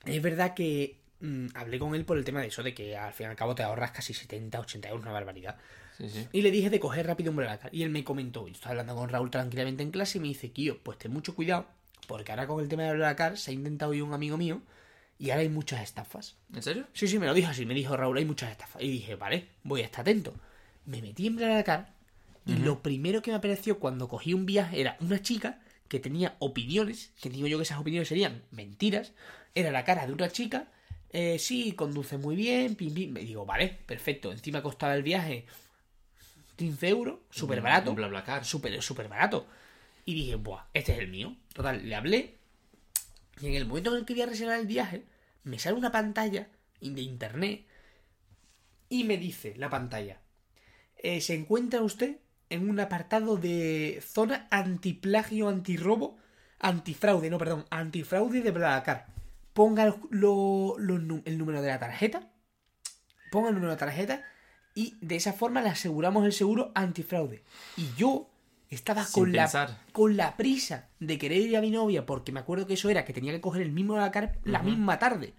[0.05, 3.13] es verdad que mm, hablé con él por el tema de eso, de que al
[3.13, 5.57] fin y al cabo te ahorras casi 70, 80 euros, una barbaridad.
[5.97, 6.27] Sí, sí.
[6.31, 7.73] Y le dije de coger rápido un Blablacar.
[7.73, 10.51] Y él me comentó, yo estaba hablando con Raúl tranquilamente en clase y me dice,
[10.51, 11.67] Kio, pues ten mucho cuidado,
[12.07, 14.61] porque ahora con el tema del Blablacar se ha intentado ir un amigo mío
[15.19, 16.35] y ahora hay muchas estafas.
[16.53, 16.87] ¿En serio?
[16.93, 18.81] Sí, sí, me lo dijo así, me dijo Raúl, hay muchas estafas.
[18.81, 20.33] Y dije, vale, voy a estar atento.
[20.85, 21.93] Me metí en Blablacar
[22.45, 26.35] y lo primero que me apareció cuando cogí un viaje era una chica que tenía
[26.39, 29.13] opiniones, que digo yo que esas opiniones serían mentiras,
[29.55, 30.67] era la cara de una chica,
[31.11, 33.11] eh, sí, conduce muy bien, pim, pim.
[33.11, 35.45] Me digo, vale, perfecto, encima costaba el viaje
[36.57, 37.95] 15 euros, súper barato,
[38.43, 39.47] súper, súper barato.
[40.05, 41.35] Y dije, buah, este es el mío.
[41.53, 42.37] Total, le hablé.
[43.39, 45.05] Y en el momento en el que voy a reservar el viaje,
[45.43, 46.47] me sale una pantalla
[46.79, 47.65] de internet
[48.89, 50.19] y me dice la pantalla,
[50.97, 52.17] eh, se encuentra usted
[52.49, 56.17] en un apartado de zona antiplagio, antirrobo,
[56.59, 59.07] antifraude, no, perdón, antifraude de Blablacar.
[59.53, 59.93] Ponga el,
[61.25, 62.31] el número de la tarjeta,
[63.31, 64.23] ponga el número de la tarjeta
[64.75, 67.43] y de esa forma le aseguramos el seguro antifraude.
[67.77, 68.29] Y yo
[68.75, 72.39] estaba Sin con la, con la prisa de querer ir a mi novia porque me
[72.39, 75.33] acuerdo que eso era que tenía que coger el mismo Blablacar la misma tarde.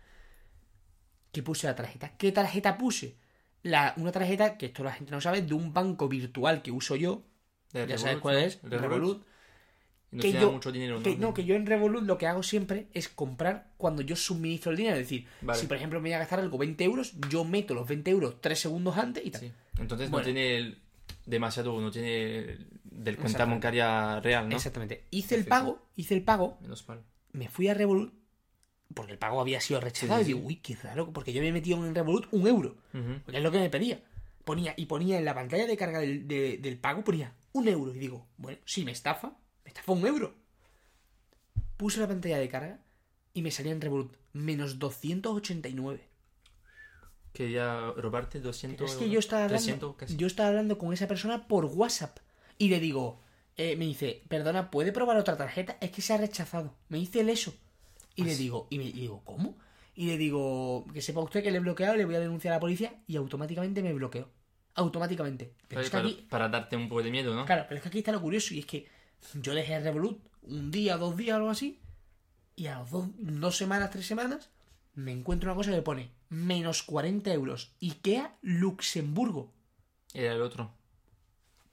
[1.33, 2.13] ¿Qué puse la tarjeta?
[2.17, 3.17] ¿Qué tarjeta puse?
[3.63, 6.97] La, una tarjeta que esto la gente no sabe, de un banco virtual que uso
[6.97, 7.23] yo.
[7.73, 8.41] De ya sabes Revolut, cuál ¿no?
[8.43, 9.25] es, De Revolut.
[10.13, 11.29] No que yo, mucho dinero, que, ¿no?
[11.29, 14.77] no, que yo en Revolut lo que hago siempre es comprar cuando yo suministro el
[14.77, 14.95] dinero.
[14.95, 15.59] Es decir, Vale.
[15.59, 18.41] si por ejemplo me voy a gastar algo 20 euros, yo meto los 20 euros
[18.41, 19.41] 3 segundos antes y tal.
[19.41, 19.53] Sí.
[19.81, 20.23] Entonces Bueno.
[20.29, 20.79] no tiene el-
[21.27, 24.57] demasiado, no tiene el- del cuenta bancaria real, ¿no?
[24.57, 25.05] Exactamente.
[25.11, 27.03] Hice el pago, hice el pago, Menos mal.
[27.33, 28.13] me fui a Revolut,
[28.95, 31.41] porque el pago había sido rechazado, Sí, sí, y digo, uy, qué raro, porque yo
[31.43, 33.21] me he metido en Revolut un euro, Ujú.
[33.25, 34.03] porque es lo que me pedía.
[34.45, 37.95] Ponía, y ponía en la pantalla de carga del, de- del pago, ponía un euro,
[37.95, 39.29] y digo, bueno, si me estafa,
[39.65, 40.35] me estafa un euro.
[41.77, 42.79] Puse la pantalla de carga
[43.33, 46.09] y me salía en Revolut menos 289.
[47.33, 50.17] Quería robarte 200 Es que yo estaba hablando, 300 casi.
[50.17, 52.19] yo estaba hablando con esa persona por WhatsApp
[52.59, 53.21] y le digo,
[53.57, 55.77] eh, me dice, perdona, ¿puede probar otra tarjeta?
[55.81, 56.75] Es que se ha rechazado.
[56.89, 57.55] Me dice él eso.
[58.17, 59.57] Y le digo, y me y digo, ¿cómo?
[59.97, 62.57] Y le digo, que sepa usted que le he bloqueado, le voy a denunciar a
[62.57, 64.29] la policía y automáticamente me bloqueó.
[64.75, 65.55] Automáticamente.
[65.69, 67.45] Pero es que para- aquí, para darte un poco de miedo, ¿no?
[67.45, 68.87] claro, pero es que aquí está lo curioso y es que
[69.35, 71.81] yo dejé Revolut un día, dos días, algo así,
[72.57, 74.51] y a las dos, dos semanas, tres semanas,
[74.95, 77.73] me encuentro una cosa que pone menos 40 euros.
[77.81, 79.53] IKEA Luxemburgo.
[80.13, 80.73] Era el otro.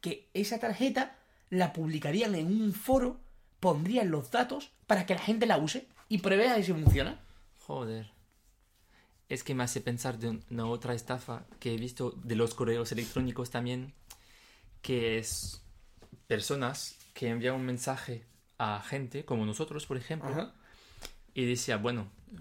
[0.02, 1.16] Que esa tarjeta
[1.50, 3.20] la publicarían en un foro,
[3.60, 7.20] pondrían los datos para que la gente la use y pruebe a ver si funciona.
[7.68, 8.10] Joder.
[9.30, 12.54] Es que me hace pensar de un- una otra estafa que he visto de los
[12.54, 13.94] correos electrónicos también,
[14.82, 15.62] que es
[16.28, 18.26] personas que envían un mensaje
[18.58, 20.52] a gente, como nosotros, por ejemplo,
[21.34, 22.38] y decía, bueno, eh,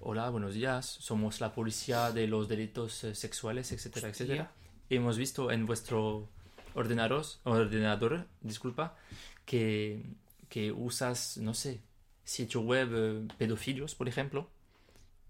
[0.00, 4.24] hola, buenos días, somos la policía de los delitos eh, sexuales, etcétera, Hostia.
[4.24, 4.52] etcétera.
[4.90, 6.28] Hemos visto en vuestro
[6.78, 8.96] ordenador, ordenador disculpa,
[9.44, 10.04] que,
[10.48, 11.80] que usas, no sé,
[12.24, 14.48] sitio web eh, pedofilios, por ejemplo,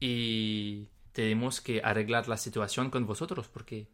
[0.01, 3.89] y tenemos que arreglar la situación con vosotros porque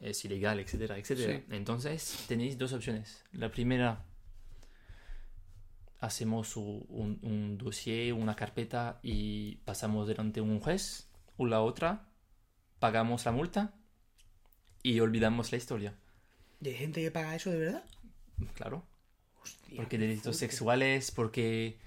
[0.00, 1.38] es ilegal, etcétera, etcétera.
[1.38, 1.44] Sí.
[1.50, 3.24] Entonces tenéis dos opciones.
[3.32, 4.04] La primera,
[6.00, 11.08] hacemos un, un dossier, una carpeta y pasamos delante de un juez.
[11.36, 12.08] O la otra,
[12.78, 13.74] pagamos la multa
[14.82, 15.94] y olvidamos la historia.
[16.60, 17.84] ¿De gente que paga eso de verdad?
[18.54, 18.84] Claro.
[19.42, 20.38] Hostia, Porque delitos fuerte.
[20.38, 21.78] sexuales, porque...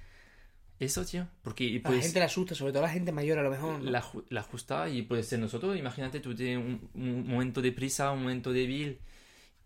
[0.80, 1.28] Eso, tío.
[1.44, 3.50] Porque A la pues, gente le asusta, sobre todo a la gente mayor a lo
[3.50, 3.80] mejor.
[3.82, 3.90] ¿no?
[3.90, 5.76] la, la justa y puede ser nosotros.
[5.76, 9.00] Imagínate, tú tienes un, un momento de prisa, un momento débil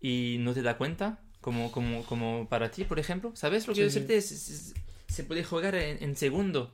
[0.00, 3.32] y no te da cuenta, como, como, como para ti, por ejemplo.
[3.34, 4.16] ¿Sabes lo que Sí, quiero decirte?
[4.16, 4.74] Es-
[5.08, 6.72] se puede jugar en, en segundo.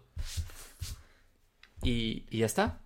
[1.83, 2.81] y, y ya está.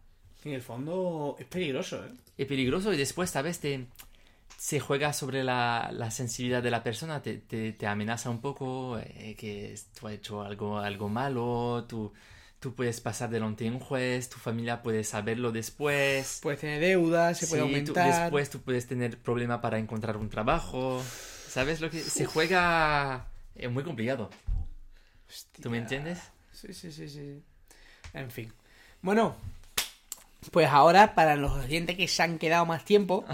[0.44, 2.10] En el fondo es peligroso, ¿eh?
[2.36, 3.60] Es peligroso y después, ¿sabes?
[3.60, 3.86] Te,
[4.62, 8.97] se juega sobre la, la sensibilidad de la persona, te, te, te amenaza un poco
[9.01, 12.12] eh, que tú has hecho algo, algo malo, tú,
[12.60, 16.39] tú puedes pasar delante de un juez, tu familia puede saberlo después.
[16.44, 18.06] Puedes tener deudas, se puede Sí, tú- aumentar.
[18.06, 21.02] después tú puedes tener problema para encontrar un trabajo.
[21.48, 23.26] ¿Sabes lo que se juega?
[23.56, 24.30] Es muy complicado.
[25.60, 26.20] ¿Tú me entiendes?
[26.52, 27.43] Sí, sí, sí, sí.
[28.14, 28.52] En fin.
[29.01, 29.34] Bueno,
[30.51, 33.24] pues ahora, para los oyentes que se han quedado más tiempo,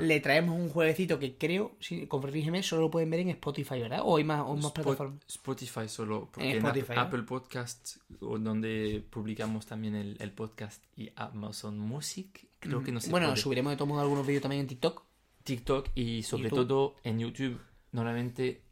[0.00, 4.00] le traemos un jueguecito que creo, si, corrígeme, solo lo pueden ver en Spotify, ¿verdad?
[4.04, 5.20] O hay más, o hay más Spot- plataformas.
[5.28, 6.98] Spotify solo, porque En.
[6.98, 13.00] Apple Podcasts, o donde publicamos también el, el podcast, y Amazon Music, creo que no
[13.00, 13.40] se bueno, puede.
[13.40, 15.02] subiremos de todos modos algunos vídeos también en TikTok.
[15.44, 16.56] TikTok y sobre YouTube.
[16.68, 17.58] todo en YouTube.
[17.92, 18.62] Normalmente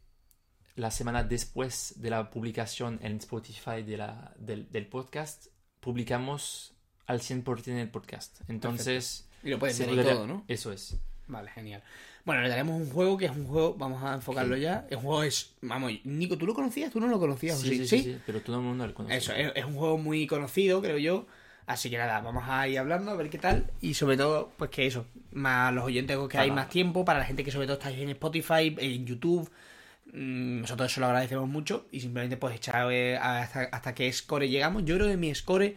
[0.75, 5.47] la semana después de la publicación en Spotify de la, del, del podcast,
[5.79, 6.75] publicamos
[7.07, 8.41] al 100% el podcast.
[8.47, 10.43] Entonces, Y lo pueden ver podrá- todo, ¿no?
[10.47, 10.97] Eso es.
[11.27, 11.81] Vale, genial.
[12.25, 14.61] Bueno, le daremos un juego que es un juego, vamos a enfocarlo Sí.
[14.61, 14.85] ya.
[14.89, 16.91] El juego es, vamos, Nico, ¿tú lo conocías?
[16.91, 17.57] ¿Tú no lo conocías?
[17.57, 19.15] o Sí, sí, sí, sí, pero todo el mundo lo conoce.
[19.17, 21.25] Eso, es, es un juego muy conocido, creo yo.
[21.65, 23.71] Así que nada, vamos a ir hablando a ver qué tal.
[23.81, 27.25] Y sobre todo, pues que eso, más los oyentes que hay más tiempo, para la
[27.25, 29.49] gente que sobre todo estáis en Spotify, en YouTube.
[30.13, 31.85] mm, Nosotros eso lo agradecemos mucho.
[31.91, 34.83] Y simplemente pues echar eh, hasta, hasta qué score llegamos.
[34.85, 35.75] Yo creo que mi score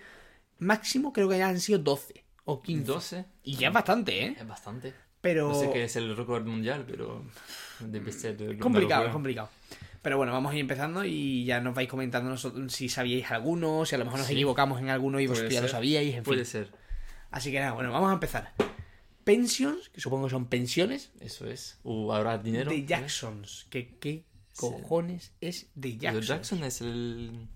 [0.61, 2.85] máximo creo que ya han sido 12 o 15.
[2.85, 4.37] 12 Y ya es bastante, ¿eh?
[4.39, 4.95] es bastante.
[5.20, 5.49] Pero...
[5.49, 7.24] No sé qué es el récord mundial, pero
[7.81, 9.49] debe ser de- complicado, es complicado.
[10.03, 13.85] Pero bueno, vamos a ir empezando y ya nos vais comentando nosotros si sabíais alguno,
[13.85, 14.32] si a lo mejor nos Sí.
[14.32, 16.51] equivocamos en alguno y vosotros ya lo sabíais, en Puede fin.
[16.53, 16.70] ser.
[17.31, 18.55] Así que nada, bueno, vamos a empezar.
[19.24, 21.78] Pensions, que supongo que son pensiones, Eso es.
[21.82, 22.70] O ahorrar dinero.
[22.70, 22.89] de ¿sabes?
[22.89, 23.66] Jacksons.
[23.69, 24.24] ¿Qué, qué
[24.57, 26.27] cojones es de Jacksons?
[26.28, 27.47] Jackson es el,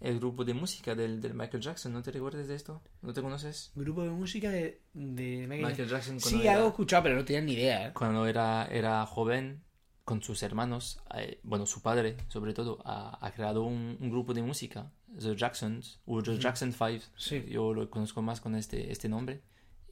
[0.00, 1.92] el grupo de música del, del Michael Jackson.
[1.92, 2.82] ¿No te recuerdas de esto?
[3.02, 3.72] ¿No te conoces?
[3.74, 7.42] Grupo de música de, de Michael Michael Jackson Sí, era, algo escuchado, pero no tenía
[7.42, 7.92] ni idea, ¿eh?
[7.94, 9.62] cuando era, era joven
[10.04, 14.34] con sus hermanos, eh, bueno, su padre sobre todo, ha, ha creado un, un grupo
[14.34, 17.00] de música, The Jacksons, o The Jackson Five.
[17.16, 17.44] Sí.
[17.48, 19.42] Yo lo conozco más con este, este nombre.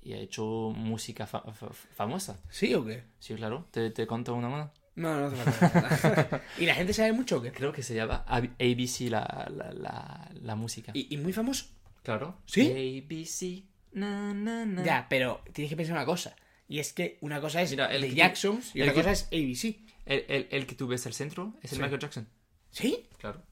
[0.06, 2.38] Y ha hecho música fa- fa- famosa.
[2.50, 3.04] ¿Sí o qué?
[3.18, 3.66] Sí, claro.
[3.70, 4.70] ¿Te, te cuento una mano?
[4.96, 6.42] No, no hace falta.
[6.58, 7.50] ¿Y la gente sabe mucho o qué?
[7.52, 10.92] Creo que se llama A- ABC la, la, la, la música.
[10.94, 11.66] ¿Y, y muy famoso?
[12.02, 12.36] Claro.
[12.46, 12.70] ¿Sí?
[12.70, 13.64] ABC.
[13.96, 14.84] Na, na, na.
[14.84, 16.36] Ya, pero tienes que pensar una cosa.
[16.68, 19.76] Y es que una cosa es Mira, el de Jacksons y otra cosa es ABC.
[20.06, 21.82] El, el, el que tú ves al centro es el Sí.
[21.82, 22.28] Michael Jackson.
[22.70, 23.06] ¿Sí?
[23.18, 23.42] Claro.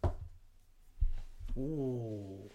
[1.54, 2.48] Uh.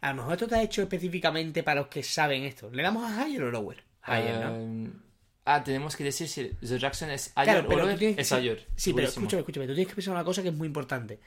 [0.00, 2.70] A lo mejor esto está hecho específicamente para los que saben esto.
[2.70, 3.82] ¿Le damos a higher o lower?
[4.06, 4.92] Higher, ¿no?
[5.50, 8.34] Ah, tenemos que decir si The Jackson es Claro, ayer o tienes que- Es sí,
[8.34, 8.66] ayer.
[8.76, 9.66] Sí, pero escúchame, escúchame.
[9.66, 11.20] Tú tienes que pensar una cosa que es muy importante.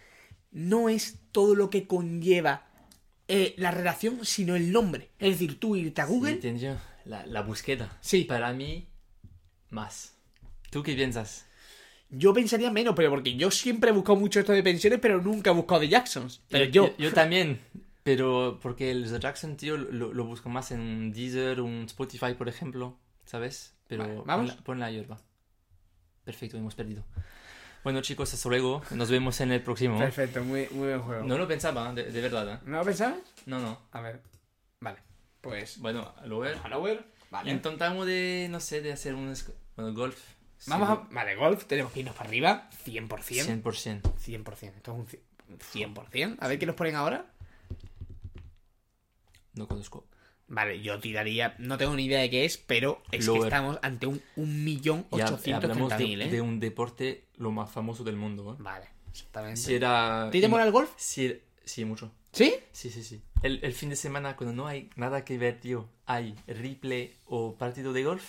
[0.52, 2.68] No es todo lo que conlleva
[3.28, 5.10] eh, la relación, sino el nombre.
[5.18, 6.32] Es decir, tú irte a Sí, Google.
[6.34, 6.78] entendió.
[7.06, 7.98] La, la búsqueda.
[8.02, 8.26] Sí.
[8.26, 8.88] Para mí,
[9.70, 10.16] más.
[10.70, 11.46] ¿Tú qué piensas?
[12.10, 15.50] Yo pensaría menos, pero porque yo siempre he buscado mucho esto de pensiones, pero nunca
[15.52, 16.42] he buscado de Jacksons.
[16.50, 16.94] Pero yo.
[16.98, 17.62] Yo, también.
[18.04, 22.34] Pero porque el The Jackson, tío, lo, lo busco más en un Deezer, un Spotify,
[22.38, 22.98] por ejemplo.
[23.26, 23.74] ¿Sabes?
[23.92, 24.48] Pero Vale, ¿vamos?
[24.52, 25.20] Pon, la, pon la hierba.
[26.24, 27.04] Perfecto, hemos perdido.
[27.84, 28.82] Bueno, chicos, hasta luego.
[28.92, 29.98] Nos vemos en el próximo.
[30.00, 31.26] Perfecto, muy, muy buen juego.
[31.26, 32.54] No lo pensaba, de, de verdad.
[32.54, 32.60] ¿eh?
[32.64, 33.20] ¿No lo pensabas?
[33.46, 33.78] No, no.
[33.92, 34.22] A ver.
[34.80, 35.00] Vale.
[35.42, 35.78] Pues.
[35.80, 36.58] Bueno, a lo ver.
[36.64, 37.04] A lower.
[37.32, 37.52] Vale.
[37.52, 39.34] Intentamos de, no sé, de hacer un
[39.76, 40.18] bueno, golf.
[40.68, 40.96] Vamos a.
[41.12, 42.70] Vale, golf, tenemos que irnos para arriba.
[42.86, 43.10] 100%.
[43.62, 44.02] 100%.
[44.02, 44.64] 100%.
[44.78, 45.20] Esto es un ci-
[45.60, 46.38] 100%.
[46.40, 47.26] A ver qué nos ponen ahora.
[49.56, 50.06] No conozco.
[50.54, 51.56] Vale, yo tiraría.
[51.60, 53.44] No tengo ni idea de qué es, pero es que Lower.
[53.44, 56.30] estamos ante un, un millón ochocientos de, mil, ¿eh?
[56.30, 58.54] de un deporte lo más famoso del mundo.
[58.54, 58.56] ¿eh?
[58.62, 59.62] Vale, exactamente.
[59.62, 60.28] Si era...
[60.28, 60.92] ¿A ti te mola el golf?
[60.98, 62.12] Sí, sí, mucho.
[62.34, 62.54] ¿Sí?
[62.74, 63.22] Sí, sí, sí.
[63.44, 67.56] El, el fin de semana, cuando no hay nada que ver, tío, hay replay o
[67.56, 68.24] partido de golf,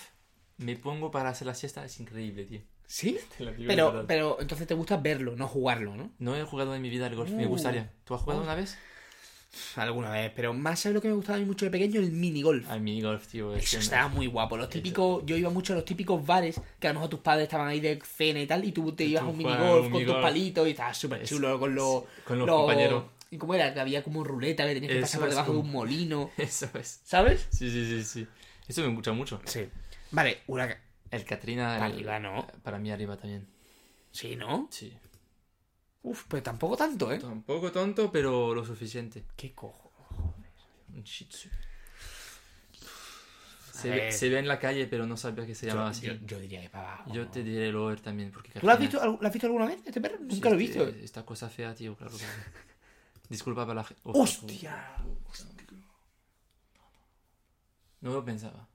[0.57, 2.61] me pongo para hacer la siesta, es increíble, tío.
[2.87, 3.17] ¿Sí?
[3.37, 6.11] Te Pero, pero entonces te gusta verlo, no jugarlo, ¿no?
[6.19, 7.49] No he jugado en mi vida al golf, me Uh.
[7.49, 7.91] gustaría.
[8.05, 8.43] ¿Tú has jugado Oh.
[8.45, 8.77] una vez?
[9.75, 12.11] Alguna vez, pero más sabes lo que me gustaba a mí mucho de pequeño, el
[12.11, 12.69] minigolf.
[12.69, 13.55] Al minigolf, tío.
[13.55, 14.57] es Eso estaba muy guapo.
[14.57, 17.43] Los típicos, yo iba mucho a los típicos bares que a lo mejor tus padres
[17.43, 20.15] estaban ahí de cena y tal, y tú te ibas a un minigolf con tus
[20.15, 23.03] palitos y estaba súper chulo con los, con los compañeros.
[23.29, 23.73] ¿Y cómo era?
[23.73, 26.29] Que había como ruleta que tenías que pasar por debajo de un molino.
[26.37, 27.01] Eso es.
[27.03, 27.47] ¿Sabes?
[27.49, 28.27] Sí, sí, sí, sí.
[28.67, 29.41] Eso me gusta mucho.
[29.45, 29.67] Sí.
[30.11, 30.77] Vale, una...
[31.09, 31.77] El Katrina.
[31.77, 32.47] el- Arriba, ¿no?
[32.63, 33.47] Para mí arriba también.
[34.11, 34.67] Sí, ¿no?
[34.71, 34.93] Sí.
[36.03, 37.19] Uf, pues tampoco tanto, ¿eh?
[37.19, 39.23] Tampoco tonto, pero lo suficiente.
[39.35, 39.91] ¿Qué cojo?
[40.93, 41.49] Un shih tzu.
[43.73, 46.05] Se ve, se ve en la calle, pero no sabía que se llamaba así.
[46.05, 47.13] yo- yo diría que para abajo.
[47.13, 49.65] Yo te diré Lower también, porque ¿Tú lo has, visto, al- lo has visto alguna
[49.65, 50.17] vez, este perro?
[50.19, 50.99] Sí, Nunca lo he este- visto.
[51.03, 52.25] Esta cosa fea, tío, claro que sí.
[53.29, 54.01] Disculpa para la gente.
[54.05, 54.97] ¡Hostia!
[58.01, 58.67] No lo pensaba.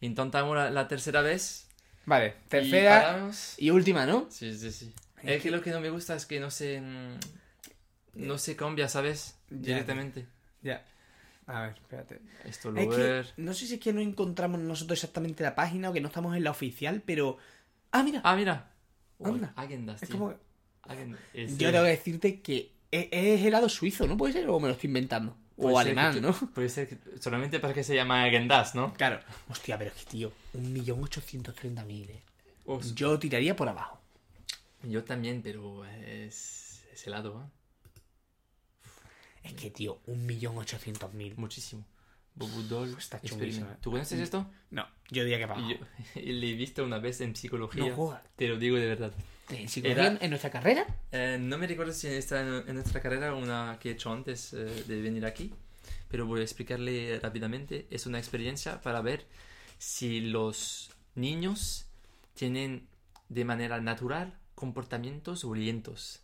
[0.00, 1.66] Intentamos la, la tercera vez.
[2.06, 4.26] Vale, tercera y, última, ¿no?
[4.30, 4.94] Sí, sí, sí.
[5.24, 6.80] Es que lo que no me gusta es que no se.
[6.80, 7.18] mm,
[8.14, 9.36] No se cambia, ¿sabes?
[9.50, 9.56] Ya.
[9.58, 10.26] Directamente.
[10.62, 10.84] Ya.
[11.46, 12.20] A ver, espérate.
[12.44, 12.88] Esto lo Es
[13.34, 16.08] que no sé si es que no encontramos nosotros exactamente la página o que no
[16.08, 17.38] estamos en la oficial, pero.
[17.92, 18.20] Ah, mira.
[18.24, 19.52] Ah, es Anda.
[19.56, 20.18] Agendas, es tío.
[20.18, 20.34] como.
[21.34, 24.48] Es, Yo eh, tengo que decirte que es, es helado suizo, ¿no puede ser?
[24.48, 25.36] O me lo estoy inventando.
[25.56, 26.32] puede O alemán, que- ¿no?
[26.32, 28.94] Puede ser que solamente para que se llama Agendas, ¿no?
[28.94, 29.20] Claro.
[29.48, 32.22] Hostia, pero es que, tío, 1.830.000, eh.
[32.94, 33.99] Yo tiraría por abajo.
[34.82, 38.88] Yo también, pero es, es helado, ¿eh?
[39.42, 41.36] Es que, tío, 1.800.000.
[41.36, 41.86] Muchísimo.
[42.34, 42.94] Bobudol.
[42.98, 43.76] Está chunguísimo, ¿eh?
[43.80, 44.46] ¿Tú conoces esto?
[44.70, 45.68] No, yo diría que abajo.
[45.68, 45.76] Yo
[46.20, 47.88] le he visto una vez en psicología.
[47.88, 48.18] No.
[48.36, 49.12] Te lo digo de verdad.
[49.48, 50.86] ¿En psicología Era- en nuestra carrera?
[51.10, 54.52] Eh, no me recuerdo si está en, en nuestra carrera una que he hecho antes
[54.52, 55.52] eh, de venir aquí,
[56.08, 57.86] pero voy a explicarle rápidamente.
[57.90, 59.26] Es una experiencia para ver
[59.78, 61.86] si los niños
[62.34, 62.86] tienen
[63.28, 66.20] de manera natural comportamientos violentos.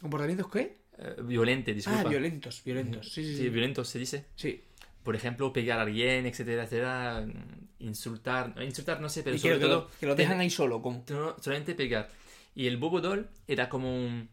[0.00, 0.78] ¿Comportamientos qué?
[0.98, 2.00] Eh, violente, disculpa.
[2.06, 3.12] Ah, violentos, violentos.
[3.12, 3.42] Sí, sí, sí.
[3.42, 4.26] Sí, violentos se dice.
[4.34, 4.62] Sí.
[5.02, 7.20] Por ejemplo, pegar a alguien, etcétera, etcétera.
[7.26, 10.38] mm, Insultar, no, insultar no sé, pero Y sobre que todo lo, que lo dejan
[10.40, 11.04] ahí solo, como.
[11.10, 12.08] no, solamente pegar.
[12.54, 14.28] Y el Bobo Doll era como un-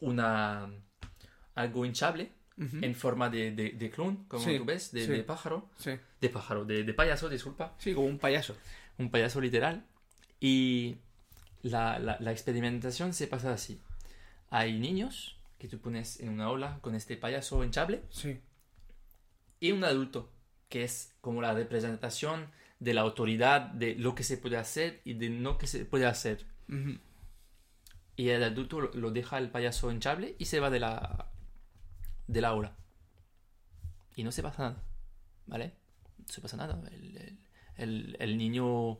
[0.00, 0.70] una
[1.56, 2.78] algo hinchable Ujú.
[2.82, 5.10] en forma de, de, de clown, como Sí, tú ves, de, sí.
[5.12, 5.68] de pájaro.
[5.76, 5.90] Sí.
[6.20, 7.74] De pájaro, de, de payaso, disculpa.
[7.78, 8.56] Sí, como un payaso.
[8.98, 9.84] Un payaso literal.
[10.40, 10.96] Y
[11.62, 13.80] la, la, la experimentación se pasa así.
[14.50, 18.40] Hay niños que tú pones en una ola con este payaso hinchable Sí.
[19.60, 20.30] y un adulto
[20.68, 25.14] que es como la representación de la autoridad de lo que se puede hacer y
[25.14, 26.46] de no que se puede hacer.
[28.16, 31.30] Y el adulto lo- deja el payaso hinchable y se va de la
[32.26, 32.76] de la aula.
[34.16, 34.82] Y no se pasa nada,
[35.46, 35.72] ¿vale?
[36.18, 36.80] No se pasa nada.
[36.92, 37.38] El, el-
[37.76, 38.98] el- el niño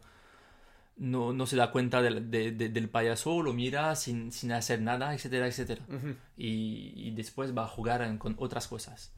[0.98, 4.80] no, no se da cuenta del, de- de- del payaso, lo mira sin, sin hacer
[4.82, 5.84] nada, etcétera, etcétera.
[6.36, 9.14] Y, y después va a jugar en- con otras cosas.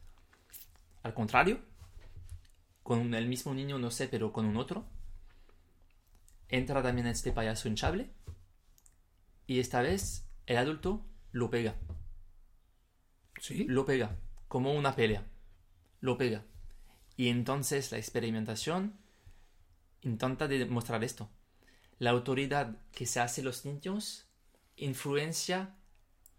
[1.02, 1.60] Al contrario,
[2.82, 4.86] con el mismo niño, no sé, pero con un otro,
[6.48, 8.10] entra también este payaso hinchable
[9.46, 11.76] y esta vez el adulto lo pega,
[13.40, 13.64] Sí.
[13.68, 14.16] lo pega,
[14.48, 15.24] como una pelea,
[16.00, 16.44] lo pega.
[17.16, 18.98] Y entonces la experimentación
[20.02, 21.30] intenta demostrar esto.
[22.00, 24.26] La autoridad que se hace los niños
[24.76, 25.76] influencia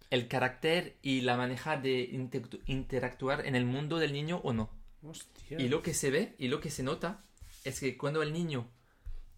[0.10, 4.70] el carácter y la manera de inte- interactuar en el mundo del niño o no.
[5.04, 5.60] Hostia.
[5.62, 7.24] Y lo que se ve y lo que se nota
[7.64, 8.68] es que cuando el niño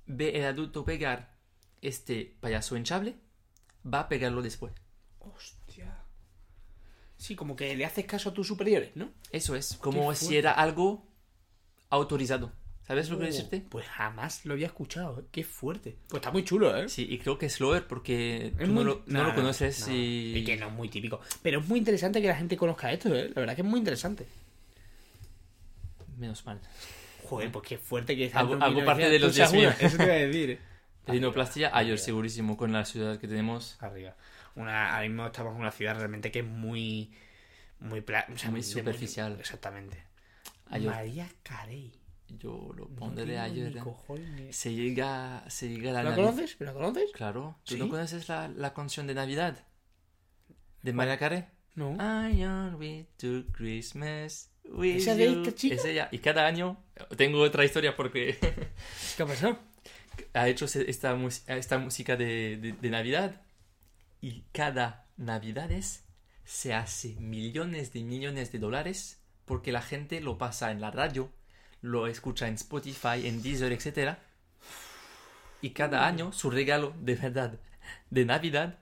[0.07, 1.35] ve el adulto pegar
[1.81, 3.15] este payaso hinchable,
[3.85, 4.73] va a pegarlo después.
[5.19, 5.99] Hostia.
[7.17, 9.11] Sí, como que le haces caso a tus superiores, ¿no?
[9.31, 11.05] Eso es, como si era algo
[11.89, 12.51] autorizado.
[12.85, 13.65] ¿Sabes lo que quiero Oh, decirte?
[13.69, 15.23] Pues jamás lo había escuchado, ¿eh?
[15.31, 15.95] Qué fuerte.
[16.09, 16.89] Pues está muy chulo, ¿eh?
[16.89, 19.87] Sí, y creo que es Loer porque Es tú no lo, no Nah, lo conoces
[19.87, 19.93] no.
[19.95, 20.37] y...
[20.37, 21.21] Y que no es muy típico.
[21.41, 23.29] Pero es muy interesante que la gente conozca esto, ¿eh?
[23.33, 24.27] La verdad que es muy interesante.
[26.17, 26.59] Menos mal.
[27.23, 28.35] Joder, pues qué fuerte que es.
[28.35, 29.59] Hago- hago parte de los Tú seas 10.000.
[29.59, 30.59] una, Eso te iba a decir.
[31.07, 33.77] Rinoplastia, ayer segurísimo con la ciudad que tenemos.
[33.81, 34.15] Arriba.
[34.55, 37.11] Una, ahora mismo estamos en una ciudad realmente que es muy.
[37.79, 39.37] Muy, pla- o sea, Muy superficial.
[39.39, 40.03] exactamente.
[40.69, 41.91] María Carey.
[42.29, 44.53] Yo lo No pondré tengo ayer.
[44.53, 46.55] Se llega, se llega la ¿La Navi- conoces?
[46.59, 47.11] ¿La conoces?
[47.13, 47.59] Claro.
[47.63, 47.79] ¿Tú ¿Sí?
[47.79, 49.65] no conoces la, la canción de Navidad?
[50.81, 51.45] ¿De María Carey?
[51.75, 51.95] No.
[51.95, 52.45] I
[52.77, 54.51] with to Christmas.
[54.65, 55.75] with ¿Esa de esta chica?
[55.75, 56.09] Es ella.
[56.11, 56.83] Y cada año
[57.17, 58.37] tengo otra historia porque
[59.17, 59.59] ¿Qué ha pasado?
[60.33, 61.17] ha hecho esta,
[61.47, 63.41] esta música de, de- de Navidad
[64.21, 66.05] y cada Navidades
[66.45, 71.31] se hace millones de millones de dólares porque la gente lo pasa en la radio,
[71.83, 74.15] lo escucha en Spotify, en Deezer, etc.
[75.61, 77.59] Y cada año su regalo de verdad
[78.09, 78.79] de Navidad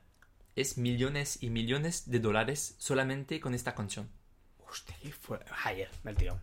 [0.55, 4.09] es millones y millones de dólares solamente con esta canción.
[4.65, 5.51] Hostia, qué fuerte.
[5.65, 6.11] Ayer, me.
[6.11, 6.39] Ayer,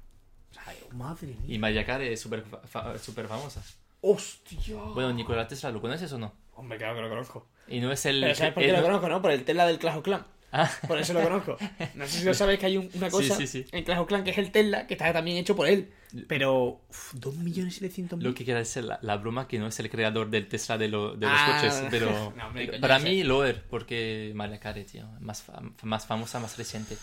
[0.93, 1.55] madre mía.
[1.55, 3.63] Y Mariah Carey es súper fa- súper famosa.
[4.01, 4.77] Hostia.
[4.77, 6.33] Bueno, Nikola Tesla, ¿lo conoces o no?
[6.55, 7.49] Hombre, claro que lo conozco.
[7.69, 8.21] Y no es el...
[8.21, 9.23] Pero ¿sabes por qué el- lo conozco, no?
[9.23, 10.27] Por el Tesla del Clash of Clan.
[10.51, 10.71] Ah.
[10.87, 11.59] Por eso lo conozco.
[11.95, 13.69] No sé si lo sabes que hay un- una cosa Sí, sí, sí.
[13.71, 15.93] en Clash of Clan que es el Tesla, que está también hecho por él.
[16.27, 18.23] Pero, uf, 2.700.000.
[18.23, 20.89] Lo que quiere decir la, la broma que no es el creador del Tesla de,
[20.89, 21.59] lo- de los Ah.
[21.61, 25.45] coches, pero No, hombre, coño, para mí Loer, porque Mariah Carey, tío, más,
[25.83, 26.97] más famosa, más reciente.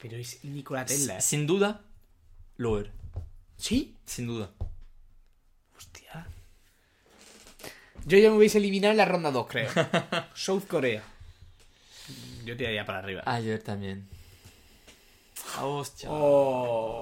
[0.00, 1.18] Pero es Nikola Tesla.
[1.18, 1.20] ¿eh?
[1.20, 1.80] Sin duda,
[2.58, 2.92] Loer,
[3.56, 3.96] ¿Sí?
[4.04, 4.50] sin duda.
[5.76, 6.28] Hostia.
[8.04, 9.68] Yo ya me hubiese eliminado en la ronda 2, creo.
[10.34, 11.02] South Korea.
[12.46, 13.22] Yo tiraría para arriba.
[13.26, 14.08] Ayer también.
[15.56, 16.08] Ah, hostia.
[16.12, 16.96] Oh.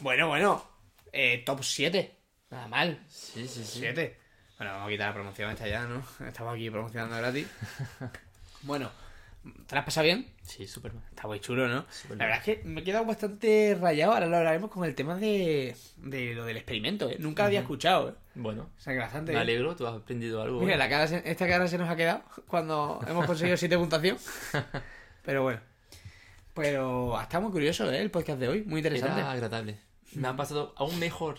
[0.00, 0.64] Bueno, bueno.
[1.12, 2.16] eh, top 7.
[2.48, 2.98] Nada mal.
[3.10, 3.80] Sí, sí, sí.
[3.80, 4.18] 7.
[4.56, 6.02] Bueno, vamos a quitar la promoción esta ya, ¿no?
[6.26, 7.46] Estamos aquí promocionando gratis.
[8.62, 8.90] bueno,
[9.66, 10.26] ¿te la has pasado bien?
[10.42, 11.04] Sí, súper bien.
[11.10, 11.84] Está muy chulo, ¿no?
[12.10, 14.12] La verdad es que me he quedado bastante rayado.
[14.12, 17.16] Ahora lo hablaremos con el tema de, de lo del experimento, ¿eh?
[17.18, 18.14] Nunca había escuchado, ¿eh?
[18.36, 19.42] Bueno, O sea que bastante me bien.
[19.42, 20.60] alegro, tú has aprendido algo.
[20.60, 20.78] Mira, ¿eh?
[20.78, 24.16] la cara se- esta cara se nos ha quedado cuando hemos conseguido 7 puntuación.
[25.24, 25.60] Pero bueno.
[26.54, 28.00] Pero está muy curioso, ¿eh?
[28.00, 28.62] El podcast de hoy.
[28.64, 29.20] Muy interesante.
[29.20, 29.78] Era agradable.
[30.14, 31.38] Me ha pasado aún mejor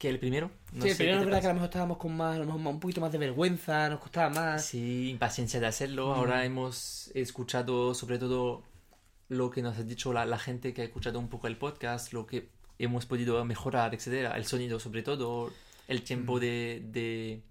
[0.00, 0.50] que el primero.
[0.72, 1.48] No sí, el primero es verdad que a pasa.
[1.50, 4.30] lo mejor estábamos con más, a lo mejor un poquito más de vergüenza, nos costaba
[4.30, 4.64] más.
[4.64, 6.08] Sí, impaciencia de hacerlo.
[6.08, 6.18] Mm.
[6.18, 8.62] Ahora hemos escuchado sobre todo
[9.28, 12.12] lo que nos ha dicho la, la gente que ha escuchado un poco el podcast,
[12.14, 12.48] lo que
[12.78, 14.36] hemos podido mejorar, etcétera.
[14.38, 15.52] El sonido sobre todo,
[15.86, 16.40] el tiempo Mm.
[16.40, 17.42] de, de,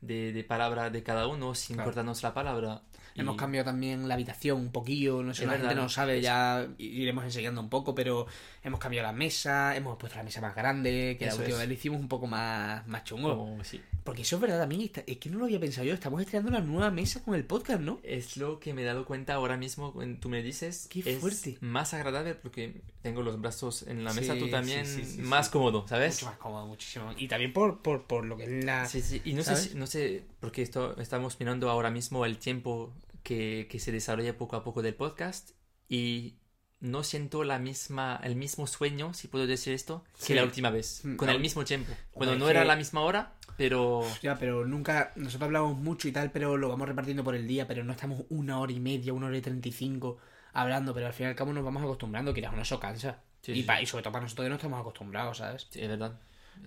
[0.00, 1.88] de, de palabra de cada uno sin Claro.
[1.88, 2.82] cortarnos la palabra.
[3.14, 5.82] Hemos Y- cambiado también la habitación un poquillo, no sé, Es la gente verdad.
[5.82, 8.26] no sabe, ya iremos enseñando un poco, pero
[8.64, 11.60] hemos cambiado la mesa, hemos puesto la mesa más grande, que la Eso última es.
[11.62, 13.36] vez lo hicimos un poco más, más chungo.
[13.36, 13.80] como- sí.
[14.04, 16.60] Porque eso es verdad también, es que no lo había pensado yo, estamos estrenando una
[16.60, 18.00] nueva mesa con el podcast, ¿no?
[18.02, 20.88] Es lo que me he dado cuenta ahora mismo tú me dices.
[20.90, 21.56] Qué es fuerte.
[21.60, 25.86] más agradable porque tengo los brazos en la mesa, Sí, tú también, sí, más cómodo,
[25.86, 26.14] ¿sabes?
[26.14, 27.12] Mucho más cómodo, muchísimo.
[27.16, 28.86] Y también por, por, por lo que es la...
[28.86, 29.62] Sí, sí, y no sé, ¿sabes?
[29.70, 34.36] si- no sé, porque esto, estamos mirando ahora mismo el tiempo que, que se desarrolla
[34.36, 35.50] poco a poco del podcast
[35.88, 36.34] y
[36.82, 40.28] no siento la misma, el mismo sueño, si puedo decir esto, Sí.
[40.28, 41.92] que la última vez, Mm, con el mismo tiempo.
[42.20, 45.12] Es no era la misma hora, pero Ya, pero nunca.
[45.16, 48.24] Nosotros hablamos mucho y tal, pero lo vamos repartiendo por el día, pero no estamos
[48.28, 50.18] una hora y media, una hora y treinta y cinco
[50.52, 53.18] hablando, pero al fin y al cabo nos vamos acostumbrando, quieras o no, eso cansa.
[53.40, 53.68] Sí, y, sí.
[53.82, 55.66] y sobre todo para nosotros que no estamos acostumbrados, ¿sabes?
[55.70, 56.18] sí, es verdad.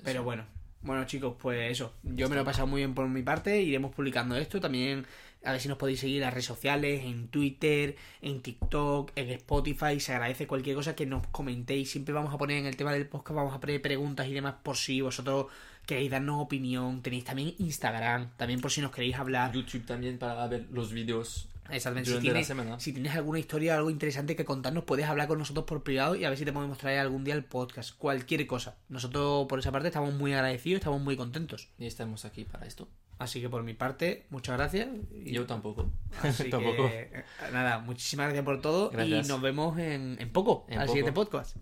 [0.03, 0.43] Pero bueno,
[0.81, 1.93] bueno chicos, pues eso.
[2.03, 3.61] Yo me lo he pasado muy bien por mi parte.
[3.61, 4.59] Iremos publicando esto.
[4.59, 5.05] También
[5.45, 9.29] a ver si nos podéis seguir en las redes sociales, en Twitter, en TikTok, en
[9.29, 9.99] Spotify.
[9.99, 11.91] Se agradece cualquier cosa que nos comentéis.
[11.91, 14.55] Siempre vamos a poner en el tema del podcast, vamos a poner preguntas y demás
[14.63, 15.47] por si vosotros
[15.85, 17.01] queréis darnos opinión.
[17.01, 19.53] Tenéis también Instagram, también por si nos queréis hablar.
[19.53, 22.11] YouTube también para ver los vídeos Exactamente.
[22.11, 25.83] Si tienes, si tienes alguna historia, algo interesante que contarnos, puedes hablar con nosotros por
[25.83, 27.97] privado y a ver si te podemos traer algún día el podcast.
[27.97, 28.75] Cualquier cosa.
[28.89, 31.69] Nosotros, por esa parte, estamos muy agradecidos, estamos muy contentos.
[31.79, 32.87] Y estamos aquí para esto.
[33.17, 34.89] Así que por mi parte, muchas gracias.
[35.23, 35.89] Y- Yo tampoco.
[36.21, 36.87] Así tampoco.
[36.89, 37.23] que, eh,
[37.53, 39.25] nada, muchísimas gracias por todo Gracias.
[39.25, 40.93] y nos vemos en, en poco, En al poco.
[40.95, 41.55] siguiente podcast.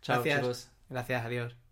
[0.00, 0.40] Chao, gracias.
[0.40, 0.70] chicos.
[0.88, 1.63] Gracias, adiós.